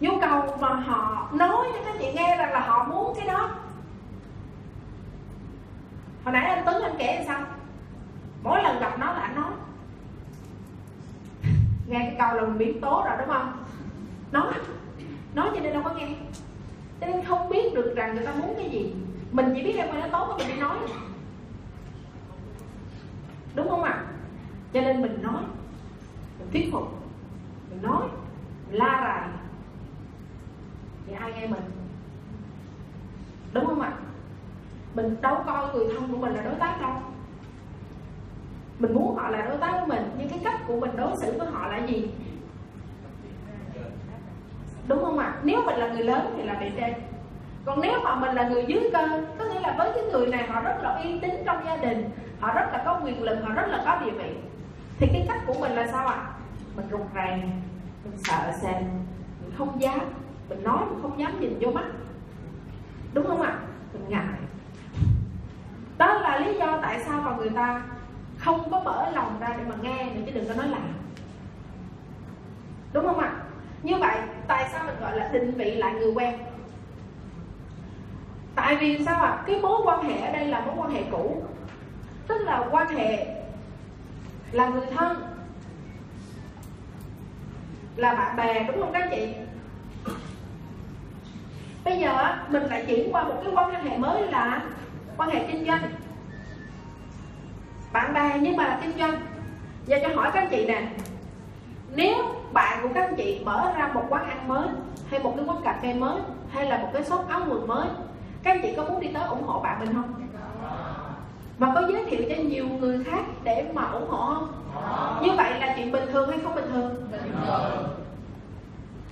Nhu 0.00 0.20
cầu 0.20 0.56
mà 0.60 0.68
họ 0.68 1.28
nói 1.32 1.66
cho 1.72 1.78
các 1.84 1.94
chị 1.98 2.12
nghe 2.12 2.36
rằng 2.36 2.52
là 2.52 2.60
họ 2.60 2.84
muốn 2.84 3.14
cái 3.16 3.26
đó. 3.26 3.50
Hồi 6.24 6.32
nãy 6.32 6.44
anh 6.50 6.62
tuấn 6.64 6.82
anh 6.82 6.94
kể 6.98 7.16
làm 7.16 7.26
sao? 7.26 7.40
Mỗi 8.42 8.62
lần 8.62 8.80
gặp 8.80 8.98
nó 8.98 9.06
là 9.06 9.20
anh 9.20 9.34
nói. 9.34 9.52
Nghe 11.86 11.98
cái 11.98 12.16
câu 12.18 12.34
là 12.34 12.42
mình 12.42 12.58
biến 12.58 12.80
tố 12.80 13.02
rồi 13.04 13.14
đúng 13.18 13.28
không? 13.28 13.64
Nói 14.32 14.52
nói 15.34 15.50
cho 15.54 15.60
nên 15.60 15.72
đâu 15.72 15.82
có 15.82 15.94
nghe. 15.94 16.08
Cho 17.00 17.06
nên 17.06 17.24
không 17.24 17.48
biết 17.48 17.74
được 17.74 17.94
rằng 17.96 18.14
người 18.14 18.26
ta 18.26 18.32
muốn 18.34 18.54
cái 18.56 18.70
gì. 18.70 18.94
Mình 19.32 19.52
chỉ 19.54 19.62
biết 19.62 19.76
em 19.76 19.88
ơi 19.88 20.00
nó 20.02 20.08
tốt 20.08 20.34
mình 20.38 20.48
đi 20.48 20.60
nói. 20.60 20.78
Đúng 23.54 23.68
không 23.68 23.82
ạ? 23.82 23.92
À? 23.92 24.04
cho 24.72 24.80
nên 24.80 25.02
mình 25.02 25.22
nói, 25.22 25.42
mình 26.38 26.48
thuyết 26.52 26.68
phục, 26.72 26.82
mình 27.70 27.82
nói, 27.82 28.02
mình 28.68 28.78
la 28.78 29.00
rài 29.04 29.28
thì 31.06 31.12
ai 31.12 31.32
nghe 31.32 31.46
mình? 31.46 31.62
Đúng 33.52 33.66
không 33.66 33.80
ạ? 33.80 33.88
À? 33.88 34.00
mình 34.94 35.16
đâu 35.20 35.42
coi 35.46 35.74
người 35.74 35.86
thân 35.94 36.12
của 36.12 36.16
mình 36.16 36.34
là 36.34 36.42
đối 36.42 36.54
tác 36.54 36.80
đâu 36.80 36.92
mình 38.80 38.94
muốn 38.94 39.16
họ 39.16 39.28
là 39.28 39.42
đối 39.42 39.56
tác 39.56 39.72
của 39.80 39.86
mình, 39.86 40.10
nhưng 40.18 40.28
cái 40.28 40.38
cách 40.44 40.60
của 40.66 40.80
mình 40.80 40.90
đối 40.96 41.16
xử 41.16 41.38
với 41.38 41.46
họ 41.50 41.68
là 41.68 41.78
gì 41.86 42.10
đúng 44.88 45.04
không 45.04 45.18
ạ 45.18 45.26
à? 45.26 45.40
nếu 45.42 45.62
mình 45.66 45.76
là 45.76 45.88
người 45.88 46.04
lớn 46.04 46.34
thì 46.36 46.42
là 46.42 46.54
bề 46.54 46.70
trên 46.76 46.94
còn 47.64 47.80
nếu 47.80 48.00
mà 48.04 48.14
mình 48.14 48.34
là 48.34 48.48
người 48.48 48.64
dưới 48.68 48.90
cơ, 48.92 49.22
có 49.38 49.44
nghĩa 49.44 49.60
là 49.60 49.74
với 49.78 49.90
cái 49.94 50.04
người 50.04 50.26
này 50.26 50.46
họ 50.46 50.60
rất 50.60 50.76
là 50.82 50.90
uy 50.90 51.20
tín 51.20 51.30
trong 51.46 51.64
gia 51.66 51.76
đình, 51.76 52.10
họ 52.40 52.52
rất 52.54 52.68
là 52.72 52.82
có 52.84 53.00
quyền 53.04 53.22
lực, 53.22 53.38
họ 53.42 53.52
rất 53.54 53.66
là 53.68 53.82
có 53.84 54.00
địa 54.04 54.10
vị, 54.10 54.34
thì 54.98 55.06
cái 55.12 55.24
cách 55.28 55.40
của 55.46 55.54
mình 55.60 55.72
là 55.72 55.86
sao 55.92 56.06
ạ 56.06 56.14
à? 56.14 56.30
mình 56.76 56.86
rụt 56.90 57.00
rè, 57.14 57.36
mình 58.04 58.16
sợ 58.16 58.52
sệt, 58.62 58.82
mình 59.42 59.52
không 59.58 59.80
dám, 59.80 60.00
mình 60.48 60.62
nói 60.62 60.84
mình 60.90 60.98
không 61.02 61.18
dám 61.18 61.40
nhìn 61.40 61.58
vô 61.60 61.70
mắt 61.70 61.84
đúng 63.12 63.26
không 63.26 63.42
ạ 63.42 63.50
à? 63.50 63.60
mình 63.92 64.04
ngại 64.08 64.38
đó 65.98 66.14
là 66.14 66.38
lý 66.38 66.58
do 66.58 66.78
tại 66.82 67.00
sao 67.06 67.20
mà 67.22 67.36
người 67.36 67.50
ta 67.50 67.82
không 68.40 68.70
có 68.70 68.80
mở 68.80 69.10
lòng 69.10 69.40
ra 69.40 69.48
để 69.58 69.64
mà 69.68 69.74
nghe 69.82 70.04
nữa, 70.04 70.20
chứ 70.26 70.32
đừng 70.34 70.48
có 70.48 70.54
nói 70.54 70.68
lại. 70.68 70.80
Đúng 72.92 73.06
không 73.06 73.18
ạ? 73.18 73.32
Như 73.82 73.96
vậy, 73.96 74.16
tại 74.46 74.68
sao 74.72 74.84
mình 74.86 74.96
gọi 75.00 75.16
là 75.16 75.28
định 75.28 75.50
vị 75.50 75.74
lại 75.74 75.94
người 75.94 76.12
quen? 76.14 76.38
Tại 78.54 78.76
vì 78.76 79.04
sao 79.04 79.22
ạ? 79.22 79.30
À? 79.30 79.42
cái 79.46 79.60
mối 79.60 79.80
quan 79.84 80.04
hệ 80.04 80.20
ở 80.20 80.32
đây 80.32 80.46
là 80.46 80.60
mối 80.60 80.74
quan 80.78 80.90
hệ 80.90 81.02
cũ. 81.10 81.42
Tức 82.28 82.38
là 82.38 82.64
quan 82.70 82.88
hệ 82.88 83.26
là 84.52 84.68
người 84.68 84.86
thân, 84.96 85.22
là 87.96 88.14
bạn 88.14 88.36
bè, 88.36 88.64
đúng 88.64 88.80
không 88.80 88.92
các 88.92 89.08
chị? 89.10 89.34
Bây 91.84 91.98
giờ 91.98 92.36
mình 92.48 92.62
lại 92.62 92.84
chuyển 92.86 93.12
qua 93.12 93.22
một 93.22 93.40
cái 93.44 93.52
quan 93.54 93.84
hệ 93.84 93.98
mới 93.98 94.26
là 94.26 94.62
quan 95.16 95.30
hệ 95.30 95.46
kinh 95.52 95.66
doanh 95.66 95.82
bạn 97.92 98.14
bè 98.14 98.38
nhưng 98.40 98.56
mà 98.56 98.64
là 98.68 98.78
kinh 98.82 98.98
doanh. 98.98 99.20
Giờ 99.86 99.98
cho 100.02 100.08
hỏi 100.14 100.30
các 100.34 100.48
chị 100.50 100.66
nè, 100.66 100.88
nếu 101.94 102.16
bạn 102.52 102.78
của 102.82 102.88
các 102.94 103.00
anh 103.00 103.16
chị 103.16 103.40
mở 103.44 103.72
ra 103.78 103.90
một 103.94 104.04
quán 104.08 104.28
ăn 104.28 104.48
mới, 104.48 104.68
hay 105.10 105.20
một 105.20 105.32
cái 105.36 105.44
quán 105.46 105.58
cà 105.64 105.78
phê 105.82 105.94
mới, 105.94 106.20
hay 106.50 106.66
là 106.66 106.78
một 106.78 106.88
cái 106.92 107.04
shop 107.04 107.28
áo 107.28 107.40
quần 107.48 107.66
mới, 107.66 107.88
các 108.42 108.50
anh 108.50 108.62
chị 108.62 108.74
có 108.76 108.84
muốn 108.84 109.00
đi 109.00 109.08
tới 109.14 109.22
ủng 109.24 109.42
hộ 109.42 109.60
bạn 109.60 109.80
mình 109.80 109.94
không? 109.94 110.14
Và 111.58 111.72
có 111.74 111.82
giới 111.92 112.04
thiệu 112.04 112.22
cho 112.28 112.42
nhiều 112.42 112.68
người 112.68 113.04
khác 113.04 113.22
để 113.44 113.70
mà 113.74 113.82
ủng 113.82 114.10
hộ 114.10 114.34
không? 114.34 114.52
Như 115.22 115.32
vậy 115.36 115.60
là 115.60 115.74
chuyện 115.76 115.92
bình 115.92 116.04
thường 116.12 116.30
hay 116.30 116.38
không 116.44 116.54
bình 116.54 116.70
thường? 116.72 117.08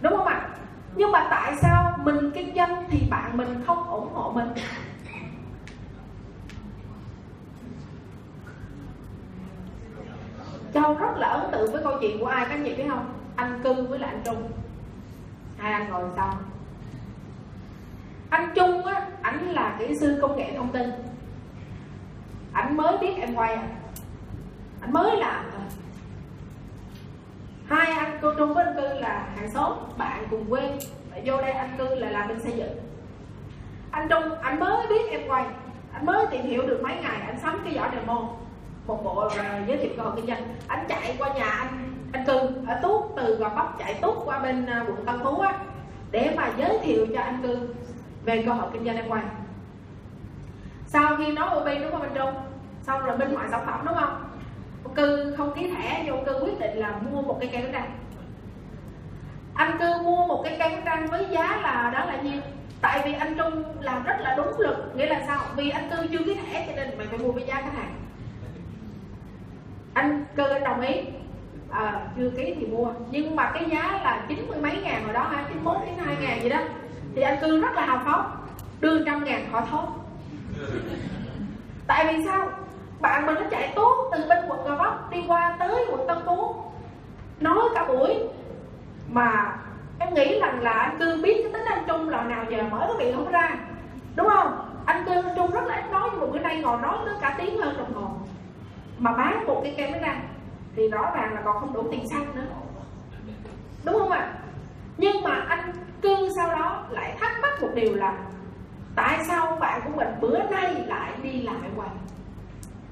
Đúng 0.01 0.17
không 0.17 0.27
ạ? 0.27 0.49
Nhưng 0.95 1.13
mà 1.13 1.27
tại 1.31 1.55
sao 1.63 1.99
mình 2.05 2.31
kinh 2.35 2.55
doanh 2.55 2.85
thì 2.91 3.07
bạn 3.11 3.37
mình 3.37 3.63
không 3.67 3.91
ủng 3.91 4.15
hộ 4.15 4.33
mình? 4.35 4.49
Châu 10.75 10.95
rất 10.95 11.17
là 11.17 11.29
ấn 11.29 11.51
tượng 11.53 11.73
với 11.73 11.83
câu 11.83 11.99
chuyện 12.01 12.19
của 12.21 12.27
ai 12.27 12.45
các 12.45 12.51
anh 12.51 12.65
chị 12.65 12.75
biết 12.75 12.89
không? 12.89 13.13
Anh 13.37 13.61
cư 13.65 13.87
với 13.87 13.99
lại 13.99 14.11
anh 14.11 14.23
trung. 14.25 14.51
Hai 15.59 15.73
anh 15.73 15.91
ngồi 15.91 16.05
sau. 16.17 16.35
Anh 18.31 18.53
trung 18.55 18.87
á, 18.87 19.09
ảnh 19.23 19.51
là 19.51 19.77
kỹ 19.79 19.95
sư 20.01 20.19
công 20.23 20.37
nghệ 20.37 20.53
thông 20.57 20.73
tin. 20.73 20.91
Ảnh 22.53 22.77
mới 22.77 22.99
biết 22.99 23.15
em 23.17 23.35
quay 23.35 23.55
à. 23.55 23.69
Ảnh 24.81 24.93
mới 24.93 25.17
làm 25.17 25.45
thôi 25.53 25.63
hai 27.69 27.93
anh 27.93 28.19
cô 28.23 28.35
trung 28.35 28.55
với 28.55 28.65
anh 28.65 28.77
cư 28.77 29.01
là 29.01 29.27
hàng 29.37 29.51
xóm, 29.51 29.73
bạn 29.97 30.27
cùng 30.31 30.51
quê. 30.51 30.79
Vô 31.25 31.41
đây 31.41 31.51
anh 31.51 31.71
cư 31.79 31.95
là 31.95 32.11
làm 32.11 32.29
bên 32.29 32.41
xây 32.41 32.53
dựng. 32.53 32.77
Anh 33.91 34.09
trung 34.09 34.39
anh 34.43 34.61
mới 34.61 34.87
biết 34.89 35.11
em 35.11 35.21
quay. 35.29 35.45
Anh 35.93 36.07
mới 36.07 36.27
tìm 36.31 36.43
hiểu 36.43 36.67
được 36.67 36.81
mấy 36.83 36.95
ngày 36.95 37.21
anh 37.27 37.39
sắm 37.41 37.61
cái 37.65 37.75
giỏ 37.75 37.89
demo 37.95 38.29
một 38.89 39.05
bộ 39.05 39.29
là 39.37 39.61
giới 39.67 39.77
thiệu 39.77 39.91
cơ 39.97 40.03
hội 40.03 40.13
kinh 40.17 40.27
doanh 40.27 40.43
anh 40.69 40.85
chạy 40.89 41.17
qua 41.19 41.29
nhà 41.29 41.51
anh 41.51 41.95
anh 42.13 42.25
cư, 42.27 42.39
ở 42.67 42.79
tuốt 42.83 43.05
từ 43.17 43.37
gò 43.37 43.49
vấp 43.49 43.79
chạy 43.79 43.95
tuốt 43.95 44.17
qua 44.25 44.39
bên 44.39 44.67
à, 44.67 44.85
quận 44.89 45.07
tân 45.07 45.15
phú 45.25 45.41
á, 45.41 45.55
để 46.11 46.35
mà 46.37 46.51
giới 46.59 46.79
thiệu 46.83 47.07
cho 47.15 47.21
anh 47.21 47.43
cư 47.43 47.69
về 48.25 48.43
cơ 48.47 48.53
hội 48.53 48.71
kinh 48.73 48.85
doanh 48.85 48.97
em 48.97 49.09
quay 49.09 49.23
sau 50.87 51.17
khi 51.17 51.33
nói 51.33 51.49
OB 51.57 51.67
đúng 51.83 51.93
không 51.93 52.03
anh 52.03 52.15
Trung? 52.15 52.35
Xong 52.83 53.05
rồi 53.05 53.17
bên 53.17 53.33
ngoại 53.33 53.49
sản 53.51 53.67
phẩm 53.67 53.81
đúng 53.87 53.95
không? 53.95 54.25
Ông 54.85 54.95
cư 54.95 55.35
không 55.37 55.55
ký 55.55 55.71
thẻ, 55.71 56.03
nhưng 56.05 56.17
ông 56.17 56.25
cư 56.25 56.41
quyết 56.45 56.61
định 56.61 56.77
là 56.77 56.93
mua 57.11 57.23
một 57.23 57.37
cây 57.41 57.51
cây 57.53 57.63
bánh 57.63 57.73
răng. 57.73 57.91
Anh 59.55 59.79
cư 59.79 60.03
mua 60.03 60.27
một 60.27 60.43
cái 60.45 60.57
cây 60.59 60.71
bánh 60.71 60.85
răng 60.85 61.07
với 61.11 61.27
giá 61.31 61.59
là, 61.63 61.91
đó 61.95 62.05
là 62.05 62.21
nhiêu? 62.23 62.41
Tại 62.81 63.01
vì 63.05 63.13
anh 63.13 63.39
trung 63.39 63.63
làm 63.81 64.05
rất 64.05 64.17
là 64.21 64.35
đúng 64.37 64.61
lực, 64.61 64.93
nghĩa 64.97 65.07
là 65.07 65.23
sao? 65.27 65.41
Vì 65.57 65.71
anh 65.71 65.91
cư 65.91 66.07
chưa 66.07 66.25
ký 66.25 66.35
thẻ 66.35 66.67
cho 66.67 66.77
nên 66.77 66.99
mày 66.99 67.07
phải 67.07 67.19
mua 67.19 67.33
với 67.33 67.45
giá 67.47 67.55
khách 67.55 67.75
hàng 67.75 67.95
anh 69.99 70.25
cơ 70.37 70.45
anh 70.45 70.65
đồng 70.65 70.81
ý. 70.81 71.01
À, 71.71 72.01
chưa 72.17 72.31
ký 72.31 72.55
thì 72.61 72.67
mua. 72.67 72.93
Nhưng 73.11 73.37
mà 73.37 73.51
cái 73.55 73.65
giá 73.71 74.01
là 74.05 74.25
chín 74.29 74.47
mươi 74.49 74.59
mấy 74.61 74.77
ngàn 74.83 75.05
rồi 75.05 75.15
đó 75.15 75.27
hai 75.31 75.45
chín 75.49 75.65
mốt 75.65 75.77
chín 75.87 76.05
hai 76.05 76.17
ngàn 76.21 76.43
gì 76.43 76.49
đó. 76.49 76.59
Thì 77.15 77.23
anh 77.23 77.39
cư 77.41 77.61
rất 77.61 77.75
là 77.75 77.87
hào 77.87 78.01
phóng. 78.05 78.37
Đưa 78.81 79.05
trăm 79.05 79.25
ngàn 79.25 79.49
khỏi 79.53 79.63
thốt 79.71 79.87
tại 81.87 82.07
vì 82.07 82.25
sao? 82.25 82.49
Bạn 83.01 83.27
mình 83.27 83.35
nó 83.35 83.43
chạy 83.51 83.73
tốt 83.75 84.11
từ 84.13 84.25
bên 84.29 84.39
quận 84.49 84.65
gò 84.65 84.77
vấp 84.77 85.11
đi 85.11 85.25
qua 85.29 85.57
tới 85.59 85.87
quận 85.91 86.07
tân 86.09 86.19
phú. 86.27 86.55
Nói 87.41 87.59
cả 87.75 87.85
buổi 87.85 88.19
mà 89.09 89.57
em 89.99 90.15
nghĩ 90.15 90.41
rằng 90.41 90.63
là 90.63 90.73
anh 90.73 90.99
cương 90.99 91.23
biết 91.23 91.41
cái 91.43 91.53
tính 91.53 91.65
anh 91.65 91.85
trung 91.87 92.09
là 92.09 92.23
nào 92.23 92.45
giờ 92.51 92.63
mở 92.71 92.85
cái 92.89 92.97
miệng 92.99 93.17
không 93.17 93.33
ra. 93.33 93.57
Đúng 94.17 94.29
không? 94.29 94.71
Anh 94.87 95.05
cương 95.05 95.25
anh 95.25 95.37
trung 95.37 95.51
rất 95.51 95.67
là 95.67 95.75
ít 95.75 95.91
nói 95.93 96.09
nhưng 96.13 96.21
mà 96.21 96.27
bữa 96.27 96.39
nay 96.39 96.57
ngồi 96.57 96.81
nói 96.81 96.97
tới 97.05 97.15
cả 97.21 97.35
tiếng 97.39 97.59
hơn 97.59 97.77
đồng 97.79 97.95
hồ 97.95 98.11
mà 98.99 99.13
bán 99.13 99.47
một 99.47 99.61
cái 99.65 99.75
kem 99.77 99.93
đánh 99.93 100.03
ra 100.03 100.21
thì 100.77 100.89
rõ 100.89 101.11
ràng 101.15 101.35
là 101.35 101.43
còn 101.45 101.61
không 101.61 101.73
đủ 101.73 101.89
tiền 101.91 102.09
xăng 102.09 102.35
nữa. 102.35 102.47
Đúng 103.85 103.99
không 103.99 104.11
ạ? 104.11 104.19
À? 104.19 104.39
nhưng 104.99 105.23
mà 105.23 105.45
anh 105.49 105.73
cương 106.03 106.29
sau 106.37 106.49
đó 106.49 106.85
lại 106.91 107.17
thắc 107.21 107.41
mắc 107.43 107.63
một 107.63 107.69
điều 107.75 107.95
là 107.95 108.19
tại 108.95 109.25
sao 109.29 109.57
bạn 109.61 109.81
của 109.85 109.91
mình 109.97 110.09
bữa 110.21 110.39
nay 110.39 110.75
lại 110.87 111.13
đi 111.23 111.43
lại 111.43 111.57
quầy 111.77 111.89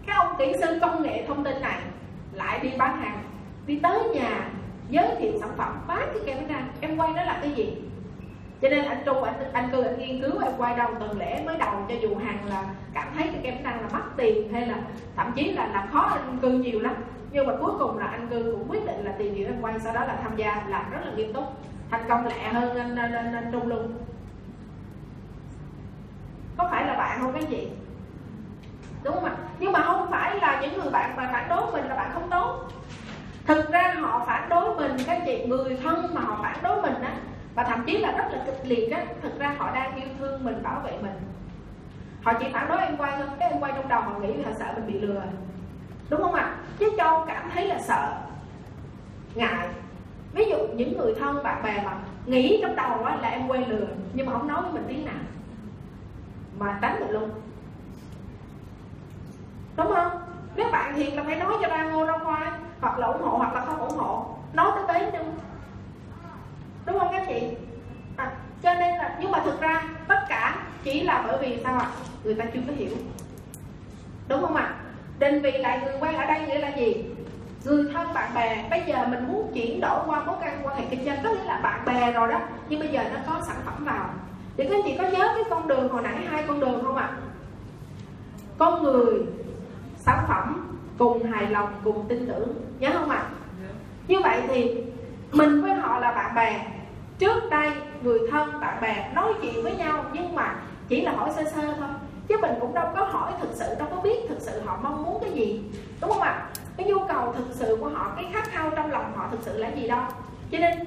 cái 0.07 0.17
ông 0.17 0.37
kỹ 0.39 0.53
sư 0.61 0.79
công 0.81 1.03
nghệ 1.03 1.25
thông 1.27 1.45
tin 1.45 1.61
này 1.61 1.81
lại 2.33 2.61
đi 2.61 2.71
bán 2.79 3.01
hàng, 3.01 3.23
đi 3.67 3.81
tới 3.83 3.99
nhà 4.15 4.51
giới 4.91 5.17
thiệu 5.19 5.33
sản 5.41 5.51
phẩm, 5.57 5.81
bán 5.87 6.09
cái 6.15 6.23
kem 6.27 6.37
bánh 6.37 6.49
ra 6.49 6.63
em 6.81 6.97
quay 6.97 7.13
đó 7.13 7.23
là 7.25 7.39
cái 7.43 7.51
gì? 7.51 7.77
Cho 8.63 8.69
nên 8.69 8.85
anh 8.85 9.03
trung 9.05 9.23
anh 9.23 9.35
anh 9.53 9.71
cư 9.73 9.83
anh 9.83 9.99
nghiên 9.99 10.23
cứu 10.23 10.41
em 10.43 10.53
quay 10.59 10.77
đầu 10.77 10.89
tuần 11.01 11.19
lễ 11.19 11.43
mới 11.47 11.57
đầu 11.59 11.73
cho 11.89 11.95
dù 12.03 12.17
hàng 12.17 12.39
là 12.49 12.65
cảm 12.95 13.09
thấy 13.17 13.29
cái 13.33 13.41
em 13.43 13.63
năng 13.63 13.81
là 13.81 13.89
mất 13.93 14.05
tiền 14.17 14.53
hay 14.53 14.67
là 14.67 14.77
thậm 15.17 15.33
chí 15.37 15.53
là 15.53 15.67
làm 15.67 15.89
khó 15.93 16.01
anh 16.01 16.39
cư 16.43 16.49
nhiều 16.49 16.81
lắm. 16.81 16.95
Nhưng 17.31 17.47
mà 17.47 17.53
cuối 17.61 17.73
cùng 17.79 17.99
là 17.99 18.07
anh 18.07 18.29
cư 18.29 18.43
cũng 18.53 18.71
quyết 18.71 18.87
định 18.87 19.05
là 19.05 19.13
tìm 19.19 19.35
hiểu 19.35 19.47
em 19.49 19.63
quay 19.63 19.81
sau 19.81 19.95
đó 19.95 20.05
là 20.05 20.19
tham 20.23 20.37
gia 20.37 20.65
làm 20.69 20.91
rất 20.91 20.99
là 21.05 21.13
nghiêm 21.17 21.33
túc 21.33 21.45
thành 21.91 22.05
công 22.09 22.27
lẹ 22.27 22.49
hơn 22.49 22.77
anh 22.77 22.97
anh, 22.97 23.13
anh, 23.13 23.35
anh 23.35 23.49
trung 23.53 23.69
luôn. 23.69 23.93
Có 26.57 26.69
phải 26.71 26.87
là 26.87 26.95
bạn 26.95 27.19
không 27.21 27.33
cái 27.33 27.45
gì 27.45 27.69
đúng 29.05 29.15
không 29.15 29.25
ạ? 29.25 29.37
Nhưng 29.59 29.73
mà 29.73 29.83
không 29.83 30.11
phải 30.11 30.37
là 30.41 30.61
những 30.61 30.81
người 30.81 30.91
bạn 30.91 31.17
mà 31.17 31.29
phản 31.33 31.49
đối 31.49 31.73
mình 31.73 31.89
là 31.89 31.95
bạn 31.95 32.11
không 32.15 32.31
tốt. 32.31 32.69
Thực 33.47 33.71
ra 33.71 33.95
họ 34.01 34.25
phản 34.27 34.49
đối 34.49 34.75
mình 34.75 34.97
các 35.07 35.23
chị 35.27 35.47
người 35.47 35.79
thân 35.83 36.15
mà 36.15 36.21
họ 36.21 36.39
phản 36.43 36.57
đối 36.63 36.83
mình 36.83 37.03
á 37.03 37.13
và 37.57 37.65
thậm 37.65 37.83
chí 37.87 37.99
là 37.99 38.13
rất 38.13 38.25
là 38.31 38.43
kịch 38.47 38.61
liệt 38.65 38.91
á. 38.93 39.05
Thực 39.23 39.39
ra 39.39 39.55
họ 39.59 39.71
đang 39.75 39.97
yêu 39.97 40.09
thương 40.19 40.45
mình, 40.45 40.63
bảo 40.63 40.81
vệ 40.81 40.99
mình. 41.03 41.13
Họ 42.23 42.33
chỉ 42.41 42.47
phản 42.53 42.69
đối 42.69 42.79
em 42.79 42.97
quay 42.97 43.13
thôi, 43.17 43.27
cái 43.39 43.51
em 43.51 43.61
quay 43.61 43.73
trong 43.77 43.89
đầu 43.89 44.01
họ 44.01 44.19
nghĩ 44.19 44.35
là 44.35 44.53
sợ 44.59 44.73
mình 44.75 44.87
bị 44.87 45.01
lừa. 45.01 45.23
Đúng 46.09 46.23
không 46.23 46.35
ạ? 46.35 46.57
Chứ 46.79 46.93
châu 46.97 47.25
cảm 47.27 47.51
thấy 47.55 47.67
là 47.67 47.79
sợ, 47.79 48.15
ngại. 49.35 49.69
Ví 50.33 50.45
dụ 50.51 50.57
những 50.75 50.99
người 50.99 51.15
thân, 51.15 51.43
bạn 51.43 51.63
bè 51.63 51.83
mà 51.85 51.93
nghĩ 52.27 52.59
trong 52.63 52.77
đầu 52.77 53.05
á 53.05 53.17
là 53.23 53.29
em 53.29 53.49
quay 53.49 53.67
lừa, 53.67 53.87
nhưng 54.13 54.27
mà 54.27 54.33
không 54.33 54.49
nói 54.49 54.63
với 54.63 54.73
mình 54.73 54.85
tiếng 54.89 55.05
nào. 55.05 55.25
Mà 56.59 56.79
tánh 56.81 57.01
mình 57.01 57.11
luôn. 57.11 57.31
Đúng 59.77 59.95
không? 59.95 60.13
Nếu 60.57 60.67
bạn 60.73 60.95
thiệt 60.95 61.15
là 61.15 61.23
phải 61.23 61.37
nói 61.37 61.53
cho 61.63 61.69
ra 61.69 61.85
ngô 61.85 62.07
ra 62.07 62.19
khoai 62.25 62.51
hoặc 62.81 62.99
là 62.99 63.07
ủng 63.07 63.23
hộ, 63.23 63.39
hoặc 63.39 63.55
là 63.55 63.61
không 63.61 63.81
ủng 63.81 63.99
hộ, 63.99 64.27
nói 64.53 64.71
tới 64.75 64.87
bấy 64.87 65.13
luôn 65.13 65.35
đúng 66.87 66.99
không 66.99 67.09
các 67.12 67.22
chị? 67.28 67.43
À, 68.16 68.32
cho 68.62 68.74
nên 68.74 68.95
là 68.97 69.16
nhưng 69.20 69.30
mà 69.30 69.41
thực 69.45 69.61
ra 69.61 69.82
tất 70.09 70.18
cả 70.28 70.57
chỉ 70.84 71.03
là 71.03 71.24
bởi 71.26 71.39
vì 71.41 71.61
sao 71.64 71.78
ạ? 71.78 71.87
Người 72.24 72.34
ta 72.34 72.45
chưa 72.55 72.61
có 72.66 72.72
hiểu. 72.76 72.91
Đúng 74.28 74.41
không 74.41 74.55
ạ? 74.55 74.74
Định 75.18 75.43
vị 75.43 75.53
lại 75.53 75.80
người 75.84 75.95
quen 76.01 76.14
ở 76.14 76.24
đây 76.24 76.41
nghĩa 76.47 76.59
là 76.59 76.68
gì? 76.68 77.05
Người 77.64 77.84
thân 77.93 78.14
bạn 78.14 78.34
bè. 78.34 78.68
Bây 78.70 78.82
giờ 78.87 79.07
mình 79.07 79.28
muốn 79.28 79.51
chuyển 79.55 79.80
đổi 79.80 80.01
qua 80.07 80.24
mối 80.24 80.37
quan 80.41 80.61
quan 80.62 80.76
hệ 80.76 80.84
kinh 80.91 81.05
doanh 81.05 81.18
có 81.24 81.30
nghĩa 81.30 81.45
là 81.45 81.61
bạn 81.62 81.84
bè 81.84 82.12
rồi 82.12 82.28
đó. 82.28 82.41
Nhưng 82.68 82.80
bây 82.80 82.89
giờ 82.89 83.05
nó 83.14 83.20
có 83.26 83.43
sản 83.47 83.57
phẩm 83.64 83.84
vào. 83.84 84.11
Thì 84.57 84.64
các 84.64 84.74
anh 84.74 84.82
chị 84.84 84.97
có 84.99 85.05
nhớ 85.05 85.32
cái 85.34 85.45
con 85.51 85.68
đường 85.68 85.89
hồi 85.89 86.03
nãy 86.03 86.14
hai 86.30 86.45
con 86.49 86.61
đường 86.61 86.84
không 86.84 86.97
ạ? 86.97 87.11
Con 88.59 88.82
người 88.82 89.14
sản 89.97 90.24
phẩm 90.28 90.76
cùng 90.99 91.32
hài 91.32 91.47
lòng 91.47 91.68
cùng 91.84 92.09
tin 92.09 92.26
tưởng. 92.28 92.49
Nhớ 92.78 92.91
không 92.95 93.11
ạ? 93.11 93.26
Như 94.09 94.20
vậy 94.22 94.43
thì 94.49 94.82
mình 95.32 95.62
với 95.62 95.74
họ 95.74 95.99
là 95.99 96.12
bạn 96.12 96.34
bè 96.34 96.66
trước 97.19 97.51
đây, 97.51 97.71
người 98.03 98.19
thân, 98.31 98.61
bạn 98.61 98.81
bè 98.81 99.11
nói 99.14 99.33
chuyện 99.43 99.62
với 99.62 99.77
nhau, 99.77 100.05
nhưng 100.12 100.35
mà 100.35 100.55
chỉ 100.89 101.01
là 101.01 101.12
hỏi 101.12 101.31
sơ 101.37 101.45
sơ 101.45 101.75
thôi. 101.79 101.89
Chứ 102.29 102.37
mình 102.43 102.53
cũng 102.61 102.75
đâu 102.75 102.89
có 102.97 103.05
hỏi 103.05 103.33
thực 103.41 103.51
sự, 103.55 103.75
đâu 103.79 103.89
có 103.91 104.01
biết 104.01 104.27
thực 104.29 104.41
sự 104.41 104.61
họ 104.64 104.79
mong 104.83 105.03
muốn 105.03 105.21
cái 105.21 105.31
gì. 105.33 105.62
Đúng 106.01 106.11
không 106.11 106.21
ạ? 106.21 106.49
Cái 106.77 106.87
nhu 106.87 106.99
cầu 107.09 107.33
thực 107.33 107.47
sự 107.51 107.77
của 107.81 107.89
họ, 107.89 108.12
cái 108.17 108.27
khát 108.33 108.49
khao 108.49 108.71
trong 108.71 108.91
lòng 108.91 109.12
họ 109.17 109.29
thực 109.31 109.41
sự 109.43 109.59
là 109.59 109.69
gì 109.69 109.89
đâu 109.89 110.01
cho 110.51 110.59
nên, 110.59 110.79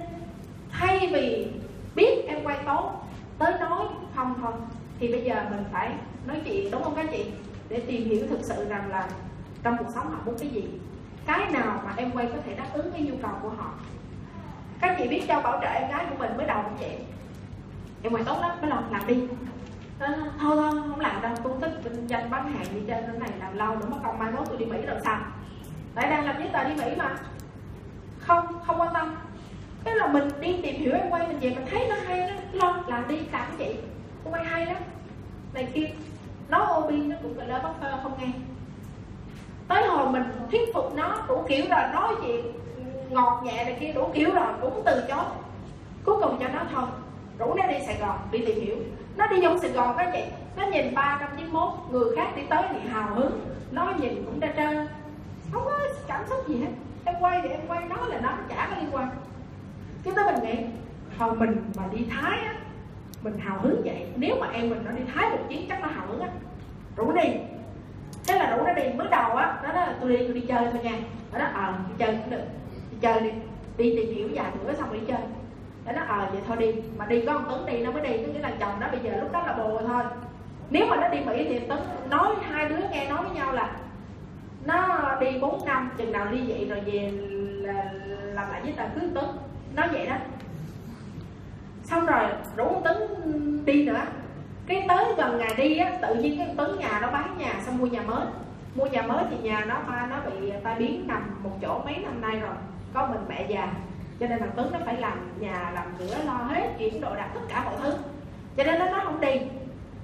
thay 0.71 1.09
vì 1.11 1.47
biết 1.95 2.25
em 2.27 2.43
quay 2.43 2.57
tốt 2.65 2.91
tới 3.39 3.53
nói 3.59 3.85
không 4.15 4.33
thôi, 4.41 4.51
thì 4.99 5.07
bây 5.07 5.21
giờ 5.21 5.35
mình 5.49 5.63
phải 5.71 5.91
nói 6.27 6.41
chuyện, 6.45 6.71
đúng 6.71 6.83
không 6.83 6.95
các 6.95 7.05
chị? 7.11 7.25
Để 7.69 7.79
tìm 7.79 8.09
hiểu 8.09 8.27
thực 8.29 8.39
sự 8.43 8.69
rằng 8.69 8.89
là 8.89 9.09
trong 9.63 9.77
cuộc 9.77 9.91
sống 9.95 10.11
họ 10.11 10.17
muốn 10.25 10.35
cái 10.39 10.49
gì. 10.49 10.63
Cái 11.25 11.51
nào 11.51 11.81
mà 11.85 11.93
em 11.97 12.11
quay 12.11 12.25
có 12.25 12.37
thể 12.45 12.53
đáp 12.53 12.67
ứng 12.73 12.91
cái 12.91 13.01
nhu 13.01 13.13
cầu 13.21 13.31
của 13.41 13.49
họ? 13.49 13.73
Các 14.81 14.95
chị 14.99 15.07
biết 15.07 15.23
cho 15.27 15.41
bảo 15.41 15.59
trợ 15.61 15.67
em 15.67 15.91
gái 15.91 16.05
của 16.09 16.15
mình 16.19 16.37
mới 16.37 16.45
đầu 16.45 16.61
cũng 16.63 16.77
vậy 16.79 16.97
em 18.03 18.13
quay 18.13 18.23
tốt 18.23 18.37
lắm 18.41 18.57
mới 18.61 18.69
lòng 18.69 18.83
làm 18.91 19.07
đi. 19.07 19.23
Ờ, 19.99 20.07
thôi 20.39 20.57
thôi 20.57 20.71
không 20.71 20.99
làm 20.99 21.21
đâu 21.21 21.31
tôi 21.43 21.53
thích 21.61 21.79
kinh 21.83 22.07
doanh 22.07 22.29
bán 22.29 22.51
hàng 22.51 22.65
gì 22.65 22.83
trên 22.87 23.03
cái 23.05 23.19
này 23.19 23.29
làm 23.39 23.57
lâu 23.57 23.75
nữa 23.75 23.85
mất 23.89 23.97
công 24.03 24.19
mai 24.19 24.31
mốt 24.31 24.47
tôi 24.47 24.57
đi 24.57 24.65
mỹ 24.65 24.77
rồi 24.87 24.97
sao? 25.03 25.19
Tại 25.95 26.09
đang 26.09 26.25
làm 26.25 26.35
giấy 26.39 26.49
tờ 26.53 26.63
đi 26.63 26.75
mỹ 26.75 26.95
mà. 26.97 27.15
Không 28.19 28.45
không 28.67 28.81
quan 28.81 28.93
tâm. 28.93 29.15
Cái 29.83 29.95
là 29.95 30.07
mình 30.07 30.29
đi 30.39 30.59
tìm 30.63 30.75
hiểu 30.75 30.93
em 30.93 31.09
quay 31.09 31.27
mình 31.27 31.39
về 31.39 31.49
mình 31.49 31.65
thấy 31.71 31.87
nó 31.89 31.95
hay 32.07 32.19
đó 32.19 32.33
lo 32.51 32.83
làm 32.87 33.07
đi 33.07 33.19
làm 33.31 33.45
cái 33.57 33.57
chị 33.57 33.79
em 34.25 34.33
quay 34.33 34.45
hay 34.45 34.65
lắm. 34.65 34.77
Này 35.53 35.67
kia 35.73 35.89
nói 36.49 36.61
OB 36.77 36.91
nó 36.91 37.15
cũng 37.21 37.37
là 37.37 37.45
lỡ 37.45 37.59
bắt 37.63 37.99
không 38.03 38.13
nghe. 38.19 38.27
Tới 39.67 39.87
hồi 39.87 40.11
mình 40.11 40.23
thuyết 40.51 40.73
phục 40.73 40.95
nó 40.95 41.17
đủ 41.27 41.45
kiểu 41.47 41.65
rồi 41.69 41.81
nói 41.93 42.15
chuyện 42.21 42.45
ngọt 43.09 43.41
nhẹ 43.43 43.63
này 43.65 43.77
kia, 43.79 43.93
đủ 43.93 44.09
kiểu 44.13 44.33
rồi 44.33 44.53
cũng 44.61 44.81
từ 44.85 45.03
chối. 45.07 45.25
Cuối 46.05 46.15
cùng 46.21 46.37
cho 46.39 46.47
nó 46.47 46.59
thôi 46.73 46.85
rủ 47.39 47.53
nó 47.53 47.67
đi 47.67 47.75
Sài 47.85 47.97
Gòn 48.01 48.17
đi 48.31 48.45
tìm 48.45 48.61
hiểu. 48.61 48.75
Nó 49.17 49.27
đi 49.27 49.41
vô 49.41 49.57
Sài 49.61 49.71
Gòn 49.71 49.95
các 49.97 50.09
chị, 50.13 50.23
nó 50.55 50.65
nhìn 50.67 50.95
391 50.95 51.69
người 51.91 52.15
khác 52.15 52.27
đi 52.35 52.41
tới 52.49 52.63
thì 52.71 52.89
hào 52.89 53.13
hứng, 53.13 53.39
nó 53.71 53.93
nhìn 53.99 54.25
cũng 54.25 54.39
ra 54.39 54.47
trơn. 54.55 54.87
Không 55.51 55.65
có 55.65 55.79
cảm 56.07 56.23
xúc 56.29 56.47
gì 56.47 56.55
hết, 56.61 56.71
em 57.05 57.15
quay 57.19 57.39
thì 57.43 57.49
em 57.49 57.59
quay, 57.67 57.85
nói 57.85 57.99
là 58.07 58.19
nó 58.19 58.29
chả 58.49 58.67
có 58.69 58.81
liên 58.81 58.89
quan. 58.91 59.09
Cái 60.03 60.13
đó 60.15 60.23
mình 60.25 60.43
nghĩ, 60.43 60.63
thôi 61.17 61.35
mình 61.35 61.71
mà 61.77 61.83
đi 61.91 62.05
Thái 62.09 62.39
á, 62.39 62.53
mình 63.21 63.37
hào 63.37 63.59
hứng 63.59 63.81
vậy, 63.85 64.07
nếu 64.15 64.35
mà 64.39 64.47
em 64.53 64.69
mình 64.69 64.81
nó 64.85 64.91
đi 64.91 65.01
Thái 65.15 65.29
một 65.29 65.37
chuyến 65.49 65.65
chắc 65.69 65.81
nó 65.81 65.87
hào 65.87 66.07
hứng 66.07 66.21
á. 66.21 66.29
Rủ 66.95 67.11
đi. 67.11 67.29
Thế 68.27 68.39
là 68.39 68.55
rủ 68.55 68.63
nó 68.63 68.73
đi 68.73 68.83
mới 68.95 69.07
đầu 69.11 69.31
á, 69.35 69.59
nó 69.63 69.73
nói 69.73 69.87
là 69.87 69.95
tôi 70.01 70.09
đi 70.09 70.17
tôi 70.17 70.33
đi 70.33 70.41
chơi 70.41 70.67
thôi 70.71 70.81
nha. 70.83 70.99
Nó 71.31 71.39
nói 71.39 71.47
ờ 71.53 71.71
đi 71.71 71.93
chơi 71.97 72.11
cũng 72.11 72.29
được 72.29 72.43
chơi 73.01 73.19
đi. 73.19 73.29
Đi 73.77 73.95
tìm 73.95 74.15
hiểu 74.15 74.27
vài 74.33 74.51
bữa 74.63 74.73
xong 74.73 74.89
rồi 74.89 74.99
đi 74.99 75.05
chơi 75.07 75.21
nó 75.85 75.91
nói 75.91 76.05
ờ 76.07 76.27
vậy 76.31 76.41
thôi 76.47 76.57
đi. 76.57 76.73
Mà 76.97 77.05
đi 77.05 77.21
có 77.25 77.33
ông 77.33 77.45
Tuấn 77.49 77.65
đi, 77.65 77.83
nó 77.83 77.91
mới 77.91 78.01
đi. 78.01 78.17
Có 78.17 78.33
nghĩa 78.33 78.39
là 78.39 78.51
chồng 78.59 78.79
nó 78.79 78.87
bây 78.91 78.99
giờ 78.99 79.11
lúc 79.19 79.31
đó 79.31 79.43
là 79.45 79.53
bồ 79.53 79.81
thôi. 79.87 80.03
Nếu 80.69 80.87
mà 80.87 80.95
nó 80.95 81.07
đi 81.07 81.19
Mỹ 81.25 81.45
thì 81.49 81.59
Tuấn 81.59 81.79
nói, 82.09 82.35
hai 82.41 82.69
đứa 82.69 82.75
nghe 82.91 83.09
nói 83.09 83.23
với 83.23 83.31
nhau 83.31 83.53
là 83.53 83.71
nó 84.65 85.15
đi 85.19 85.39
4 85.41 85.65
năm, 85.65 85.91
chừng 85.97 86.11
nào 86.11 86.25
ly 86.31 86.41
dị 86.47 86.65
rồi 86.65 86.79
về 86.79 87.11
là 87.61 87.93
làm 88.33 88.51
lại 88.51 88.61
với 88.61 88.71
tờ 88.71 88.83
cưới 88.95 89.09
Tuấn. 89.13 89.37
Nói 89.75 89.87
vậy 89.91 90.05
đó. 90.05 90.15
Xong 91.83 92.05
rồi 92.05 92.23
rủ 92.57 92.81
Tuấn 92.83 92.97
đi 93.65 93.85
nữa. 93.85 94.01
Cái 94.67 94.85
tới 94.87 95.05
gần 95.17 95.37
ngày 95.37 95.53
đi 95.57 95.77
á, 95.77 95.97
tự 96.01 96.15
nhiên 96.15 96.37
cái 96.37 96.53
Tuấn 96.57 96.79
nhà 96.79 96.99
nó 97.01 97.11
bán 97.11 97.37
nhà, 97.37 97.53
xong 97.65 97.77
mua 97.77 97.85
nhà 97.85 98.01
mới. 98.01 98.25
Mua 98.75 98.85
nhà 98.85 99.01
mới 99.01 99.23
thì 99.29 99.37
nhà 99.37 99.65
nó, 99.67 99.75
ba 99.87 100.07
nó 100.09 100.15
bị 100.25 100.51
tai 100.63 100.75
biến 100.75 101.07
nằm 101.07 101.39
một 101.43 101.51
chỗ 101.61 101.81
mấy 101.85 101.95
năm 101.95 102.21
nay 102.21 102.39
rồi 102.39 102.55
có 102.93 103.07
mình 103.07 103.21
mẹ 103.29 103.45
già. 103.49 103.73
Cho 104.19 104.27
nên 104.27 104.39
thằng 104.39 104.51
Tuấn 104.55 104.71
nó 104.71 104.79
phải 104.85 104.97
làm 104.97 105.29
nhà, 105.39 105.71
làm 105.73 105.85
cửa, 105.99 106.17
lo 106.25 106.33
hết 106.33 106.75
chuyển 106.79 107.01
đồ 107.01 107.15
đạc, 107.15 107.29
tất 107.33 107.41
cả 107.49 107.63
mọi 107.63 107.73
thứ. 107.81 107.93
Cho 108.57 108.63
nên 108.63 108.79
nó 108.79 108.85
nó 108.85 108.99
không 109.03 109.21
đi. 109.21 109.35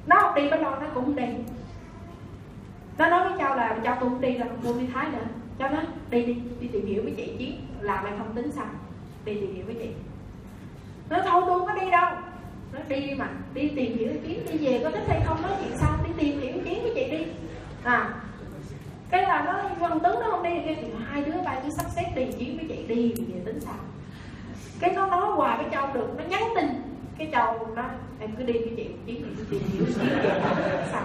Nó 0.07 0.15
không 0.21 0.36
đi 0.36 0.49
mới 0.49 0.59
lo 0.59 0.69
nó 0.69 0.88
cũng 0.93 1.05
không 1.05 1.15
đi. 1.15 1.25
Nó 2.97 3.09
nói 3.09 3.29
với 3.29 3.39
cháu 3.39 3.55
là 3.55 3.77
cho 3.83 3.97
tôi 3.99 4.09
không 4.09 4.21
đi 4.21 4.38
là 4.38 4.45
mua 4.63 4.73
đi 4.73 4.88
thái 4.93 5.07
nữa. 5.11 5.25
Cho 5.59 5.69
nó 5.69 5.81
đi 6.09 6.25
đi 6.25 6.36
đi 6.59 6.67
tìm 6.67 6.86
hiểu 6.86 7.03
với 7.03 7.13
chị 7.17 7.36
chứ, 7.39 7.45
làm 7.81 8.05
em 8.05 8.17
không 8.17 8.33
tính 8.36 8.51
sao? 8.51 8.65
Đi 9.25 9.33
tìm 9.33 9.55
hiểu 9.55 9.65
với 9.65 9.75
chị. 9.75 9.89
Nó 11.09 11.17
thôi, 11.25 11.43
tôi 11.45 11.59
không 11.59 11.67
có 11.67 11.73
đi 11.73 11.91
đâu. 11.91 12.11
Nó 12.73 12.79
đi 12.88 13.15
mà, 13.17 13.29
đi 13.53 13.69
tìm 13.75 13.97
hiểu 13.97 14.09
ý 14.09 14.17
kiến 14.27 14.45
đi, 14.51 14.67
về 14.67 14.79
có 14.83 14.91
thích 14.91 15.03
hay 15.07 15.21
không, 15.25 15.41
nói 15.41 15.51
chuyện 15.59 15.77
sao, 15.77 15.91
đi 16.07 16.13
tìm 16.17 16.41
hiểu 16.41 16.53
ý 16.53 16.61
kiến 16.65 16.83
với 16.83 16.91
chị 16.95 17.11
đi. 17.11 17.25
À 17.83 18.13
cái 19.10 19.22
là 19.22 19.41
nó 19.45 19.88
ông 19.88 19.99
tứ 19.99 20.16
nó 20.22 20.28
không 20.32 20.43
đi 20.43 20.60
thì 20.66 20.76
thì 20.76 20.88
hai 21.10 21.22
đứa 21.22 21.32
ba 21.45 21.56
đứa 21.64 21.70
sắp 21.70 21.86
xếp 21.95 22.12
đi 22.16 22.26
chuyến 22.26 22.58
với 22.58 22.66
chị 22.70 22.86
đi, 22.88 23.14
thì 23.18 23.24
về 23.34 23.41
tính 23.45 23.60
sao? 23.60 23.76
Cái 24.80 24.91
nó 24.91 25.08
nói 25.08 25.26
hoài 25.36 25.58
với 25.58 25.68
châu 25.72 25.88
được, 25.93 26.08
nó 26.18 26.24
nhắn 26.24 26.41
tin. 26.56 26.68
Cái 27.18 27.30
châu 27.32 27.68
nó, 27.76 27.84
em 28.20 28.36
cứ 28.38 28.43
đi 28.43 28.53
với 28.53 28.74
chị 28.78 28.88
một 28.89 28.97
chuyến 29.06 29.24
thì 29.38 29.43
tìm 29.49 29.62
hiểu 29.74 29.86
chuyến 29.86 30.10
về 30.24 30.41
sao 30.91 31.03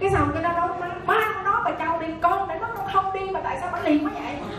cái 0.00 0.10
xong 0.10 0.30
cái 0.34 0.42
nó 0.42 0.52
nói, 0.52 0.68
má 0.80 0.94
má 1.06 1.42
nó 1.44 1.62
và 1.64 1.76
châu 1.78 2.00
đi, 2.00 2.06
con 2.22 2.48
để 2.48 2.58
nó 2.60 2.68
không 2.92 3.12
đi 3.14 3.20
mà 3.32 3.40
tại 3.40 3.58
sao 3.60 3.70
bà 3.72 3.80
liền 3.80 4.06
quá 4.06 4.12
vậy? 4.14 4.58